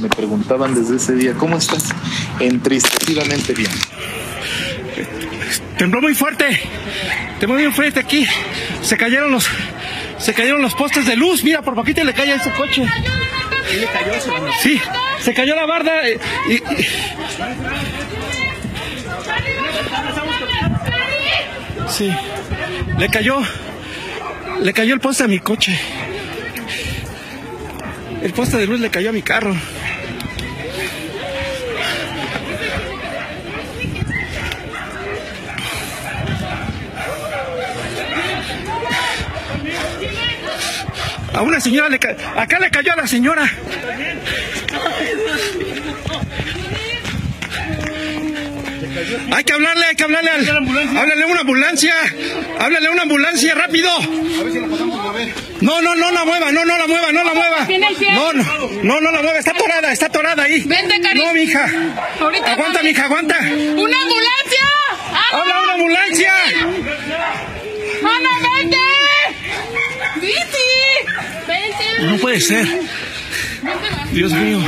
Me 0.00 0.08
preguntaban 0.08 0.74
desde 0.74 0.96
ese 0.96 1.14
día, 1.14 1.32
¿cómo 1.34 1.56
estás? 1.56 1.84
Entristecidamente 2.38 3.52
bien. 3.54 3.70
Tembló 5.78 6.00
muy 6.00 6.14
fuerte. 6.14 6.60
Tembló 7.40 7.58
muy 7.58 7.72
fuerte 7.72 8.00
aquí. 8.00 8.26
Se 8.82 8.96
cayeron 8.96 9.30
los. 9.30 9.48
Se 10.18 10.32
cayeron 10.34 10.62
los 10.62 10.74
postes 10.74 11.06
de 11.06 11.16
luz. 11.16 11.42
Mira, 11.44 11.62
por 11.62 11.74
poquito 11.74 12.02
le 12.04 12.14
cae 12.14 12.32
a 12.32 12.36
ese 12.36 12.50
coche. 12.50 12.84
Sí, 14.62 14.80
se 15.20 15.34
cayó 15.34 15.54
la 15.56 15.66
barda. 15.66 16.06
eh, 16.08 16.18
y- 16.48 16.62
Sí, 21.90 22.10
le 22.98 23.08
cayó. 23.08 23.38
Le 24.60 24.72
cayó 24.72 24.94
el 24.94 25.00
poste 25.00 25.24
a 25.24 25.28
mi 25.28 25.38
coche. 25.38 25.78
El 28.22 28.32
poste 28.32 28.56
de 28.56 28.66
luz 28.66 28.80
le 28.80 28.90
cayó 28.90 29.10
a 29.10 29.12
mi 29.12 29.22
carro. 29.22 29.54
A 41.34 41.42
una 41.42 41.60
señora 41.60 41.88
le 41.88 41.98
ca- 41.98 42.16
acá 42.36 42.58
le 42.58 42.70
cayó 42.70 42.92
a 42.92 42.96
la 42.96 43.06
señora. 43.06 43.50
Hay 49.32 49.44
que 49.44 49.52
hablarle, 49.52 49.84
hay 49.86 49.96
que 49.96 50.04
hablarle 50.04 50.30
al. 50.30 50.48
Háblale 50.96 51.22
a 51.22 51.26
una 51.26 51.40
ambulancia. 51.40 51.94
Háblale 52.58 52.86
a 52.86 52.90
una 52.90 53.02
ambulancia, 53.02 53.54
rápido. 53.54 53.90
No, 55.60 55.80
no, 55.80 55.94
no 55.94 56.12
la 56.12 56.24
mueva, 56.24 56.52
no, 56.52 56.64
no 56.64 56.78
la 56.78 56.86
mueva, 56.86 57.12
no 57.12 57.24
la 57.24 57.34
mueva. 57.34 57.66
No, 58.14 58.32
no, 58.32 58.68
no, 58.82 59.00
no 59.00 59.10
la 59.10 59.22
mueva, 59.22 59.38
está 59.38 59.52
atorada, 59.52 59.92
está 59.92 60.06
atorada 60.06 60.42
ahí. 60.42 60.62
Vente, 60.62 61.00
Cari. 61.00 61.18
No, 61.18 61.32
mija. 61.32 61.70
Ahorita 62.20 62.52
Aguanta, 62.52 62.82
mija, 62.82 63.04
aguanta. 63.04 63.38
¡Una 63.40 63.96
ambulancia! 64.02 64.66
¡Habla 65.32 65.62
una 65.62 65.72
ambulancia! 65.74 66.32
¡Ana, 68.02 68.30
vente! 68.60 68.78
¡Viti! 70.20 70.68
¡Vente! 71.48 72.02
No 72.02 72.16
puede 72.18 72.40
ser. 72.40 72.66
Dios 74.12 74.32
mío. 74.32 74.60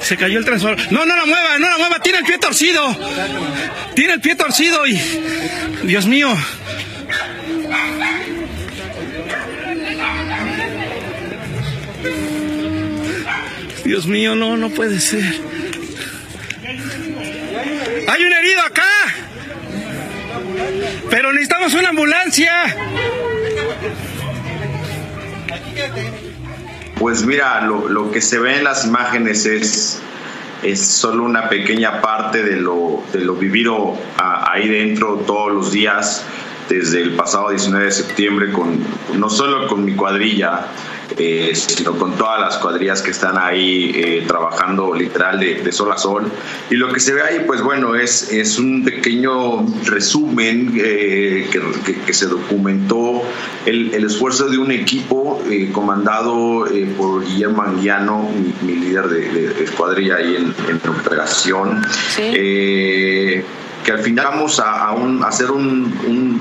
Se 0.00 0.16
cayó 0.16 0.38
el 0.38 0.44
transformador. 0.44 0.90
No, 0.92 1.04
no 1.04 1.16
la 1.16 1.26
mueva, 1.26 1.58
no 1.58 1.68
la 1.68 1.78
mueva. 1.78 2.00
Tiene 2.00 2.18
el 2.20 2.24
pie 2.24 2.38
torcido. 2.38 2.96
Tiene 3.94 4.14
el 4.14 4.20
pie 4.20 4.34
torcido 4.36 4.86
y. 4.86 4.98
Dios 5.84 6.06
mío. 6.06 6.34
Dios 13.84 14.06
mío, 14.06 14.34
no, 14.34 14.56
no 14.56 14.70
puede 14.70 15.00
ser. 15.00 15.24
Hay 18.08 18.24
un 18.24 18.32
herido 18.32 18.60
acá. 18.62 18.82
Pero 21.10 21.32
necesitamos 21.32 21.74
una 21.74 21.88
ambulancia. 21.90 22.76
Pues 26.98 27.24
mira, 27.24 27.60
lo, 27.60 27.88
lo 27.88 28.10
que 28.10 28.20
se 28.20 28.38
ve 28.38 28.56
en 28.56 28.64
las 28.64 28.84
imágenes 28.84 29.46
es, 29.46 30.00
es 30.62 30.84
solo 30.84 31.24
una 31.24 31.48
pequeña 31.48 32.00
parte 32.00 32.42
de 32.42 32.56
lo, 32.56 33.02
de 33.12 33.20
lo 33.20 33.34
vivido 33.34 33.94
ahí 34.18 34.68
dentro 34.68 35.18
todos 35.26 35.52
los 35.52 35.72
días 35.72 36.24
desde 36.68 37.00
el 37.02 37.14
pasado 37.14 37.50
19 37.50 37.84
de 37.84 37.92
septiembre, 37.92 38.52
con, 38.52 38.78
no 39.16 39.30
solo 39.30 39.68
con 39.68 39.84
mi 39.84 39.94
cuadrilla, 39.94 40.66
eh, 41.16 41.52
sino 41.54 41.92
con 41.96 42.16
todas 42.16 42.40
las 42.40 42.58
cuadrillas 42.58 43.00
que 43.02 43.10
están 43.12 43.38
ahí 43.38 43.92
eh, 43.94 44.24
trabajando 44.26 44.94
literal 44.94 45.40
de, 45.40 45.62
de 45.62 45.72
sol 45.72 45.90
a 45.92 45.96
sol. 45.98 46.30
Y 46.70 46.74
lo 46.76 46.92
que 46.92 47.00
se 47.00 47.14
ve 47.14 47.22
ahí, 47.22 47.44
pues 47.46 47.62
bueno, 47.62 47.94
es, 47.94 48.30
es 48.32 48.58
un 48.58 48.84
pequeño 48.84 49.64
resumen 49.84 50.72
eh, 50.76 51.48
que, 51.50 51.60
que- 51.84 52.00
que 52.02 52.12
se 52.12 52.26
documentó 52.26 53.22
el, 53.66 53.94
el 53.94 54.04
esfuerzo 54.04 54.48
de 54.48 54.58
un 54.58 54.70
equipo 54.70 55.42
eh, 55.50 55.70
comandado 55.72 56.66
eh, 56.66 56.86
por 56.96 57.24
Guillermo 57.24 57.62
Anguiano, 57.62 58.28
mi, 58.30 58.54
mi 58.74 58.80
líder 58.80 59.08
de, 59.08 59.20
de- 59.30 59.48
de 59.54 59.64
escuadrilla 59.64 60.16
ahí 60.16 60.36
en, 60.36 60.54
en 60.68 60.80
operación. 61.00 61.82
Eh, 62.34 63.44
que 63.84 63.92
al 63.92 64.00
final 64.00 64.26
vamos 64.26 64.60
a, 64.60 64.86
a 64.88 64.92
un- 64.92 65.22
a 65.24 65.28
hacer 65.28 65.50
un, 65.50 65.62
un- 66.06 66.40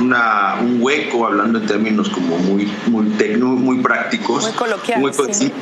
una- 0.00 0.56
un 0.60 0.78
hueco, 0.80 1.26
hablando 1.26 1.58
en 1.58 1.66
términos 1.66 2.08
como 2.08 2.38
muy, 2.38 2.70
muy, 2.86 3.06
tecno, 3.10 3.46
muy 3.48 3.78
prácticos. 3.82 4.42
Muy 4.42 4.52
coloquiales, 4.52 5.04
hueco, 5.18 5.32
sí. 5.32 5.52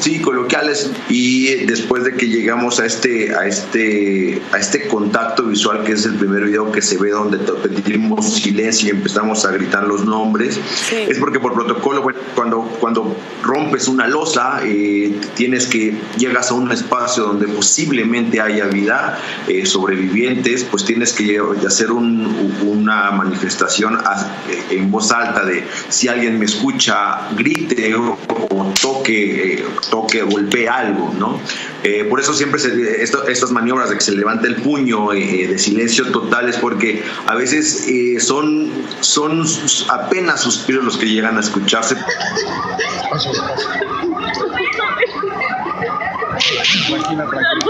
Sí, 0.00 0.16
Sí, 0.16 0.20
coloquiales. 0.20 0.90
Y 1.08 1.64
después 1.66 2.04
de 2.04 2.14
que 2.14 2.26
llegamos 2.28 2.80
a 2.80 2.86
este, 2.86 3.34
a 3.34 3.46
este, 3.46 4.40
a 4.52 4.58
este 4.58 4.86
contacto 4.88 5.44
visual, 5.44 5.84
que 5.84 5.92
es 5.92 6.04
el 6.06 6.14
primer 6.14 6.44
video 6.44 6.70
que 6.72 6.80
se 6.82 6.96
ve 6.96 7.10
donde 7.10 7.38
pedimos 7.38 8.34
silencio 8.34 8.88
y 8.88 8.90
empezamos 8.90 9.44
a 9.44 9.50
gritar 9.52 9.86
los 9.86 10.04
nombres, 10.04 10.58
es 10.92 11.18
porque 11.18 11.38
por 11.40 11.54
protocolo, 11.54 12.02
bueno, 12.02 12.18
cuando, 12.34 12.62
cuando 12.80 13.16
rompes 13.42 13.88
una 13.88 14.06
losa, 14.08 14.60
eh, 14.64 15.14
tienes 15.34 15.66
que, 15.66 15.94
llegas 16.18 16.50
a 16.50 16.54
un 16.54 16.70
espacio 16.72 17.24
donde 17.24 17.46
posiblemente 17.48 18.40
haya 18.40 18.66
vida, 18.66 19.18
eh, 19.48 19.66
sobrevivientes, 19.66 20.64
pues 20.64 20.84
tienes 20.84 21.12
que 21.12 21.40
hacer 21.66 21.90
un- 21.92 22.54
una 22.66 23.10
manifestación 23.10 23.98
en 24.70 24.90
voz 24.90 25.10
alta 25.12 25.44
de 25.44 25.64
si 25.88 26.08
alguien 26.08 26.38
me 26.38 26.44
escucha, 26.46 27.28
grite 27.36 27.94
o, 27.94 28.18
o 28.50 28.72
toque, 28.80 29.54
eh, 29.54 29.64
toque, 29.90 30.22
golpee 30.22 30.68
algo, 30.68 31.12
¿no? 31.18 31.40
Eh, 31.82 32.04
por 32.08 32.20
eso 32.20 32.34
siempre 32.34 32.58
se- 32.60 33.02
estas 33.02 33.50
maniobras 33.52 33.90
de 33.90 33.96
que 33.96 34.00
se 34.02 34.12
levanta 34.12 34.46
el 34.46 34.56
puño 34.56 35.12
eh, 35.12 35.46
de 35.48 35.58
silencio 35.58 36.10
total 36.12 36.48
es 36.48 36.56
porque 36.56 37.04
a 37.26 37.34
veces 37.34 37.86
eh, 37.88 38.18
son, 38.20 38.70
son 39.00 39.44
apenas 39.88 40.40
suspiros 40.42 40.84
los 40.84 40.96
que 40.96 41.06
llegan 41.06 41.36
a 41.36 41.40
escucharse. 41.40 41.96
Tranquila, 46.88 47.24
tranquila. 47.26 47.64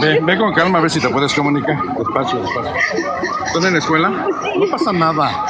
Ve, 0.00 0.20
ve 0.22 0.38
con 0.38 0.52
calma 0.54 0.78
a 0.78 0.82
ver 0.82 0.90
si 0.90 1.00
te 1.00 1.08
puedes 1.08 1.32
comunicar. 1.34 1.76
Despacio, 1.98 2.40
despacio. 2.40 2.72
¿Estás 3.46 3.64
en 3.64 3.72
la 3.72 3.78
escuela? 3.78 4.08
No 4.10 4.66
pasa 4.70 4.92
nada. 4.92 5.46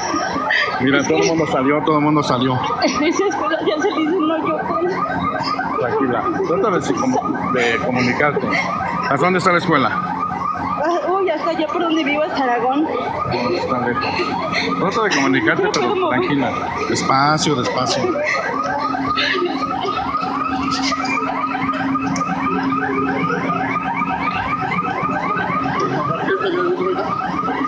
Mira, 0.83 1.03
todo 1.07 1.19
el 1.19 1.29
mundo 1.29 1.47
salió, 1.47 1.83
todo 1.85 1.99
el 1.99 2.05
mundo 2.05 2.23
salió. 2.23 2.59
Esa 2.83 3.27
escuela 3.27 3.59
ya 3.67 3.83
se 3.83 3.89
dice 3.89 4.17
no 4.19 4.39
yo. 4.47 4.59
Tranquila. 5.79 6.25
Trata 6.49 6.71
de 7.55 7.77
comunicarte. 7.79 8.47
¿Hasta 9.03 9.17
dónde 9.17 9.39
está 9.39 9.53
la 9.53 9.59
escuela? 9.59 9.91
Ah, 9.93 11.11
Uy, 11.11 11.29
hasta 11.29 11.51
allá 11.51 11.67
por 11.67 11.83
donde 11.83 12.05
vivo, 12.05 12.23
hasta 12.23 12.45
Aragón. 12.45 12.85
No, 12.85 13.51
está 13.51 13.87
lejos. 13.87 14.05
Trata 14.79 15.03
de 15.03 15.11
comunicarte, 15.17 15.69
pero 15.73 16.09
tranquila. 16.09 16.53
Despacio, 16.89 17.55
despacio. 17.57 18.03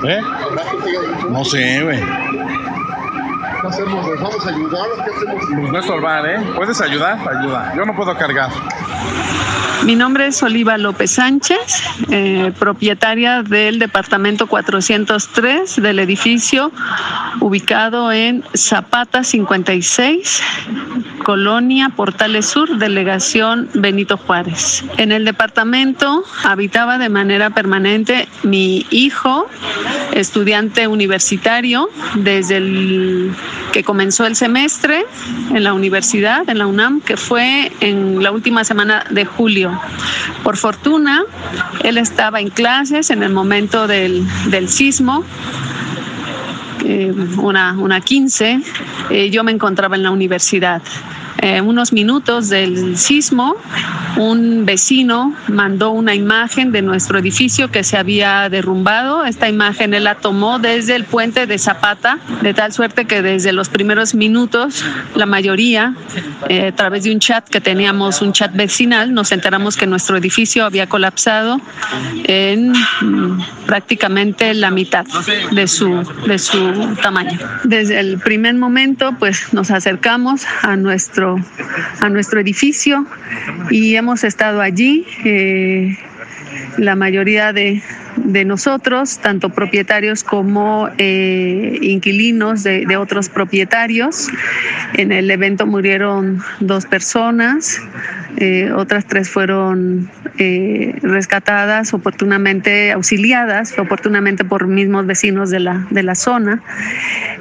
¿Eh? 0.05 0.21
No 1.31 1.45
sé, 1.45 1.83
güey. 1.83 2.01
¿Qué 3.63 3.69
hacemos? 3.69 4.09
¿Les 4.09 4.21
vamos 4.21 4.45
a 4.45 4.49
ayudar 4.49 4.89
o 4.91 5.05
qué 5.05 5.11
hacemos? 5.11 5.45
Pues 5.55 5.73
no 5.73 5.79
estorbar, 5.79 6.27
¿eh? 6.27 6.53
¿Puedes 6.57 6.81
ayudar? 6.81 7.17
Ayuda. 7.29 7.73
Yo 7.77 7.85
no 7.85 7.95
puedo 7.95 8.13
cargar. 8.19 8.51
Mi 9.85 9.97
nombre 9.97 10.29
es 10.29 10.41
Oliva 10.45 10.79
López 10.79 11.11
Sánchez, 11.11 11.83
eh, 12.09 12.53
propietaria 12.57 13.43
del 13.43 13.81
departamento 13.81 14.47
403 14.47 15.83
del 15.83 15.99
edificio 15.99 16.71
ubicado 17.41 18.13
en 18.13 18.45
Zapata 18.55 19.25
56, 19.25 20.41
Colonia 21.25 21.89
Portales 21.89 22.47
Sur, 22.47 22.79
delegación 22.79 23.71
Benito 23.75 24.17
Juárez. 24.17 24.85
En 24.99 25.11
el 25.11 25.25
departamento 25.25 26.23
habitaba 26.45 26.99
de 26.99 27.09
manera 27.09 27.51
permanente 27.51 28.29
mi 28.45 28.87
hijo, 28.91 29.49
estudiante 30.13 30.87
universitario, 30.87 31.91
desde 32.15 32.59
el 32.59 33.35
que 33.73 33.83
comenzó 33.83 34.27
el 34.27 34.37
semestre 34.37 35.05
en 35.51 35.65
la 35.65 35.73
universidad, 35.73 36.49
en 36.49 36.59
la 36.59 36.67
UNAM, 36.67 37.01
que 37.01 37.17
fue 37.17 37.73
en 37.81 38.23
la 38.23 38.31
última 38.31 38.65
semana 38.65 39.05
de 39.11 39.25
julio. 39.25 39.81
Por 40.43 40.57
fortuna, 40.57 41.25
él 41.83 41.99
estaba 41.99 42.41
en 42.41 42.51
clases 42.51 43.11
en 43.11 43.23
el 43.23 43.33
momento 43.33 43.87
del, 43.87 44.27
del 44.51 44.69
sismo, 44.69 45.25
eh, 46.85 47.13
una, 47.39 47.75
una 47.79 48.01
15, 48.01 48.61
eh, 49.11 49.31
yo 49.31 49.45
me 49.45 49.53
encontraba 49.53 49.97
en 49.97 50.03
la 50.03 50.11
universidad. 50.11 50.83
Eh, 51.43 51.61
unos 51.61 51.93
minutos 51.93 52.49
del 52.49 52.97
sismo, 52.97 53.57
un 54.17 54.65
vecino 54.65 55.35
mandó 55.49 55.91
una 55.91 56.15
imagen 56.15 56.71
de 56.71 56.83
nuestro 56.83 57.19
edificio 57.19 57.69
que 57.69 57.83
se 57.83 57.97
había 57.97 58.49
derrumbado. 58.49 59.25
Esta 59.25 59.49
imagen 59.49 59.93
él 59.93 60.05
la 60.05 60.15
tomó 60.15 60.61
desde 60.61 60.95
el 60.95 61.05
puente 61.05 61.49
de 61.49 61.59
Zapata, 61.59 62.19
de 62.43 62.55
tal 62.55 62.73
suerte 62.73 63.07
que 63.07 63.23
desde 63.23 63.53
los 63.53 63.69
primeros 63.69 64.15
minutos, 64.15 64.85
la 65.17 65.27
mayoría, 65.27 65.95
eh, 66.49 66.69
a 66.69 66.77
través 66.77 67.05
de 67.05 67.13
un 67.13 67.19
chat 67.19 67.49
que 67.49 67.61
teníamos, 67.61 68.23
un 68.23 68.33
chat 68.33 68.55
vecinal, 68.55 69.13
nos 69.13 69.33
enteramos 69.33 69.77
que 69.77 69.87
nuestro 69.87 70.17
edificio 70.17 70.65
había 70.65 70.89
colapsado 70.89 71.61
en 72.25 72.71
mm, 72.71 73.67
prácticamente 73.67 74.55
la 74.55 74.71
mitad 74.71 75.05
de 75.51 75.67
su, 75.67 76.05
de 76.27 76.39
su 76.39 76.95
tamaño. 77.03 77.39
Desde 77.65 77.99
el 77.99 78.19
primer 78.19 78.55
momento, 78.55 79.17
pues 79.19 79.53
nos 79.53 79.71
acercamos 79.71 80.45
a 80.63 80.77
nuestro, 80.77 81.32
a 82.01 82.09
nuestro 82.09 82.41
edificio 82.41 83.07
y 83.71 83.97
hemos 83.97 84.25
estado 84.25 84.61
allí. 84.61 85.07
eh, 85.25 85.97
la 86.79 86.97
mayoría 86.97 87.53
de, 87.53 87.83
de 88.17 88.45
nosotros, 88.45 89.19
tanto 89.19 89.51
propietarios 89.51 90.25
como 90.25 90.89
eh, 90.99 91.79
inquilinos 91.81 92.63
de, 92.63 92.97
otros 92.97 93.29
propietarios. 93.29 94.29
En 94.95 95.13
el 95.13 95.31
evento 95.31 95.67
murieron 95.67 96.43
dos 96.61 96.87
personas, 96.87 97.81
eh, 98.37 98.71
otras 98.75 99.07
tres 99.07 99.29
fueron 99.29 100.11
eh, 100.39 100.99
rescatadas 101.03 101.93
oportunamente, 101.93 102.93
auxiliadas 102.93 103.79
oportunamente 103.79 104.45
por 104.45 104.67
mismos 104.67 105.07
vecinos 105.07 105.51
de 105.51 105.61
la, 105.61 105.87
de 105.91 106.03
la 106.03 106.15
zona. 106.15 106.63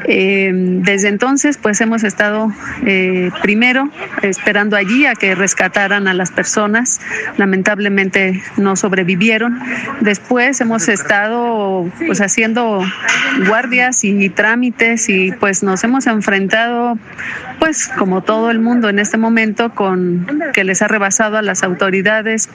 Eh, 0.06 0.52
desde 0.54 1.08
entonces, 1.08 1.58
pues 1.58 1.80
hemos 1.82 2.04
estado 2.04 2.52
eh, 2.86 3.30
primero 3.42 3.90
esperando 4.24 4.76
allí 4.76 5.06
a 5.06 5.16
que 5.16 5.36
rescataran 5.36 6.08
a 6.08 6.14
las 6.14 6.32
personas. 6.32 7.00
Lamentablemente 7.38 8.42
no 8.58 8.76
sobrevivieron. 8.76 9.60
Después 10.02 10.60
hemos 10.62 10.90
estado 10.90 11.90
pues 12.06 12.20
haciendo 12.22 12.84
guardias 13.48 14.04
y 14.04 14.30
trámites 14.30 15.10
y 15.10 15.32
pues 15.32 15.64
nos 15.64 15.84
hemos 15.84 16.08
enfrentado 16.08 16.98
pues 17.60 17.88
como 17.88 18.22
todo 18.22 18.50
el 18.50 18.60
mundo 18.60 18.90
en 18.90 19.00
este 19.00 19.18
momento 19.18 19.74
con 19.74 20.28
que 20.54 20.64
les 20.64 20.82
ha 20.82 20.88
rebasado 20.88 21.38
a 21.38 21.42
las 21.42 21.64
autoridades 21.64 22.50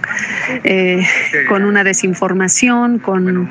eh, 0.64 1.07
con 1.49 1.64
una 1.64 1.85
desinformación, 1.85 2.99
con 2.99 3.49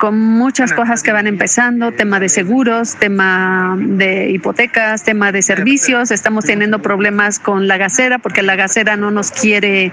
con 0.00 0.18
muchas 0.18 0.72
cosas 0.72 1.02
que 1.02 1.12
van 1.12 1.26
empezando, 1.26 1.92
tema 1.92 2.18
de 2.20 2.30
seguros, 2.30 2.96
tema 2.96 3.76
de 3.78 4.30
hipotecas, 4.30 5.04
tema 5.04 5.30
de 5.30 5.42
servicios. 5.42 6.10
Estamos 6.10 6.46
teniendo 6.46 6.80
problemas 6.80 7.38
con 7.38 7.68
la 7.68 7.76
gasera 7.76 8.18
porque 8.18 8.40
la 8.40 8.56
gasera 8.56 8.96
no 8.96 9.10
nos 9.10 9.30
quiere, 9.30 9.92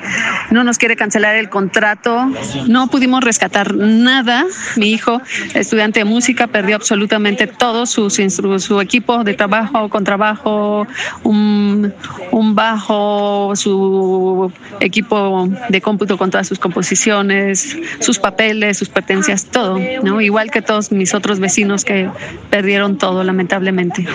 no 0.50 0.64
nos 0.64 0.78
quiere 0.78 0.96
cancelar 0.96 1.36
el 1.36 1.50
contrato. 1.50 2.32
No 2.70 2.88
pudimos 2.88 3.22
rescatar 3.22 3.76
nada. 3.76 4.46
Mi 4.78 4.92
hijo, 4.92 5.22
estudiante 5.54 6.00
de 6.00 6.06
música, 6.06 6.48
perdió 6.48 6.78
absolutamente 6.78 7.46
todo 7.46 7.86
su, 7.86 8.10
su 8.10 8.80
equipo 8.80 9.26
de 9.26 9.34
trabajo, 9.34 9.90
con 9.90 10.06
trabajo, 10.06 10.88
un, 11.24 11.94
un 12.32 12.56
bajo, 12.56 13.54
su 13.58 14.54
equipo 14.80 15.50
de 15.68 15.82
cómputo 15.82 16.18
con 16.18 16.32
todas 16.32 16.48
sus 16.48 16.60
composiciones, 16.60 17.78
sus 18.00 18.20
papeles, 18.20 18.78
sus 18.78 18.88
pertenencias, 18.88 19.44
todo. 19.44 19.78
¿No? 20.04 20.22
Igual 20.22 20.52
que 20.52 20.62
todos 20.62 20.92
mis 20.92 21.14
otros 21.14 21.40
vecinos 21.40 21.86
que 21.86 22.10
perdieron 22.50 22.98
todo, 22.98 23.24
lamentablemente. 23.24 24.06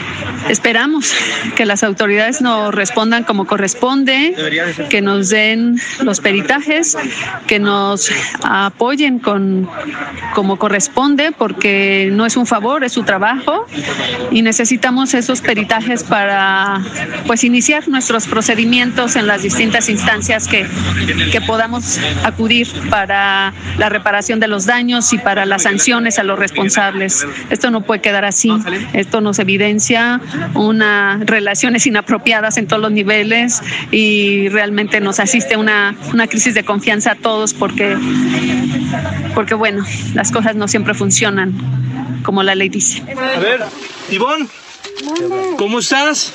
Esperamos 0.49 1.13
que 1.57 1.67
las 1.67 1.83
autoridades 1.83 2.41
nos 2.41 2.75
respondan 2.75 3.25
como 3.25 3.47
corresponde, 3.47 4.35
que 4.89 5.01
nos 5.01 5.31
den 5.31 5.81
los 6.01 6.21
peritajes, 6.21 6.97
que 7.47 7.59
nos 7.59 8.11
apoyen 8.43 9.19
con 9.19 9.69
como 10.35 10.59
corresponde, 10.59 11.33
porque 11.33 12.11
no 12.13 12.27
es 12.27 12.37
un 12.37 12.47
favor, 12.47 12.85
es 12.85 12.93
su 12.93 13.03
trabajo 13.03 13.67
y 14.31 14.43
necesitamos 14.43 15.15
esos 15.15 15.41
peritajes 15.41 16.05
para 16.05 16.83
pues 17.27 17.45
iniciar 17.45 17.89
nuestros 17.89 18.27
procedimientos 18.27 19.17
en 19.17 19.27
las 19.27 19.43
distintas 19.43 19.89
instancias 19.89 20.49
que, 20.49 20.67
que 21.31 21.41
podamos 21.41 21.99
acudir 22.25 22.69
para 22.91 23.53
la 23.79 23.89
reparación 23.89 24.41
de 24.41 24.49
los 24.49 24.67
daños 24.67 25.13
y 25.13 25.19
para 25.19 25.47
las 25.47 25.67
sanciones 25.73 26.19
a 26.19 26.23
los 26.23 26.39
responsables. 26.39 27.27
Esto 27.51 27.71
no 27.71 27.83
puede 27.83 28.01
quedar 28.01 28.25
así. 28.25 28.51
Esto 28.93 29.21
nos 29.21 29.39
evidencia 29.39 30.21
unas 30.55 31.21
relaciones 31.27 31.87
inapropiadas 31.87 32.57
en 32.59 32.67
todos 32.67 32.83
los 32.83 32.93
niveles 32.93 33.63
y 33.91 34.49
realmente 34.49 35.01
nos 35.01 35.19
asiste 35.21 35.57
una, 35.57 35.95
una 36.13 36.27
crisis 36.27 36.55
de 36.55 36.65
confianza 36.65 37.13
a 37.13 37.15
todos 37.15 37.55
porque, 37.55 37.97
porque, 39.35 39.55
bueno, 39.55 39.85
las 40.15 40.31
cosas 40.31 40.57
no 40.57 40.69
siempre 40.69 40.95
funcionan 40.95 41.55
como 42.23 42.43
la 42.43 42.55
ley 42.55 42.69
dice. 42.69 43.03
A 43.17 43.41
ver, 43.41 43.65
Ivonne, 44.11 44.47
¿cómo 45.57 45.79
estás? 45.79 46.33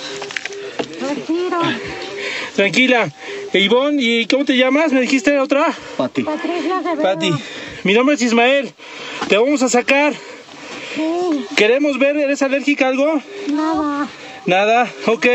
Tranquila. 2.56 3.10
Ivonne, 3.54 4.02
¿y 4.02 4.26
cómo 4.26 4.46
te 4.46 4.58
llamas? 4.58 4.92
¿Me 4.92 5.02
dijiste 5.02 5.40
otra? 5.40 5.68
Pati. 5.96 6.26
Pati. 7.02 7.32
Mi 7.88 7.94
nombre 7.94 8.16
es 8.16 8.22
Ismael. 8.22 8.74
Te 9.30 9.38
vamos 9.38 9.62
a 9.64 9.70
sacar. 9.70 10.14
Queremos 11.56 11.98
ver, 11.98 12.18
¿eres 12.18 12.42
alérgica 12.42 12.86
a 12.86 12.90
algo? 12.90 13.22
Nada. 13.50 14.10
Nada, 14.46 14.92
ok. 15.06 15.26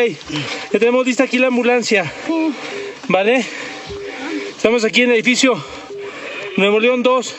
Ya 0.70 0.78
tenemos 0.78 1.06
lista 1.06 1.24
aquí 1.24 1.38
la 1.38 1.46
ambulancia. 1.46 2.12
¿Vale? 3.08 3.46
Estamos 4.54 4.84
aquí 4.84 5.00
en 5.00 5.08
el 5.08 5.14
edificio 5.14 5.64
Nuevo 6.58 6.78
León 6.78 7.02
2. 7.02 7.34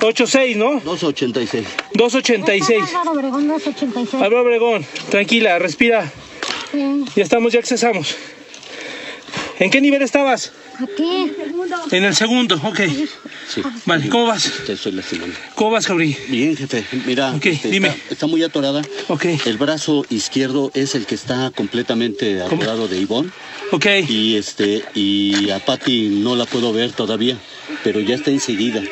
86, 0.00 0.56
¿no? 0.56 0.80
286. 0.80 1.66
286. 1.92 2.94
Álvaro 2.94 3.10
Obregón 3.10 3.48
286. 3.48 4.14
Álvaro 4.14 4.40
Obregón, 4.40 4.86
tranquila, 5.10 5.58
respira. 5.58 6.10
Ya 7.14 7.22
estamos, 7.22 7.52
ya 7.52 7.58
accesamos. 7.58 8.16
¿En 9.58 9.70
qué 9.70 9.82
nivel 9.82 10.00
estabas? 10.00 10.54
Aquí. 10.82 11.32
En 11.92 12.04
el 12.04 12.14
segundo, 12.14 12.60
ok. 12.62 12.80
Sí. 13.48 13.62
Vale, 13.84 14.08
¿cómo 14.08 14.26
vas? 14.26 14.50
Te 14.66 14.72
estoy 14.74 14.92
lastimando. 14.92 15.34
¿Cómo 15.54 15.70
vas, 15.70 15.86
Cabri? 15.86 16.16
Bien, 16.28 16.56
jefe. 16.56 16.84
Mira, 17.06 17.34
este, 17.42 17.70
dime. 17.70 17.88
Está, 17.88 18.12
está 18.14 18.26
muy 18.26 18.42
atorada. 18.42 18.82
Ok. 19.08 19.24
El 19.46 19.56
brazo 19.56 20.04
izquierdo 20.10 20.70
es 20.74 20.94
el 20.94 21.06
que 21.06 21.14
está 21.14 21.50
completamente 21.54 22.42
atorado 22.42 22.88
de 22.88 22.98
Ivonne. 22.98 23.30
Ok. 23.72 23.86
Y 24.08 24.36
este, 24.36 24.84
y 24.94 25.50
a 25.50 25.58
Pati 25.60 26.08
no 26.08 26.36
la 26.36 26.44
puedo 26.44 26.72
ver 26.72 26.92
todavía, 26.92 27.36
pero 27.84 28.00
ya 28.00 28.16
está 28.16 28.30
enseguida. 28.30 28.82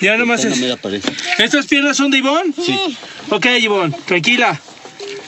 Ya 0.00 0.16
nomás 0.16 0.44
es- 0.44 0.50
la 0.50 0.56
mera 0.56 0.76
pared. 0.76 1.02
¿Estas 1.38 1.66
piernas 1.66 1.96
son 1.96 2.10
de 2.10 2.18
Ivonne? 2.18 2.52
Sí. 2.64 2.78
Ok, 3.30 3.46
Ivonne, 3.60 3.94
tranquila. 4.06 4.60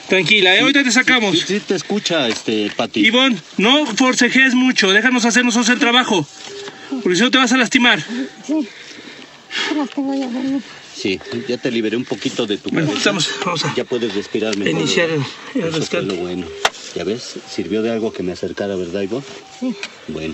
Tranquila, 0.09 0.55
¿eh? 0.55 0.61
ahorita 0.61 0.83
te 0.83 0.91
sacamos. 0.91 1.37
Sí, 1.39 1.59
te 1.59 1.75
escucha, 1.75 2.27
este, 2.27 2.71
Pati. 2.75 3.05
Ivonne, 3.05 3.37
no 3.57 3.85
forcejees 3.85 4.53
mucho, 4.55 4.91
déjanos 4.91 5.25
hacer 5.25 5.43
nosotros 5.43 5.69
el 5.69 5.79
trabajo. 5.79 6.25
Porque 7.03 7.15
si 7.17 7.21
no 7.23 7.31
te 7.31 7.37
vas 7.37 7.51
a 7.51 7.57
lastimar. 7.57 8.01
Sí. 8.45 8.67
Las 9.75 9.89
tengo 9.89 10.13
ya 10.13 10.27
Sí, 10.95 11.19
ya 11.47 11.57
te 11.57 11.69
liberé 11.71 11.95
un 11.97 12.05
poquito 12.05 12.45
de 12.45 12.57
tu 12.57 12.69
Bueno, 12.69 12.87
cabeza. 12.87 12.97
estamos- 12.99 13.29
vamos 13.45 13.65
a 13.65 13.75
Ya 13.75 13.83
puedes 13.83 14.13
respirar 14.15 14.55
mejor. 14.57 14.71
iniciar 14.81 15.09
el- 15.09 15.15
el 15.15 15.21
Eso 15.21 15.69
fue 15.71 15.79
rescate. 15.79 16.05
lo 16.05 16.15
bueno. 16.15 16.47
Ya 16.97 17.03
ves, 17.03 17.35
sirvió 17.47 17.83
de 17.83 17.91
algo 17.91 18.11
que 18.11 18.23
me 18.23 18.31
acercara, 18.31 18.75
¿verdad, 18.75 19.01
Ivonne? 19.01 19.23
Sí. 19.59 19.75
Bueno. 20.07 20.33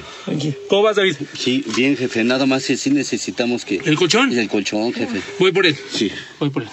¿Cómo 0.69 0.83
vas, 0.83 0.95
David? 0.95 1.17
Sí, 1.37 1.61
bien, 1.75 1.97
jefe. 1.97 2.23
Nada 2.23 2.45
más 2.45 2.65
que 2.65 2.77
sí 2.77 2.89
necesitamos 2.89 3.65
que... 3.65 3.81
¿El 3.83 3.97
colchón? 3.97 4.31
El 4.31 4.47
colchón, 4.47 4.93
jefe. 4.93 5.19
Voy 5.39 5.51
por 5.51 5.65
él. 5.65 5.75
Sí. 5.91 6.09
Voy 6.39 6.51
por 6.51 6.63
él. 6.63 6.69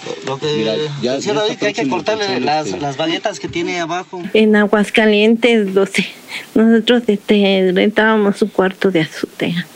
Mira, 0.57 0.77
ya, 1.03 1.17
Decía 1.17 1.35
ya 1.35 1.41
David 1.41 1.57
que 1.57 1.67
hay 1.67 1.73
que 1.73 1.89
cortarle 1.89 2.25
colchón, 2.25 2.45
las, 2.45 2.67
este. 2.69 2.81
las 2.81 2.97
baguetas 2.97 3.41
que 3.41 3.49
tiene 3.49 3.81
abajo. 3.81 4.23
En 4.33 4.55
Aguascalientes 4.55 5.75
12. 5.75 6.07
Nosotros 6.55 7.03
este, 7.09 7.73
rentábamos 7.75 8.41
un 8.43 8.49
cuarto 8.51 8.93
de 8.93 9.01
azotea. 9.01 9.67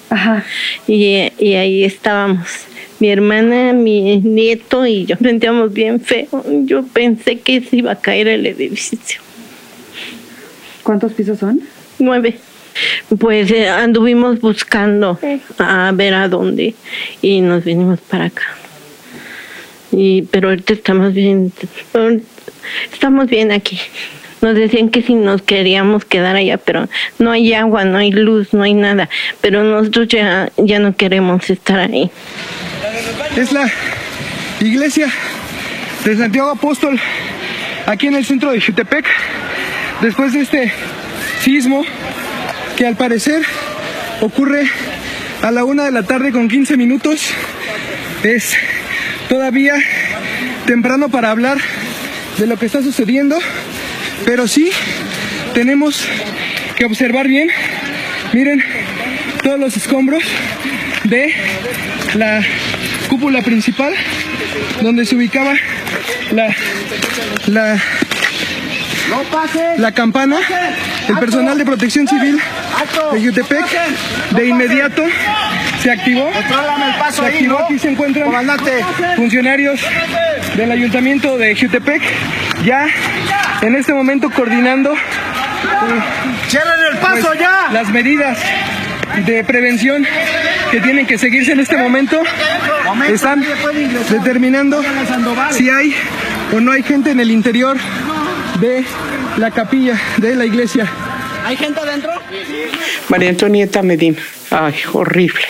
Y, 0.86 1.32
y 1.40 1.54
ahí 1.54 1.82
estábamos. 1.82 2.46
Mi 3.00 3.10
hermana, 3.10 3.72
mi 3.72 4.18
nieto 4.18 4.86
y 4.86 5.06
yo. 5.06 5.16
Sentíamos 5.20 5.72
bien 5.72 6.00
feo. 6.00 6.28
Yo 6.66 6.84
pensé 6.84 7.40
que 7.40 7.62
se 7.62 7.78
iba 7.78 7.90
a 7.90 7.96
caer 7.96 8.28
el 8.28 8.46
edificio. 8.46 9.24
¿Cuántos 10.85 11.12
pisos 11.14 11.39
son? 11.41 11.61
Nueve. 11.99 12.39
Pues 13.18 13.51
eh, 13.51 13.68
anduvimos 13.68 14.41
buscando 14.41 15.18
a 15.59 15.91
ver 15.95 16.14
a 16.14 16.28
dónde 16.28 16.74
y 17.22 17.41
nos 17.41 17.64
vinimos 17.64 18.01
para 18.01 18.26
acá. 18.26 18.45
Y, 19.91 20.22
pero 20.22 20.51
ahorita 20.51 20.74
estamos 20.74 21.14
bien, 21.14 21.53
estamos 22.93 23.26
bien 23.28 23.51
aquí. 23.51 23.80
Nos 24.43 24.57
decían 24.57 24.91
que 24.91 25.03
si 25.03 25.14
nos 25.14 25.41
queríamos 25.41 26.05
quedar 26.05 26.37
allá, 26.37 26.59
pero 26.59 26.87
no 27.18 27.30
hay 27.30 27.55
agua, 27.55 27.87
no 27.87 27.97
hay 27.97 28.11
luz, 28.11 28.53
no 28.53 28.62
hay 28.62 28.74
nada. 28.74 29.09
Pero 29.41 29.64
nosotros 29.64 30.09
ya, 30.09 30.53
ya 30.59 30.80
no 30.80 30.95
queremos 30.95 31.49
estar 31.49 31.78
ahí. 31.78 32.11
Es 33.37 33.53
la 33.53 33.70
iglesia 34.61 35.11
de 36.05 36.16
Santiago 36.16 36.51
Apóstol, 36.51 37.01
aquí 37.87 38.09
en 38.09 38.16
el 38.16 38.24
centro 38.26 38.51
de 38.53 38.61
Jutepec, 38.61 39.07
después 40.01 40.32
de 40.32 40.40
este 40.40 40.72
sismo 41.42 41.84
que 42.76 42.86
al 42.86 42.97
parecer 42.97 43.42
ocurre 44.20 44.68
a 45.42 45.51
la 45.51 45.64
una 45.64 45.84
de 45.84 45.92
la 45.92 46.03
tarde 46.03 46.32
con 46.32 46.49
15 46.49 46.76
minutos. 46.76 47.30
Es 48.22 48.55
todavía 49.28 49.74
temprano 50.66 51.09
para 51.09 51.30
hablar 51.30 51.59
de 52.38 52.47
lo 52.47 52.57
que 52.59 52.66
está 52.66 52.82
sucediendo, 52.82 53.38
pero 54.24 54.49
sí 54.49 54.70
tenemos 55.53 56.05
que 56.76 56.84
observar 56.84 57.28
bien. 57.28 57.51
Miren 58.32 58.64
todos 59.42 59.61
los 59.61 59.76
escombros 59.76 60.22
de 61.05 61.34
la 62.14 62.42
cúpula 63.09 63.42
principal 63.42 63.95
donde 64.80 65.05
se 65.05 65.14
ubicaba 65.16 65.55
la 66.32 66.55
la 67.47 67.78
la 69.78 69.92
campana 69.92 70.38
el 71.09 71.18
personal 71.18 71.59
de 71.59 71.64
protección 71.64 72.07
civil 72.09 72.40
de 73.12 73.24
Jutepec 73.26 73.64
de 74.30 74.46
inmediato 74.46 75.02
Se 75.82 75.90
activó. 75.90 76.28
El 76.28 76.94
paso 76.98 77.22
Se 77.22 77.28
activó. 77.28 77.59
¿no? 77.59 77.64
Aquí 77.66 77.78
se 77.78 77.90
encuentran 77.90 78.24
Comandante. 78.24 78.72
funcionarios 79.16 79.80
del 80.57 80.70
ayuntamiento 80.72 81.36
de 81.36 81.55
Jutepec 81.55 82.02
ya 82.64 82.86
en 83.61 83.74
este 83.76 83.92
momento 83.92 84.30
coordinando. 84.30 84.92
eh, 84.94 84.96
¡Cierren 86.48 86.80
el 86.92 86.98
paso 86.98 87.26
pues, 87.28 87.40
ya! 87.40 87.68
Las 87.72 87.88
medidas 87.90 88.38
de 89.26 89.44
prevención 89.44 90.07
que 90.70 90.80
tienen 90.80 91.07
que 91.07 91.18
seguirse 91.18 91.52
en 91.52 91.61
este 91.61 91.76
momento 91.76 92.22
están 93.09 93.44
determinando 94.11 94.82
si 95.50 95.68
hay 95.70 95.94
o 96.55 96.61
no 96.61 96.72
hay 96.72 96.82
gente 96.82 97.11
en 97.11 97.20
el 97.20 97.30
interior 97.30 97.76
de 98.61 98.84
la 99.38 99.50
capilla 99.50 100.00
de 100.18 100.34
la 100.34 100.44
iglesia. 100.44 100.88
¿Hay 101.44 101.57
gente 101.57 101.80
adentro? 101.80 102.11
María 103.09 103.30
Antonieta 103.30 103.82
Medina. 103.82 104.18
Ay, 104.50 104.74
horrible. 104.92 105.44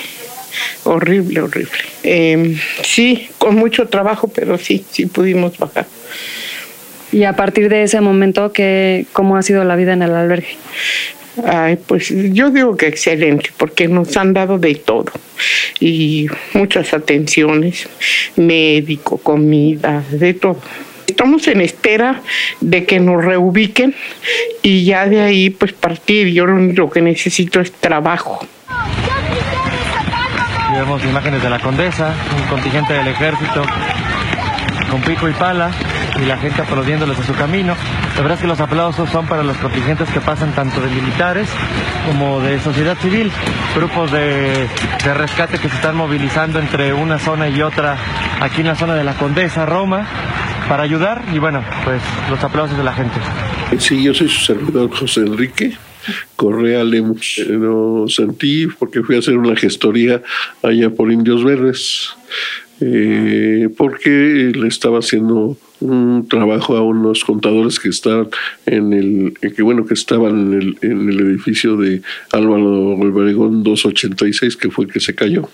Horrible, 0.84 1.40
horrible. 1.40 1.78
Eh, 2.02 2.57
sí, 2.82 3.28
con 3.38 3.57
mucho 3.57 3.88
trabajo, 3.88 4.28
pero 4.28 4.59
sí, 4.59 4.84
sí 4.90 5.07
pudimos 5.07 5.59
bajar. 5.59 5.86
Y 7.12 7.24
a 7.24 7.34
partir 7.34 7.68
de 7.68 7.84
ese 7.84 8.00
momento, 8.00 8.52
¿qué, 8.52 9.07
¿cómo 9.12 9.36
ha 9.36 9.42
sido 9.42 9.64
la 9.64 9.76
vida 9.76 9.92
en 9.92 10.02
el 10.02 10.14
albergue? 10.14 10.57
Ay, 11.44 11.76
pues 11.76 12.09
yo 12.32 12.50
digo 12.50 12.76
que 12.76 12.86
excelente, 12.86 13.50
porque 13.57 13.88
nos 13.88 14.16
han 14.16 14.32
dado 14.32 14.59
de 14.59 14.74
todo. 14.76 15.12
Y 15.80 16.28
muchas 16.55 16.94
atenciones, 16.94 17.88
médico, 18.36 19.18
comida, 19.18 20.02
de 20.11 20.34
todo. 20.34 20.61
Estamos 21.07 21.46
en 21.48 21.61
espera 21.61 22.20
de 22.61 22.84
que 22.84 23.00
nos 23.00 23.24
reubiquen 23.24 23.94
y 24.62 24.84
ya 24.84 25.07
de 25.07 25.20
ahí 25.20 25.50
pues 25.50 25.72
partir. 25.72 26.28
Yo 26.28 26.46
lo 26.46 26.55
único 26.55 26.90
que 26.90 27.02
necesito 27.02 27.61
es 27.61 27.72
trabajo. 27.72 28.46
Vemos 30.72 31.05
imágenes 31.05 31.42
de 31.42 31.50
la 31.50 31.61
condesa, 31.61 32.14
un 32.36 32.48
contingente 32.48 32.94
del 32.94 33.09
ejército 33.09 33.62
con 34.90 35.00
pico 35.02 35.28
y 35.28 35.32
pala 35.32 35.70
y 36.20 36.24
la 36.24 36.36
gente 36.36 36.62
aplaudiéndoles 36.62 37.18
a 37.18 37.24
su 37.24 37.34
camino. 37.34 37.74
La 38.14 38.20
verdad 38.20 38.36
es 38.36 38.42
que 38.42 38.46
los 38.46 38.61
aplausos 38.61 39.11
son 39.11 39.26
para 39.26 39.42
los 39.42 39.57
contingentes 39.57 40.09
que 40.11 40.20
pasan 40.20 40.52
tanto 40.52 40.80
de 40.80 40.88
militares 40.88 41.48
como 42.07 42.40
de 42.40 42.61
sociedad 42.61 42.96
civil, 42.98 43.30
grupos 43.74 44.12
de, 44.12 44.68
de 45.05 45.14
rescate 45.14 45.59
que 45.59 45.68
se 45.68 45.76
están 45.76 45.96
movilizando 45.96 46.59
entre 46.59 46.92
una 46.92 47.18
zona 47.18 47.48
y 47.48 47.61
otra 47.62 47.96
aquí 48.40 48.61
en 48.61 48.68
la 48.68 48.74
zona 48.74 48.94
de 48.94 49.05
la 49.05 49.14
Condesa, 49.14 49.66
Roma, 49.66 50.07
para 50.68 50.82
ayudar 50.82 51.24
y 51.32 51.38
bueno, 51.38 51.64
pues 51.84 52.02
los 52.30 52.42
aplausos 52.42 52.76
de 52.76 52.84
la 52.84 52.92
gente. 52.92 53.14
Sí, 53.78 54.02
yo 54.02 54.14
soy 54.14 54.28
su 54.28 54.40
servidor 54.40 54.90
José 54.90 55.20
Enrique 55.20 55.76
Correa 56.36 56.84
Lemos. 56.84 57.38
Eh, 57.38 57.46
Lo 57.48 58.06
sentí 58.08 58.66
porque 58.66 59.02
fui 59.02 59.16
a 59.16 59.18
hacer 59.18 59.36
una 59.36 59.56
gestoría 59.56 60.22
allá 60.62 60.90
por 60.90 61.10
Indios 61.10 61.44
Verdes, 61.44 62.10
eh, 62.80 63.68
porque 63.76 64.52
le 64.54 64.68
estaba 64.68 64.98
haciendo 64.98 65.56
un 65.80 66.26
trabajo 66.28 66.76
a 66.76 66.82
unos 66.82 67.24
contadores 67.24 67.78
que 67.78 67.88
estaban 67.88 68.28
en 68.66 68.92
el, 68.92 69.34
que 69.54 69.62
bueno, 69.62 69.84
que 69.84 69.94
estaban 69.94 70.52
en 70.52 70.60
el, 70.60 70.78
en 70.82 71.08
el 71.08 71.20
edificio 71.20 71.76
de 71.76 72.02
Álvaro 72.32 72.96
Obregón 72.96 73.62
286, 73.62 74.56
que 74.56 74.70
fue 74.70 74.86
el 74.86 74.92
que 74.92 75.00
se 75.00 75.14
cayó. 75.14 75.48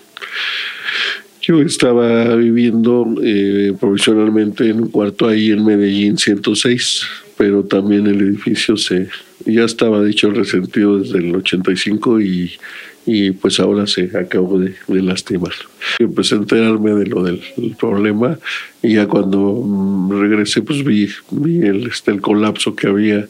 Yo 1.41 1.59
estaba 1.61 2.35
viviendo 2.35 3.15
eh, 3.23 3.73
provisionalmente 3.79 4.69
en 4.69 4.81
un 4.81 4.89
cuarto 4.89 5.27
ahí 5.27 5.51
en 5.51 5.65
Medellín 5.65 6.17
106, 6.17 7.03
pero 7.35 7.63
también 7.63 8.05
el 8.05 8.21
edificio 8.21 8.77
se 8.77 9.09
ya 9.45 9.63
estaba 9.63 10.01
de 10.01 10.11
hecho 10.11 10.31
resentido 10.31 10.99
desde 10.99 11.17
el 11.17 11.35
85 11.35 12.21
y, 12.21 12.51
y 13.05 13.31
pues 13.31 13.59
ahora 13.59 13.87
se 13.87 14.15
acabó 14.17 14.59
de, 14.59 14.75
de 14.87 15.01
lastimar. 15.01 15.53
Empecé 15.99 16.35
a 16.35 16.39
enterarme 16.39 16.91
de 16.91 17.07
lo 17.07 17.23
del, 17.23 17.41
problema 17.79 18.37
y 18.83 18.95
ya 18.95 19.07
cuando 19.07 19.63
mm, 19.65 20.21
regresé 20.21 20.61
pues 20.61 20.83
vi, 20.83 21.09
vi 21.31 21.61
el, 21.61 21.87
este, 21.87 22.11
el 22.11 22.21
colapso 22.21 22.75
que 22.75 22.87
había 22.87 23.27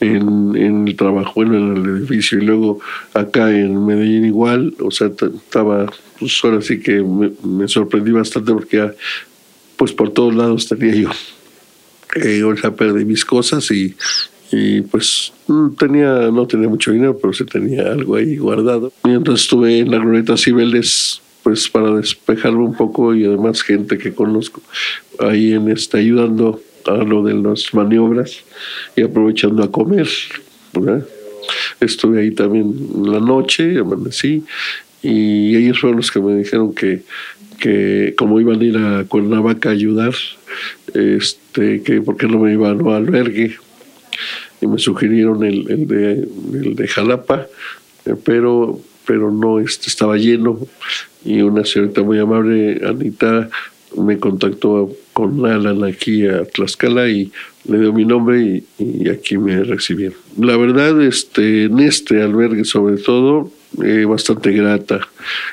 en, 0.00 0.56
en 0.56 0.88
el 0.88 0.96
trabajo, 0.96 1.42
en 1.42 1.54
el 1.54 1.96
edificio 1.96 2.38
y 2.38 2.44
luego 2.44 2.80
acá 3.14 3.50
en 3.50 3.86
Medellín 3.86 4.26
igual, 4.26 4.74
o 4.80 4.90
sea, 4.90 5.06
estaba, 5.08 5.90
pues 6.24 6.40
ahora 6.42 6.62
sí 6.62 6.80
que 6.80 7.02
me, 7.02 7.32
me 7.42 7.68
sorprendí 7.68 8.10
bastante 8.10 8.50
porque 8.50 8.78
ya, 8.78 8.94
pues 9.76 9.92
por 9.92 10.10
todos 10.10 10.34
lados 10.34 10.66
tenía 10.66 10.94
yo, 10.94 11.10
eh, 12.16 12.42
sea, 12.58 12.74
perdí 12.74 13.04
mis 13.04 13.26
cosas 13.26 13.70
y, 13.70 13.94
y 14.50 14.80
pues 14.80 15.34
mm, 15.48 15.74
tenía, 15.74 16.30
no 16.30 16.46
tenía 16.46 16.66
mucho 16.66 16.92
dinero, 16.92 17.18
pero 17.20 17.34
sí 17.34 17.44
tenía 17.44 17.92
algo 17.92 18.16
ahí 18.16 18.38
guardado. 18.38 18.90
Mientras 19.02 19.42
estuve 19.42 19.80
en 19.80 19.90
la 19.90 19.98
glorieta 19.98 20.38
Cibeles, 20.38 21.20
pues 21.42 21.68
para 21.68 21.94
despejarme 21.94 22.64
un 22.64 22.74
poco 22.74 23.14
y 23.14 23.26
además 23.26 23.60
gente 23.60 23.98
que 23.98 24.14
conozco 24.14 24.62
ahí 25.18 25.52
en 25.52 25.68
este 25.70 25.98
ayudando 25.98 26.58
a 26.86 27.04
lo 27.04 27.22
de 27.22 27.34
las 27.34 27.74
maniobras 27.74 28.44
y 28.96 29.02
aprovechando 29.02 29.62
a 29.62 29.70
comer. 29.70 30.08
¿verdad? 30.72 31.06
Estuve 31.80 32.22
ahí 32.22 32.30
también 32.30 32.74
la 33.04 33.20
noche, 33.20 33.78
amanecí 33.78 34.42
y 35.04 35.54
ellos 35.54 35.80
fueron 35.80 35.98
los 35.98 36.10
que 36.10 36.18
me 36.18 36.34
dijeron 36.34 36.74
que, 36.74 37.02
que 37.60 38.14
como 38.16 38.40
iban 38.40 38.58
a 38.58 38.64
ir 38.64 38.78
a 38.78 39.04
Cuernavaca 39.04 39.68
a 39.68 39.72
ayudar, 39.72 40.14
este, 40.94 41.82
que 41.82 42.00
por 42.00 42.16
qué 42.16 42.26
no 42.26 42.38
me 42.38 42.54
iban 42.54 42.80
al 42.80 42.94
albergue 42.94 43.54
y 44.62 44.66
me 44.66 44.78
sugirieron 44.78 45.44
el, 45.44 45.70
el 45.70 45.86
de, 45.86 46.12
el 46.54 46.74
de 46.74 46.88
Jalapa, 46.88 47.46
eh, 48.06 48.14
pero, 48.24 48.80
pero 49.06 49.30
no 49.30 49.60
este, 49.60 49.88
estaba 49.90 50.16
lleno 50.16 50.58
y 51.22 51.42
una 51.42 51.66
señorita 51.66 52.02
muy 52.02 52.18
amable, 52.18 52.80
Anita, 52.86 53.50
me 53.98 54.18
contactó 54.18 54.90
con 55.12 55.44
Alan 55.44 55.84
aquí 55.84 56.26
a 56.26 56.46
Tlaxcala 56.46 57.10
y 57.10 57.30
le 57.68 57.78
dio 57.78 57.92
mi 57.92 58.06
nombre 58.06 58.40
y, 58.40 58.64
y 58.78 59.08
aquí 59.10 59.36
me 59.36 59.62
recibieron. 59.64 60.16
La 60.40 60.56
verdad, 60.56 61.00
este, 61.02 61.64
en 61.64 61.78
este 61.80 62.22
albergue 62.22 62.64
sobre 62.64 62.96
todo, 62.96 63.50
eh, 63.82 64.04
bastante 64.04 64.52
grata. 64.52 65.00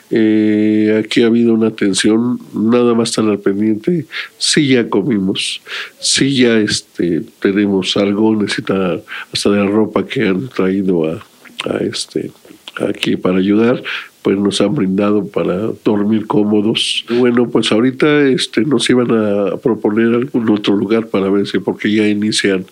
Eh, 0.10 1.02
aquí 1.04 1.24
ha 1.24 1.28
habido 1.28 1.54
una 1.54 1.68
atención, 1.68 2.40
nada 2.54 2.94
más 2.94 3.12
tan 3.14 3.30
al 3.30 3.40
pendiente. 3.40 4.06
Sí 4.38 4.68
ya 4.68 4.90
comimos, 4.90 5.62
sí 6.00 6.36
ya 6.36 6.58
este, 6.58 7.22
tenemos 7.40 7.98
algo, 7.98 8.36
necesita 8.36 9.00
hasta 9.34 9.50
de 9.50 9.58
la 9.58 9.68
ropa 9.68 10.06
que 10.06 10.28
han 10.28 10.50
traído 10.50 11.06
a, 11.06 11.26
a 11.70 11.78
este, 11.78 12.32
aquí 12.80 13.16
para 13.16 13.38
ayudar 13.38 13.82
pues 14.22 14.38
nos 14.38 14.62
han 14.62 14.76
brindado 14.76 15.26
para 15.28 15.72
dormir 15.84 16.28
cómodos. 16.28 17.06
Bueno, 17.10 17.50
pues 17.50 17.72
ahorita 17.72 18.28
este, 18.28 18.62
nos 18.62 18.90
iban 18.90 19.10
a 19.12 19.58
proponer 19.58 20.14
algún 20.14 20.50
otro 20.50 20.76
lugar 20.76 21.08
para 21.08 21.30
ver 21.30 21.48
si, 21.48 21.60
porque 21.60 21.92
ya 21.92 22.08
inician 22.08 22.66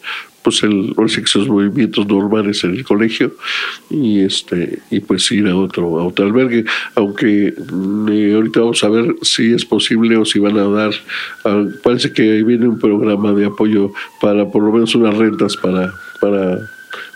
pues 0.43 0.63
el, 0.63 0.93
los 0.95 1.47
movimientos 1.47 2.07
normales 2.07 2.63
en 2.63 2.71
el 2.71 2.83
colegio 2.83 3.35
y 3.89 4.21
este 4.21 4.79
y 4.89 4.99
pues 4.99 5.31
ir 5.31 5.47
a 5.47 5.55
otro 5.55 5.99
a 5.99 6.05
otro 6.05 6.25
albergue. 6.25 6.65
Aunque 6.95 7.53
mm, 7.71 8.09
eh, 8.09 8.33
ahorita 8.33 8.59
vamos 8.61 8.83
a 8.83 8.89
ver 8.89 9.15
si 9.21 9.53
es 9.53 9.65
posible 9.65 10.17
o 10.17 10.25
si 10.25 10.39
van 10.39 10.57
a 10.57 10.67
dar 10.67 10.91
ah, 11.45 11.65
parece 11.83 12.11
que 12.11 12.23
ahí 12.23 12.43
viene 12.43 12.67
un 12.67 12.79
programa 12.79 13.33
de 13.33 13.45
apoyo 13.45 13.91
para 14.21 14.49
por 14.49 14.63
lo 14.63 14.71
menos 14.71 14.95
unas 14.95 15.15
rentas 15.17 15.55
para 15.57 15.93
para 16.19 16.59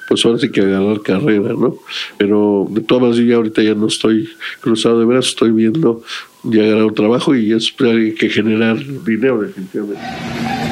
pues 0.07 0.25
ahora 0.25 0.39
sí 0.39 0.51
que 0.51 0.61
agarrar 0.61 1.01
carrera, 1.01 1.53
¿no? 1.53 1.77
Pero 2.17 2.67
de 2.69 2.81
todas 2.81 3.01
maneras 3.03 3.19
yo 3.19 3.25
ya 3.25 3.35
ahorita 3.35 3.63
ya 3.63 3.73
no 3.73 3.87
estoy 3.87 4.29
cruzado 4.61 4.99
de 4.99 5.05
brazos, 5.05 5.29
estoy 5.29 5.51
viendo 5.51 6.03
ya 6.43 6.63
agarrar 6.63 6.85
un 6.85 6.95
trabajo 6.95 7.35
y 7.35 7.53
es 7.53 7.73
hay 7.79 8.13
que 8.13 8.29
generar 8.29 8.77
dinero 9.03 9.41
definitivamente. 9.41 10.03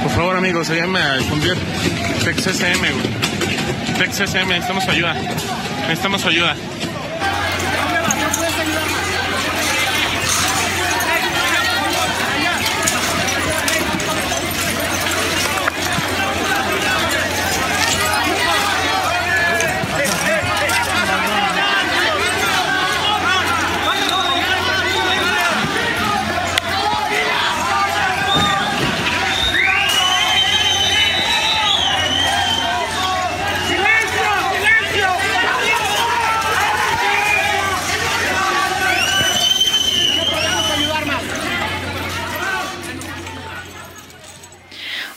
Por 0.03 0.11
favor, 0.11 0.35
amigos, 0.35 0.69
ayúdenme 0.69 0.99
a 0.99 1.17
difundir 1.17 1.53
TexSM, 2.23 2.79
güey. 2.79 3.99
TexSM, 3.99 4.47
necesitamos 4.47 4.87
ayuda. 4.87 5.13
Necesitamos 5.87 6.25
ayuda. 6.25 6.55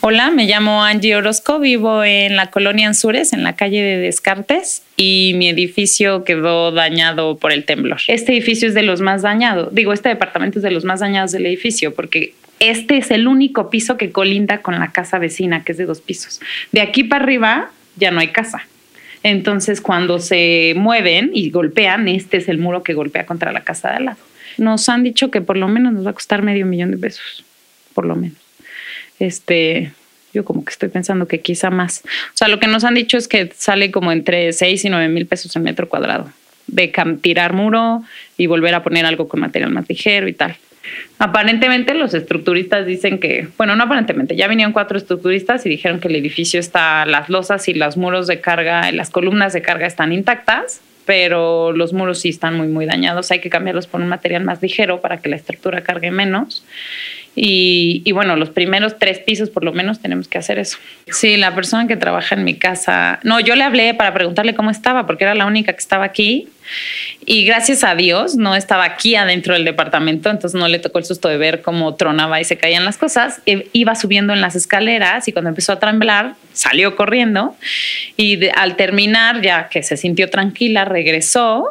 Hola, 0.06 0.30
me 0.30 0.44
llamo 0.44 0.84
Angie 0.84 1.16
Orozco, 1.16 1.58
vivo 1.58 2.04
en 2.04 2.36
la 2.36 2.50
colonia 2.50 2.88
Anzures, 2.88 3.32
en 3.32 3.42
la 3.42 3.56
calle 3.56 3.82
de 3.82 3.96
Descartes, 3.96 4.82
y 4.98 5.32
mi 5.36 5.48
edificio 5.48 6.24
quedó 6.24 6.72
dañado 6.72 7.38
por 7.38 7.52
el 7.52 7.64
temblor. 7.64 8.02
Este 8.08 8.32
edificio 8.32 8.68
es 8.68 8.74
de 8.74 8.82
los 8.82 9.00
más 9.00 9.22
dañados, 9.22 9.74
digo, 9.74 9.94
este 9.94 10.10
departamento 10.10 10.58
es 10.58 10.62
de 10.62 10.72
los 10.72 10.84
más 10.84 11.00
dañados 11.00 11.32
del 11.32 11.46
edificio, 11.46 11.94
porque 11.94 12.34
este 12.60 12.98
es 12.98 13.10
el 13.10 13.26
único 13.26 13.70
piso 13.70 13.96
que 13.96 14.12
colinda 14.12 14.60
con 14.60 14.78
la 14.78 14.92
casa 14.92 15.18
vecina, 15.18 15.64
que 15.64 15.72
es 15.72 15.78
de 15.78 15.86
dos 15.86 16.02
pisos. 16.02 16.38
De 16.70 16.82
aquí 16.82 17.04
para 17.04 17.24
arriba 17.24 17.70
ya 17.96 18.10
no 18.10 18.20
hay 18.20 18.28
casa. 18.28 18.66
Entonces, 19.22 19.80
cuando 19.80 20.18
se 20.18 20.74
mueven 20.76 21.30
y 21.32 21.48
golpean, 21.48 22.08
este 22.08 22.36
es 22.36 22.50
el 22.50 22.58
muro 22.58 22.82
que 22.82 22.92
golpea 22.92 23.24
contra 23.24 23.52
la 23.52 23.62
casa 23.62 23.88
de 23.88 23.96
al 23.96 24.04
lado. 24.04 24.18
Nos 24.58 24.86
han 24.90 25.02
dicho 25.02 25.30
que 25.30 25.40
por 25.40 25.56
lo 25.56 25.66
menos 25.66 25.94
nos 25.94 26.04
va 26.04 26.10
a 26.10 26.12
costar 26.12 26.42
medio 26.42 26.66
millón 26.66 26.90
de 26.90 26.98
pesos, 26.98 27.42
por 27.94 28.04
lo 28.04 28.16
menos. 28.16 28.43
Este, 29.18 29.92
yo 30.32 30.44
como 30.44 30.64
que 30.64 30.70
estoy 30.70 30.88
pensando 30.88 31.26
que 31.26 31.40
quizá 31.40 31.70
más. 31.70 32.02
O 32.04 32.36
sea, 32.36 32.48
lo 32.48 32.58
que 32.58 32.66
nos 32.66 32.84
han 32.84 32.94
dicho 32.94 33.16
es 33.16 33.28
que 33.28 33.50
sale 33.56 33.90
como 33.90 34.12
entre 34.12 34.52
6 34.52 34.84
y 34.84 34.88
9 34.90 35.08
mil 35.08 35.26
pesos 35.26 35.54
el 35.56 35.62
metro 35.62 35.88
cuadrado 35.88 36.30
de 36.66 36.92
tirar 37.20 37.52
muro 37.52 38.02
y 38.36 38.46
volver 38.46 38.74
a 38.74 38.82
poner 38.82 39.04
algo 39.06 39.28
con 39.28 39.40
material 39.40 39.70
más 39.70 39.88
ligero 39.88 40.28
y 40.28 40.32
tal. 40.32 40.56
Aparentemente 41.18 41.94
los 41.94 42.12
estructuristas 42.14 42.86
dicen 42.86 43.18
que, 43.18 43.48
bueno, 43.56 43.74
no 43.76 43.84
aparentemente, 43.84 44.36
ya 44.36 44.48
vinieron 44.48 44.72
cuatro 44.72 44.98
estructuristas 44.98 45.64
y 45.64 45.68
dijeron 45.68 46.00
que 46.00 46.08
el 46.08 46.16
edificio 46.16 46.60
está, 46.60 47.06
las 47.06 47.28
losas 47.28 47.68
y 47.68 47.74
los 47.74 47.96
muros 47.96 48.26
de 48.26 48.40
carga, 48.40 48.90
las 48.92 49.10
columnas 49.10 49.52
de 49.52 49.62
carga 49.62 49.86
están 49.86 50.12
intactas, 50.12 50.80
pero 51.06 51.72
los 51.72 51.92
muros 51.92 52.20
sí 52.20 52.30
están 52.30 52.56
muy, 52.56 52.66
muy 52.66 52.86
dañados. 52.86 53.30
Hay 53.30 53.40
que 53.40 53.50
cambiarlos 53.50 53.86
por 53.86 54.00
un 54.00 54.08
material 54.08 54.44
más 54.44 54.60
ligero 54.60 55.00
para 55.00 55.18
que 55.18 55.28
la 55.28 55.36
estructura 55.36 55.82
cargue 55.82 56.10
menos. 56.10 56.64
Y, 57.36 58.10
bueno, 58.12 58.36
los 58.36 58.50
primeros 58.50 58.96
tres 58.98 59.18
pisos 59.18 59.50
por 59.50 59.64
lo 59.64 59.72
menos 59.72 60.00
tenemos 60.00 60.28
que 60.28 60.38
hacer 60.38 60.58
eso. 60.58 60.78
Sí, 61.08 61.36
la 61.36 61.54
persona 61.54 61.88
que 61.88 61.96
trabaja 61.96 62.34
en 62.34 62.44
mi 62.44 62.54
casa, 62.54 63.18
no, 63.24 63.40
yo 63.40 63.56
le 63.56 63.64
hablé 63.64 63.94
para 63.94 64.14
preguntarle 64.14 64.54
cómo 64.54 64.70
estaba, 64.70 65.06
porque 65.06 65.24
era 65.24 65.34
la 65.34 65.46
única 65.46 65.72
que 65.72 65.80
estaba 65.80 66.04
aquí. 66.04 66.48
Y 67.26 67.44
gracias 67.44 67.84
a 67.84 67.94
Dios 67.94 68.36
no 68.36 68.54
estaba 68.54 68.84
aquí 68.84 69.16
adentro 69.16 69.54
del 69.54 69.64
departamento, 69.64 70.30
entonces 70.30 70.58
no 70.58 70.68
le 70.68 70.78
tocó 70.78 70.98
el 70.98 71.04
susto 71.04 71.28
de 71.28 71.36
ver 71.36 71.60
cómo 71.60 71.94
tronaba 71.94 72.40
y 72.40 72.44
se 72.44 72.56
caían 72.56 72.84
las 72.84 72.96
cosas. 72.96 73.40
E 73.46 73.68
iba 73.72 73.94
subiendo 73.94 74.32
en 74.32 74.40
las 74.40 74.54
escaleras 74.54 75.26
y 75.28 75.32
cuando 75.32 75.48
empezó 75.48 75.72
a 75.72 75.80
temblar 75.80 76.34
salió 76.52 76.94
corriendo 76.96 77.56
y 78.16 78.48
al 78.54 78.76
terminar, 78.76 79.42
ya 79.42 79.68
que 79.68 79.82
se 79.82 79.96
sintió 79.96 80.30
tranquila, 80.30 80.84
regresó 80.84 81.70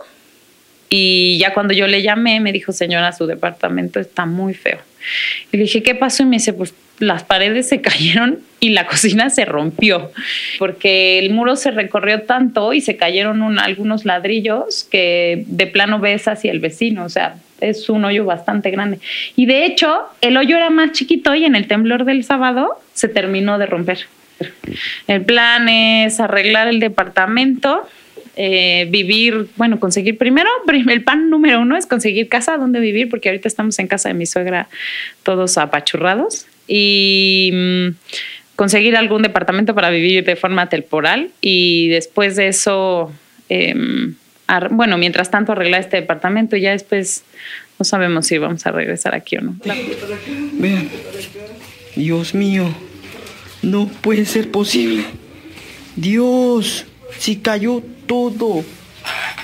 y 0.89 1.37
ya 1.39 1.53
cuando 1.53 1.73
yo 1.73 1.87
le 1.87 2.01
llamé 2.01 2.39
me 2.39 2.51
dijo, 2.51 2.71
señora, 2.71 3.11
su 3.13 3.25
departamento 3.25 3.99
está 3.99 4.25
muy 4.25 4.53
feo 4.53 4.79
y 5.51 5.57
le 5.57 5.63
dije, 5.63 5.83
¿qué 5.83 5.95
pasó? 5.95 6.23
Y 6.23 6.25
me 6.25 6.37
dice, 6.37 6.53
pues 6.53 6.73
las 6.99 7.23
paredes 7.23 7.69
se 7.69 7.81
cayeron 7.81 8.39
y 8.59 8.69
la 8.69 8.87
cocina 8.87 9.29
se 9.29 9.45
rompió, 9.45 10.11
porque 10.59 11.19
el 11.19 11.31
muro 11.31 11.55
se 11.55 11.71
recorrió 11.71 12.23
tanto 12.23 12.73
y 12.73 12.81
se 12.81 12.95
cayeron 12.97 13.59
algunos 13.59 14.05
ladrillos 14.05 14.85
que 14.85 15.43
de 15.47 15.67
plano 15.67 15.99
ves 15.99 16.27
hacia 16.27 16.51
el 16.51 16.59
vecino, 16.59 17.05
o 17.05 17.09
sea, 17.09 17.35
es 17.59 17.89
un 17.89 18.03
hoyo 18.03 18.25
bastante 18.25 18.71
grande. 18.71 18.99
Y 19.35 19.45
de 19.45 19.65
hecho, 19.65 20.03
el 20.21 20.37
hoyo 20.37 20.57
era 20.57 20.69
más 20.69 20.91
chiquito 20.91 21.33
y 21.35 21.45
en 21.45 21.55
el 21.55 21.67
temblor 21.67 22.05
del 22.05 22.23
sábado 22.23 22.81
se 22.93 23.07
terminó 23.07 23.57
de 23.57 23.65
romper. 23.65 23.99
El 25.07 25.21
plan 25.23 25.69
es 25.69 26.19
arreglar 26.19 26.67
el 26.67 26.79
departamento 26.79 27.87
eh, 28.35 28.87
vivir, 28.89 29.47
bueno, 29.57 29.79
conseguir 29.79 30.17
primero, 30.17 30.49
el 30.67 31.03
pan 31.03 31.29
número 31.29 31.61
uno 31.61 31.77
es 31.77 31.85
conseguir 31.85 32.29
casa 32.29 32.57
donde 32.57 32.79
vivir, 32.79 33.09
porque 33.09 33.29
ahorita 33.29 33.47
estamos 33.47 33.77
en 33.79 33.87
casa 33.87 34.09
de 34.09 34.15
mi 34.15 34.25
suegra 34.25 34.69
todos 35.23 35.57
apachurrados, 35.57 36.47
y 36.67 37.51
mm, 37.53 37.87
conseguir 38.55 38.95
algún 38.95 39.21
departamento 39.21 39.75
para 39.75 39.89
vivir 39.89 40.23
de 40.23 40.35
forma 40.35 40.69
temporal 40.69 41.31
y 41.41 41.89
después 41.89 42.35
de 42.35 42.47
eso, 42.47 43.11
em, 43.49 44.15
bueno, 44.71 44.97
mientras 44.97 45.31
tanto 45.31 45.51
arreglar 45.51 45.81
este 45.81 45.97
departamento 45.97 46.55
y 46.55 46.61
ya 46.61 46.71
después 46.71 47.23
no 47.79 47.85
sabemos 47.85 48.27
si 48.27 48.37
vamos 48.37 48.65
a 48.65 48.71
regresar 48.71 49.15
aquí 49.15 49.37
o 49.37 49.41
no. 49.41 49.55
Vean, 50.53 50.89
Dios 51.95 52.33
mío, 52.35 52.73
no 53.61 53.87
puede 53.87 54.25
ser 54.25 54.51
posible. 54.51 55.03
Dios, 55.95 56.85
si 57.19 57.37
cayó 57.37 57.81
todo. 58.05 58.63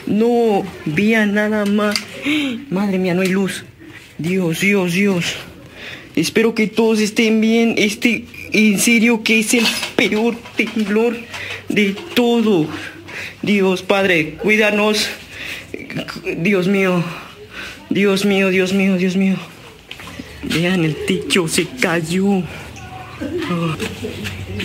No, 0.06 0.64
vía 0.86 1.26
nada 1.26 1.66
más. 1.66 1.96
Madre 2.70 2.98
mía, 2.98 3.14
no 3.14 3.22
hay 3.22 3.30
luz. 3.30 3.64
Dios, 4.18 4.62
Dios, 4.62 4.94
Dios. 4.94 5.36
Espero 6.16 6.54
que 6.54 6.68
todos 6.68 7.00
estén 7.00 7.42
bien. 7.42 7.76
Este, 7.78 8.26
en 8.52 8.80
serio, 8.80 9.24
que 9.24 9.40
es 9.40 9.54
el 9.54 9.66
peor 9.96 10.36
temblor 10.58 11.18
de 11.70 11.96
todo. 12.14 12.68
Dios, 13.42 13.84
Padre, 13.84 14.34
cuídanos. 14.36 15.10
Dios 16.38 16.68
mío. 16.68 17.04
Dios 17.90 18.26
mío, 18.26 18.50
Dios 18.50 18.74
mío, 18.74 18.98
Dios 18.98 19.16
mío. 19.16 19.36
Vean, 20.44 20.84
el 20.86 20.96
techo 21.06 21.48
se 21.48 21.66
cayó. 21.66 22.44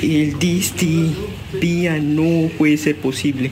El 0.03 0.39
disti, 0.39 1.15
vía, 1.61 1.99
no 2.01 2.49
puede 2.57 2.77
ser 2.77 2.97
posible. 2.97 3.51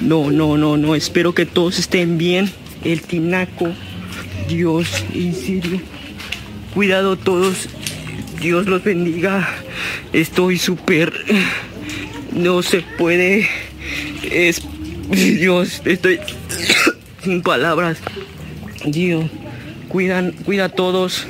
No, 0.00 0.30
no, 0.30 0.56
no, 0.56 0.76
no. 0.76 0.94
Espero 0.94 1.34
que 1.34 1.46
todos 1.46 1.78
estén 1.78 2.18
bien. 2.18 2.50
El 2.84 3.02
tinaco. 3.02 3.72
Dios, 4.48 4.88
en 5.14 5.34
serio. 5.34 5.80
Cuidado 6.74 7.16
todos. 7.16 7.68
Dios 8.40 8.66
los 8.66 8.84
bendiga. 8.84 9.48
Estoy 10.12 10.58
súper... 10.58 11.12
No 12.32 12.62
se 12.62 12.82
puede... 12.98 13.48
Es... 14.30 14.62
Dios, 15.10 15.80
estoy... 15.84 16.20
Sin 17.24 17.42
palabras. 17.42 17.98
Dios, 18.84 19.24
cuidan, 19.88 20.32
cuida 20.32 20.66
a 20.66 20.68
todos. 20.68 21.26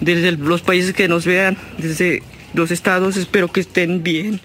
Desde 0.00 0.32
los 0.32 0.62
países 0.62 0.92
que 0.92 1.08
nos 1.08 1.24
vean. 1.26 1.56
Desde 1.78 2.22
los 2.54 2.70
estados. 2.70 3.16
Espero 3.16 3.48
que 3.48 3.60
estén 3.60 4.02
bien. 4.02 4.40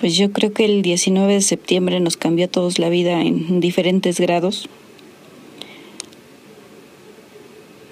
Pues 0.00 0.16
yo 0.16 0.32
creo 0.32 0.52
que 0.52 0.64
el 0.64 0.82
19 0.82 1.34
de 1.34 1.40
septiembre 1.40 2.00
nos 2.00 2.16
cambió 2.16 2.46
a 2.46 2.48
todos 2.48 2.78
la 2.78 2.88
vida 2.88 3.22
en 3.22 3.60
diferentes 3.60 4.20
grados. 4.20 4.68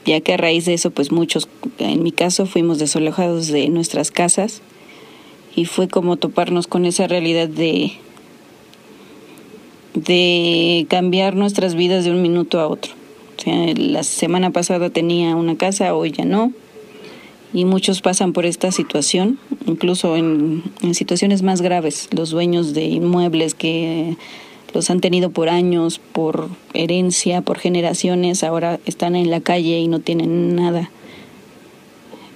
Ya 0.04 0.20
que 0.20 0.34
a 0.34 0.36
raíz 0.36 0.64
de 0.64 0.74
eso, 0.74 0.90
pues 0.90 1.12
muchos, 1.12 1.48
en 1.78 2.02
mi 2.02 2.10
caso, 2.10 2.46
fuimos 2.46 2.78
desalojados 2.78 3.48
de 3.48 3.68
nuestras 3.68 4.10
casas 4.10 4.60
y 5.54 5.66
fue 5.66 5.86
como 5.86 6.16
toparnos 6.16 6.66
con 6.66 6.84
esa 6.86 7.06
realidad 7.06 7.48
de 7.48 7.92
de 9.94 10.86
cambiar 10.88 11.36
nuestras 11.36 11.74
vidas 11.74 12.04
de 12.04 12.10
un 12.10 12.22
minuto 12.22 12.58
a 12.58 12.66
otro. 12.66 12.92
O 13.38 13.42
sea, 13.42 13.74
la 13.76 14.02
semana 14.02 14.50
pasada 14.50 14.90
tenía 14.90 15.36
una 15.36 15.56
casa, 15.56 15.94
hoy 15.94 16.12
ya 16.12 16.24
no 16.24 16.52
y 17.52 17.64
muchos 17.64 18.00
pasan 18.00 18.32
por 18.32 18.46
esta 18.46 18.72
situación, 18.72 19.38
incluso 19.66 20.16
en, 20.16 20.62
situaciones 20.92 21.42
más 21.42 21.60
graves, 21.60 22.08
los 22.10 22.30
dueños 22.30 22.72
de 22.72 22.84
inmuebles 22.84 23.54
que 23.54 24.16
los 24.72 24.88
han 24.88 25.00
tenido 25.00 25.30
por 25.30 25.50
años, 25.50 25.98
por 25.98 26.48
herencia, 26.72 27.42
por 27.42 27.58
generaciones, 27.58 28.42
ahora 28.42 28.80
están 28.86 29.16
en 29.16 29.30
la 29.30 29.40
calle 29.40 29.78
y 29.78 29.88
no 29.88 30.00
tienen 30.00 30.56
nada. 30.56 30.90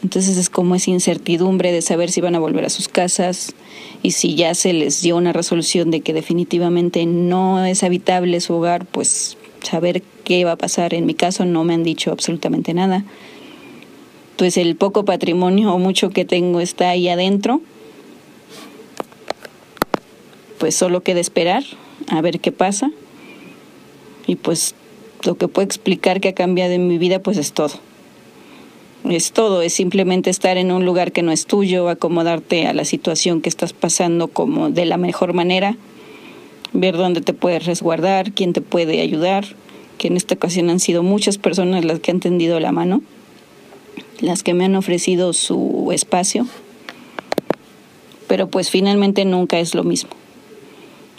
Entonces 0.03 0.37
es 0.37 0.51
como 0.51 0.75
esa 0.75 0.91
incertidumbre 0.91 1.73
de 1.73 1.81
saber 1.81 2.11
si 2.11 2.21
van 2.21 2.35
a 2.35 2.39
volver 2.39 2.67
a 2.67 2.71
sus 2.71 2.89
casas 2.89 3.55
y 4.03 4.11
si 4.11 4.35
ya 4.35 4.55
se 4.55 4.75
les 4.75 5.01
dio 5.01 5.17
una 5.17 5.33
resolución 5.33 5.91
de 5.91 6.01
que 6.01 6.13
definitivamente 6.13 7.07
no 7.07 7.65
es 7.65 7.83
habitable 7.83 8.41
su 8.41 8.55
hogar, 8.55 8.85
pues 8.85 9.39
saber 9.63 10.03
qué 10.25 10.45
va 10.45 10.53
a 10.53 10.57
pasar. 10.57 10.93
En 10.93 11.07
mi 11.07 11.15
caso 11.15 11.47
no 11.47 11.65
me 11.65 11.75
han 11.75 11.83
dicho 11.83 12.13
absolutamente 12.13 12.75
nada 12.75 13.05
pues 14.37 14.57
el 14.57 14.77
poco 14.77 15.05
patrimonio 15.05 15.73
o 15.73 15.79
mucho 15.79 16.11
que 16.11 16.25
tengo 16.25 16.61
está 16.61 16.91
ahí 16.91 17.09
adentro. 17.09 17.61
Pues 20.59 20.75
solo 20.75 21.03
queda 21.03 21.21
esperar 21.21 21.65
a 22.09 22.21
ver 22.21 22.41
qué 22.41 22.53
pasa. 22.53 22.91
Y 24.27 24.37
pues 24.37 24.75
lo 25.25 25.37
que 25.37 25.49
puedo 25.49 25.65
explicar 25.65 26.21
que 26.21 26.29
ha 26.29 26.35
cambiado 26.35 26.73
en 26.73 26.87
mi 26.87 26.99
vida 26.99 27.21
pues 27.21 27.39
es 27.39 27.53
todo. 27.53 27.75
Es 29.09 29.33
todo, 29.33 29.63
es 29.63 29.73
simplemente 29.73 30.31
estar 30.31 30.57
en 30.57 30.73
un 30.73 30.85
lugar 30.85 31.13
que 31.13 31.23
no 31.23 31.31
es 31.31 31.47
tuyo, 31.47 31.89
acomodarte 31.89 32.67
a 32.67 32.75
la 32.75 32.85
situación 32.85 33.41
que 33.41 33.49
estás 33.49 33.73
pasando 33.73 34.29
como 34.29 34.69
de 34.69 34.85
la 34.85 34.97
mejor 34.97 35.33
manera, 35.33 35.77
ver 36.73 36.97
dónde 36.97 37.21
te 37.21 37.33
puedes 37.33 37.67
resguardar, 37.67 38.33
quién 38.33 38.53
te 38.53 38.63
puede 38.63 39.01
ayudar, 39.01 39.45
que 39.97 40.09
en 40.09 40.17
esta 40.17 40.35
ocasión 40.35 40.71
han 40.71 40.81
sido 40.81 41.05
muchas 41.05 41.39
personas 41.39 41.85
las 41.85 42.01
que 42.01 42.11
han 42.11 42.19
tendido 42.19 42.59
la 42.59 42.73
mano 42.73 43.01
las 44.21 44.43
que 44.43 44.55
me 44.55 44.65
han 44.65 44.77
ofrecido 44.77 45.33
su 45.33 45.91
espacio, 45.93 46.47
pero 48.29 48.49
pues 48.49 48.71
finalmente 48.71 49.25
nunca 49.25 49.59
es 49.59 49.75
lo 49.75 49.85
mismo. 49.85 50.11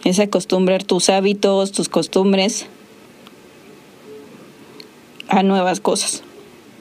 Es 0.04 0.20
acostumbrar 0.20 0.84
tus 0.84 1.10
hábitos, 1.10 1.72
tus 1.72 1.90
costumbres 1.90 2.68
a 5.28 5.44
nuevas 5.44 5.80
cosas. 5.80 6.24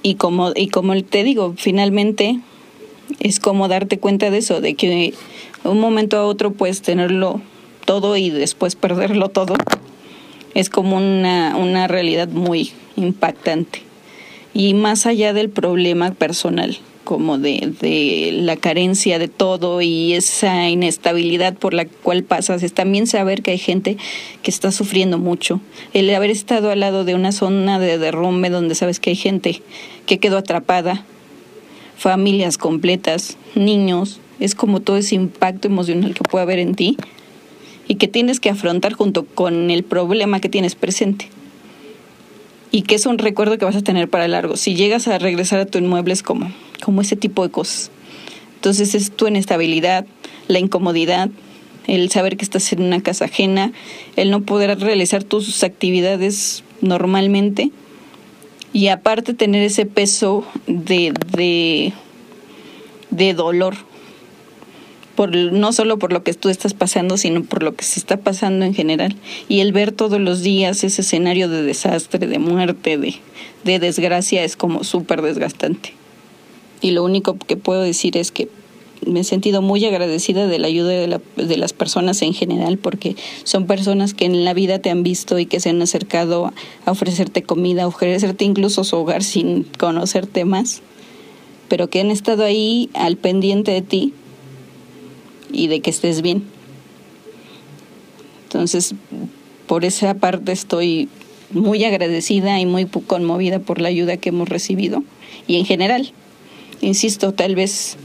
Y 0.03 0.15
como, 0.15 0.53
y 0.55 0.69
como 0.69 1.01
te 1.03 1.25
digo, 1.25 1.55
finalmente 1.57 2.41
es 3.21 3.41
como 3.41 3.69
darte 3.69 3.99
cuenta 3.99 4.31
de 4.31 4.39
eso, 4.39 4.61
de 4.61 4.75
que 4.75 5.15
un 5.65 5.81
momento 5.81 6.17
a 6.17 6.27
otro 6.27 6.53
puedes 6.53 6.83
tenerlo 6.83 7.41
todo 7.85 8.17
y 8.17 8.31
después 8.31 8.77
perderlo 8.77 9.29
todo. 9.29 9.55
Es 10.55 10.71
como 10.71 10.97
una, 10.97 11.57
una 11.57 11.87
realidad 11.89 12.29
muy 12.29 12.73
impactante. 12.97 13.86
Y 14.59 14.73
más 14.73 15.05
allá 15.05 15.35
del 15.35 15.51
problema 15.51 16.13
personal, 16.13 16.79
como 17.05 17.37
de, 17.37 17.75
de 17.79 18.31
la 18.33 18.57
carencia 18.57 19.19
de 19.19 19.29
todo 19.29 19.83
y 19.83 20.15
esa 20.15 20.71
inestabilidad 20.71 21.53
por 21.53 21.75
la 21.75 21.85
cual 21.85 22.25
pasas, 22.25 22.63
es 22.63 22.73
también 22.73 23.07
saber 23.07 23.43
que 23.43 23.51
hay 23.51 23.59
gente 23.59 23.99
que 24.43 24.51
está 24.51 24.73
sufriendo 24.73 25.19
mucho. 25.19 25.61
El 25.93 26.09
haber 26.15 26.31
estado 26.31 26.71
al 26.71 26.81
lado 26.81 27.05
de 27.05 27.15
una 27.15 27.33
zona 27.33 27.79
de 27.79 27.99
derrumbe 27.99 28.49
donde 28.49 28.75
sabes 28.75 28.99
que 28.99 29.11
hay 29.11 29.17
gente 29.17 29.61
que 30.07 30.17
quedó 30.17 30.39
atrapada, 30.39 31.05
familias 31.99 32.57
completas, 32.57 33.37
niños, 33.55 34.21
es 34.41 34.55
como 34.55 34.81
todo 34.81 34.97
ese 34.97 35.17
impacto 35.17 35.69
emocional 35.69 36.15
que 36.15 36.25
puede 36.25 36.45
haber 36.45 36.61
en 36.61 36.75
ti 36.75 36.97
y 37.89 37.97
que 37.97 38.09
tienes 38.09 38.41
que 38.41 38.49
afrontar 38.49 38.95
junto 38.95 39.27
con 39.27 39.71
el 39.71 39.85
problema 39.85 40.41
que 40.41 40.49
tienes 40.49 40.75
presente. 40.75 41.29
Y 42.77 42.83
que 42.83 42.95
es 42.95 43.07
un 43.07 43.17
recuerdo 43.17 43.57
que 43.57 43.65
vas 43.65 43.75
a 43.75 43.81
tener 43.81 44.11
para 44.11 44.29
largo. 44.29 44.59
Si 44.59 44.75
llegas 44.75 45.09
a 45.09 45.19
regresar 45.19 45.61
a 45.61 45.65
tu 45.65 45.79
inmueble 45.79 46.13
es 46.13 46.23
como, 46.23 46.53
como 46.85 47.01
ese 47.01 47.17
tipo 47.17 47.43
de 47.43 47.51
cosas. 47.51 47.91
Entonces 48.57 48.95
es 48.95 49.13
tu 49.13 49.27
inestabilidad, 49.27 50.05
la 50.47 50.59
incomodidad, 50.59 51.31
el 51.87 52.11
saber 52.11 52.37
que 52.37 52.45
estás 52.45 52.71
en 52.75 52.83
una 52.83 53.03
casa 53.03 53.25
ajena, 53.25 53.73
el 54.17 54.31
no 54.31 54.43
poder 54.43 54.79
realizar 54.79 55.25
tus 55.25 55.65
actividades 55.65 56.65
normalmente 56.83 57.71
y 58.75 58.89
aparte 58.89 59.33
tener 59.33 59.63
ese 59.63 59.87
peso 59.87 60.45
de, 60.67 61.15
de, 61.35 61.95
de 63.09 63.33
dolor 63.33 63.77
por, 65.17 65.35
no 65.35 65.73
solo 65.73 65.99
por 65.99 66.13
lo 66.13 66.23
que 66.23 66.35
tú 66.35 66.49
estás 66.49 66.75
pasando, 66.75 67.17
sino 67.17 67.43
por 67.43 67.63
lo 67.63 67.75
que 67.75 67.85
se 67.85 67.99
está 67.99 68.19
pasando 68.19 68.65
en 68.65 68.75
general. 68.75 69.17
Y 69.49 69.61
el 69.61 69.73
ver 69.73 69.91
todos 69.91 70.21
los 70.21 70.43
días 70.43 70.85
ese 70.85 71.01
escenario 71.01 71.49
de 71.49 71.63
desastre, 71.63 72.27
de 72.27 72.39
muerte, 72.39 72.99
de, 72.99 73.17
de 73.65 73.79
desgracia, 73.81 74.45
es 74.45 74.57
como 74.57 74.85
súper 74.85 75.23
desgastante. 75.23 75.95
Y 76.81 76.93
lo 76.93 77.03
único 77.03 77.37
que 77.37 77.57
puedo 77.57 77.83
decir 77.83 78.17
es 78.17 78.31
que 78.31 78.49
me 79.05 79.21
he 79.21 79.25
sentido 79.25 79.63
muy 79.63 79.85
agradecida 79.85 80.47
de 80.47 80.59
la 80.59 80.69
ayuda 80.69 80.91
de, 80.91 81.07
la, 81.07 81.21
de, 81.37 81.57
las 81.57 81.73
personas 81.73 82.23
en 82.23 82.35
general, 82.35 82.79
porque 82.79 83.17
son 83.45 83.67
personas 83.67 84.15
que 84.15 84.25
en 84.25 84.45
la 84.45 84.55
vida 84.55 84.79
te 84.79 84.91
han 84.91 85.03
visto 85.03 85.39
y 85.39 85.47
que 85.47 85.61
se 85.61 85.71
han 85.71 85.81
acercado 85.83 86.53
a 86.85 86.91
ofrecerte 86.91 87.43
comida, 87.43 87.85
a 87.85 87.87
ofrecerte 87.87 88.45
incluso 88.45 88.85
su 88.85 88.97
hogar 88.97 89.23
sin 89.23 89.65
conocerte 89.65 90.45
más, 90.45 90.83
pero 91.69 91.89
que 91.89 92.01
han 92.01 92.11
estado 92.11 92.45
ahí 92.45 92.91
al 92.95 93.17
pendiente 93.17 93.73
de 93.73 93.83
ti 93.83 94.13
y 95.53 95.69
de 95.69 95.81
que 95.81 95.91
estés 95.91 96.23
bien. 96.23 96.45
Entonces, 98.45 98.95
por 99.67 99.85
esa 99.85 100.15
parte 100.15 100.53
estoy 100.53 101.09
muy 101.51 101.85
agradecida 101.85 102.61
y 102.61 102.67
muy 102.67 102.87
conmovida 102.87 103.59
por 103.59 103.81
la 103.81 103.89
ayuda 103.89 104.17
que 104.17 104.31
hemos 104.31 104.49
recibido 104.49 105.03
y 105.47 105.57
en 105.57 105.65
general, 105.65 106.13
insisto, 106.81 107.33
tal 107.33 107.55
vez 107.55 107.97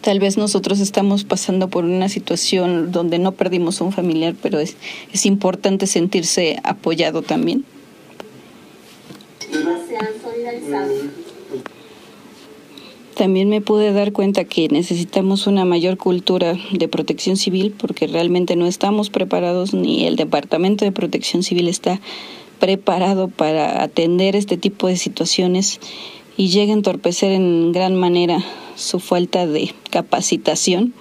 tal 0.00 0.18
vez 0.18 0.38
nosotros 0.38 0.80
estamos 0.80 1.24
pasando 1.24 1.68
por 1.68 1.84
una 1.84 2.08
situación 2.08 2.90
donde 2.90 3.18
no 3.18 3.32
perdimos 3.32 3.80
a 3.80 3.84
un 3.84 3.92
familiar, 3.92 4.34
pero 4.40 4.58
es, 4.58 4.76
es 5.12 5.26
importante 5.26 5.86
sentirse 5.86 6.58
apoyado 6.64 7.22
también. 7.22 7.64
También 13.20 13.50
me 13.50 13.60
pude 13.60 13.92
dar 13.92 14.12
cuenta 14.12 14.44
que 14.44 14.68
necesitamos 14.68 15.46
una 15.46 15.66
mayor 15.66 15.98
cultura 15.98 16.56
de 16.72 16.88
protección 16.88 17.36
civil 17.36 17.74
porque 17.78 18.06
realmente 18.06 18.56
no 18.56 18.64
estamos 18.64 19.10
preparados 19.10 19.74
ni 19.74 20.06
el 20.06 20.16
Departamento 20.16 20.86
de 20.86 20.90
Protección 20.90 21.42
Civil 21.42 21.68
está 21.68 22.00
preparado 22.60 23.28
para 23.28 23.82
atender 23.82 24.36
este 24.36 24.56
tipo 24.56 24.86
de 24.86 24.96
situaciones 24.96 25.80
y 26.38 26.48
llega 26.48 26.72
a 26.72 26.76
entorpecer 26.76 27.32
en 27.32 27.72
gran 27.72 27.94
manera 27.94 28.42
su 28.74 29.00
falta 29.00 29.46
de 29.46 29.74
capacitación 29.90 30.94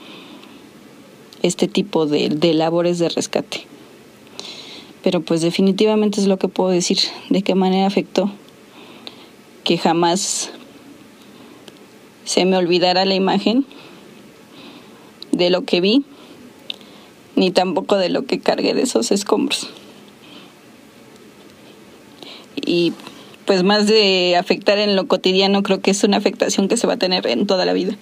este 1.41 1.69
tipo 1.69 2.05
de, 2.05 2.27
de 2.27 2.53
labores 2.53 2.99
de 2.99 3.07
rescate. 3.07 3.61
Pero 5.03 5.21
pues 5.21 5.39
definitivamente 5.39 6.19
es 6.19 6.27
lo 6.27 6.37
que 6.37 6.49
puedo 6.49 6.71
decir, 6.71 6.97
de 7.29 7.43
qué 7.43 7.55
manera 7.55 7.87
afectó 7.87 8.29
que 9.63 9.77
jamás 9.77 10.51
se 12.29 12.45
me 12.45 12.55
olvidará 12.57 13.05
la 13.05 13.15
imagen 13.15 13.65
de 15.31 15.49
lo 15.49 15.63
que 15.63 15.81
vi, 15.81 16.05
ni 17.35 17.49
tampoco 17.49 17.97
de 17.97 18.09
lo 18.09 18.25
que 18.25 18.39
cargué 18.39 18.75
de 18.75 18.83
esos 18.83 19.11
escombros. 19.11 19.67
Y 22.55 22.93
pues 23.45 23.63
más 23.63 23.87
de 23.87 24.37
afectar 24.37 24.77
en 24.77 24.95
lo 24.95 25.07
cotidiano, 25.07 25.63
creo 25.63 25.81
que 25.81 25.89
es 25.89 26.03
una 26.03 26.17
afectación 26.17 26.67
que 26.67 26.77
se 26.77 26.85
va 26.85 26.93
a 26.93 26.97
tener 26.97 27.25
en 27.25 27.47
toda 27.47 27.65
la 27.65 27.73
vida 27.73 27.95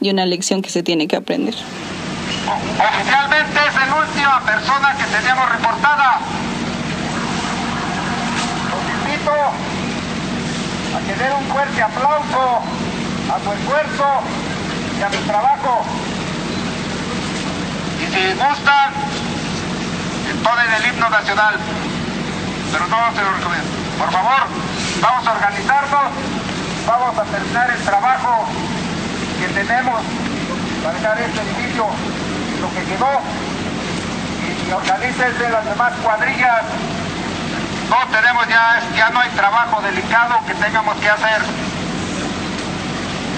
y 0.00 0.08
una 0.08 0.24
lección 0.24 0.62
que 0.62 0.70
se 0.70 0.82
tiene 0.82 1.06
que 1.06 1.16
aprender. 1.16 1.54
Oficialmente 1.54 3.60
es 3.68 3.74
la 3.74 3.96
última 4.00 4.42
persona 4.46 4.96
que 4.96 5.04
teníamos 5.14 5.52
reportada. 5.52 6.20
Los 8.70 8.80
invito 8.96 9.32
a 10.96 11.00
que 11.06 11.14
den 11.22 11.34
un 11.34 11.44
fuerte 11.52 11.82
aplauso 11.82 12.62
a 13.30 13.40
su 13.42 13.52
esfuerzo 13.52 14.22
y 14.98 15.02
a 15.02 15.10
su 15.10 15.20
trabajo. 15.26 15.84
Y 18.00 18.06
si 18.12 18.32
gustan, 18.34 18.92
entonen 20.30 20.72
el 20.72 20.86
himno 20.86 21.10
nacional. 21.10 21.54
Pero 22.72 22.86
no 22.86 22.96
se 23.14 23.22
lo 23.22 23.32
recomiendo. 23.32 23.70
Por 23.98 24.12
favor, 24.12 24.42
vamos 25.00 25.26
a 25.26 25.32
organizarnos, 25.32 26.12
vamos 26.86 27.18
a 27.18 27.24
terminar 27.24 27.70
el 27.70 27.82
trabajo 27.82 28.46
que 29.40 29.48
tenemos 29.48 30.02
para 30.82 30.94
dejar 30.98 31.20
este 31.20 31.40
edificio 31.40 31.86
lo 32.60 32.68
que 32.70 32.84
quedó 32.84 33.20
y 34.68 34.72
organícense 34.72 35.50
las 35.50 35.64
demás 35.64 35.92
cuadrillas. 36.02 36.62
No 37.88 37.96
tenemos 38.10 38.48
ya, 38.48 38.80
ya 38.96 39.10
no 39.10 39.20
hay 39.20 39.30
trabajo 39.30 39.80
delicado 39.80 40.40
que 40.46 40.54
tengamos 40.54 40.96
que 40.96 41.08
hacer. 41.08 41.42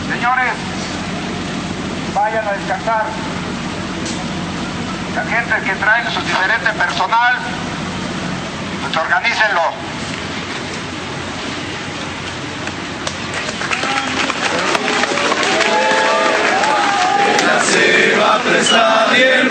Señores, 0.08 0.52
vayan 2.14 2.48
a 2.48 2.52
descansar. 2.52 3.04
La 5.14 5.22
gente 5.24 5.54
que 5.66 5.74
trae 5.74 6.10
su 6.10 6.20
diferente 6.20 6.70
personal, 6.72 7.36
pues 8.82 8.96
organícenlo. 8.96 9.62
La 17.46 17.60
selva 17.60 18.40
presta 18.44 19.06
bien 19.12 19.48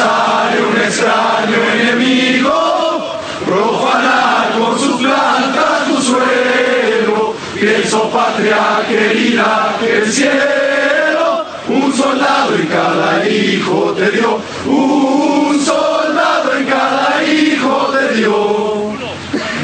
sale 0.00 0.56
un 0.70 0.76
extraño 0.76 1.58
enemigo, 1.74 3.20
profanar 3.44 4.46
con 4.58 4.78
su 4.78 4.98
planta 4.98 5.84
tu 5.86 5.96
suelo. 6.00 7.34
Pienso 7.54 8.08
patria 8.10 8.82
querida 8.88 9.76
que 9.78 9.98
el 9.98 10.10
cielo 10.10 11.44
un 11.68 11.92
soldado 11.94 12.54
en 12.54 12.66
cada 12.66 13.28
hijo 13.28 13.94
te 13.98 14.10
dio, 14.10 14.40
un 14.66 15.60
soldado 15.60 16.56
en 16.58 16.64
cada 16.64 17.22
hijo 17.22 17.92
te 17.94 18.14
dio. 18.14 18.90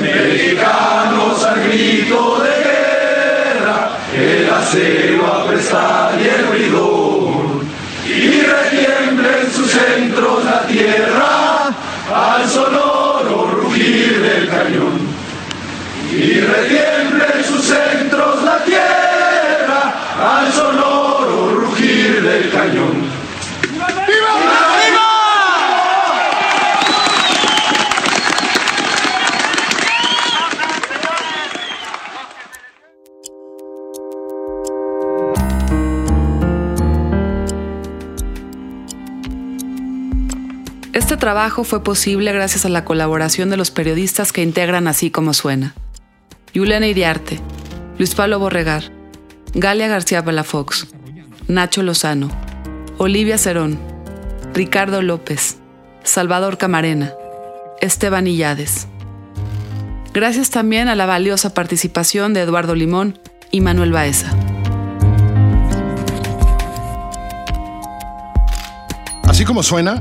Mexicanos 0.02 1.42
al 1.44 1.60
grito 1.66 2.38
de 2.44 2.54
guerra, 2.66 3.78
que 4.12 4.46
la 4.48 4.62
selva 4.62 5.46
presta 5.46 6.12
y 6.20 6.28
el 6.28 6.44
bridón, 6.50 7.15
la 10.20 10.66
tierra 10.66 11.70
al 12.14 12.48
sonoro 12.48 13.51
rugir 13.60 14.22
del 14.22 14.48
cañón. 14.48 14.98
y 16.10 16.40
retiemble 16.40 17.24
en 17.34 17.44
sus 17.44 17.62
centros 17.62 18.43
la 18.43 18.64
tierra 18.64 19.93
al 20.18 20.52
sonoro 20.52 21.60
rugir 21.60 22.22
del 22.22 22.51
cañón. 22.51 23.25
Trabajo 41.26 41.64
fue 41.64 41.82
posible 41.82 42.32
gracias 42.32 42.66
a 42.66 42.68
la 42.68 42.84
colaboración 42.84 43.50
de 43.50 43.56
los 43.56 43.72
periodistas 43.72 44.32
que 44.32 44.44
integran 44.44 44.86
Así 44.86 45.10
como 45.10 45.34
Suena. 45.34 45.74
Yulena 46.54 46.86
Iriarte, 46.86 47.40
Luis 47.98 48.14
Pablo 48.14 48.38
Borregar, 48.38 48.92
Galia 49.52 49.88
García 49.88 50.24
Palafox, 50.24 50.86
Nacho 51.48 51.82
Lozano, 51.82 52.30
Olivia 52.98 53.38
Cerón, 53.38 53.76
Ricardo 54.54 55.02
López, 55.02 55.56
Salvador 56.04 56.58
Camarena, 56.58 57.12
Esteban 57.80 58.28
Illades. 58.28 58.86
Gracias 60.14 60.50
también 60.50 60.86
a 60.86 60.94
la 60.94 61.06
valiosa 61.06 61.54
participación 61.54 62.34
de 62.34 62.42
Eduardo 62.42 62.76
Limón 62.76 63.18
y 63.50 63.62
Manuel 63.62 63.90
Baeza. 63.90 64.30
Así 69.24 69.44
como 69.44 69.64
suena, 69.64 70.00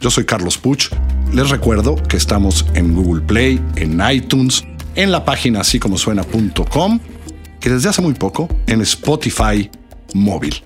Yo 0.00 0.10
soy 0.10 0.24
Carlos 0.24 0.56
Puch. 0.56 0.88
Les 1.32 1.50
recuerdo 1.50 1.96
que 1.96 2.16
estamos 2.16 2.64
en 2.74 2.94
Google 2.94 3.20
Play, 3.22 3.60
en 3.76 4.00
iTunes, 4.10 4.64
en 4.94 5.12
la 5.12 5.26
página 5.26 5.60
así 5.60 5.78
como 5.78 5.98
suena.com 5.98 7.00
y 7.62 7.68
desde 7.68 7.90
hace 7.90 8.00
muy 8.00 8.14
poco 8.14 8.48
en 8.66 8.80
Spotify 8.80 9.70
móvil. 10.14 10.64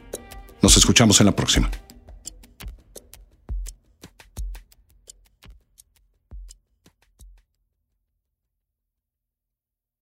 Nos 0.62 0.76
escuchamos 0.76 1.18
en 1.18 1.26
la 1.26 1.32
próxima. 1.32 1.68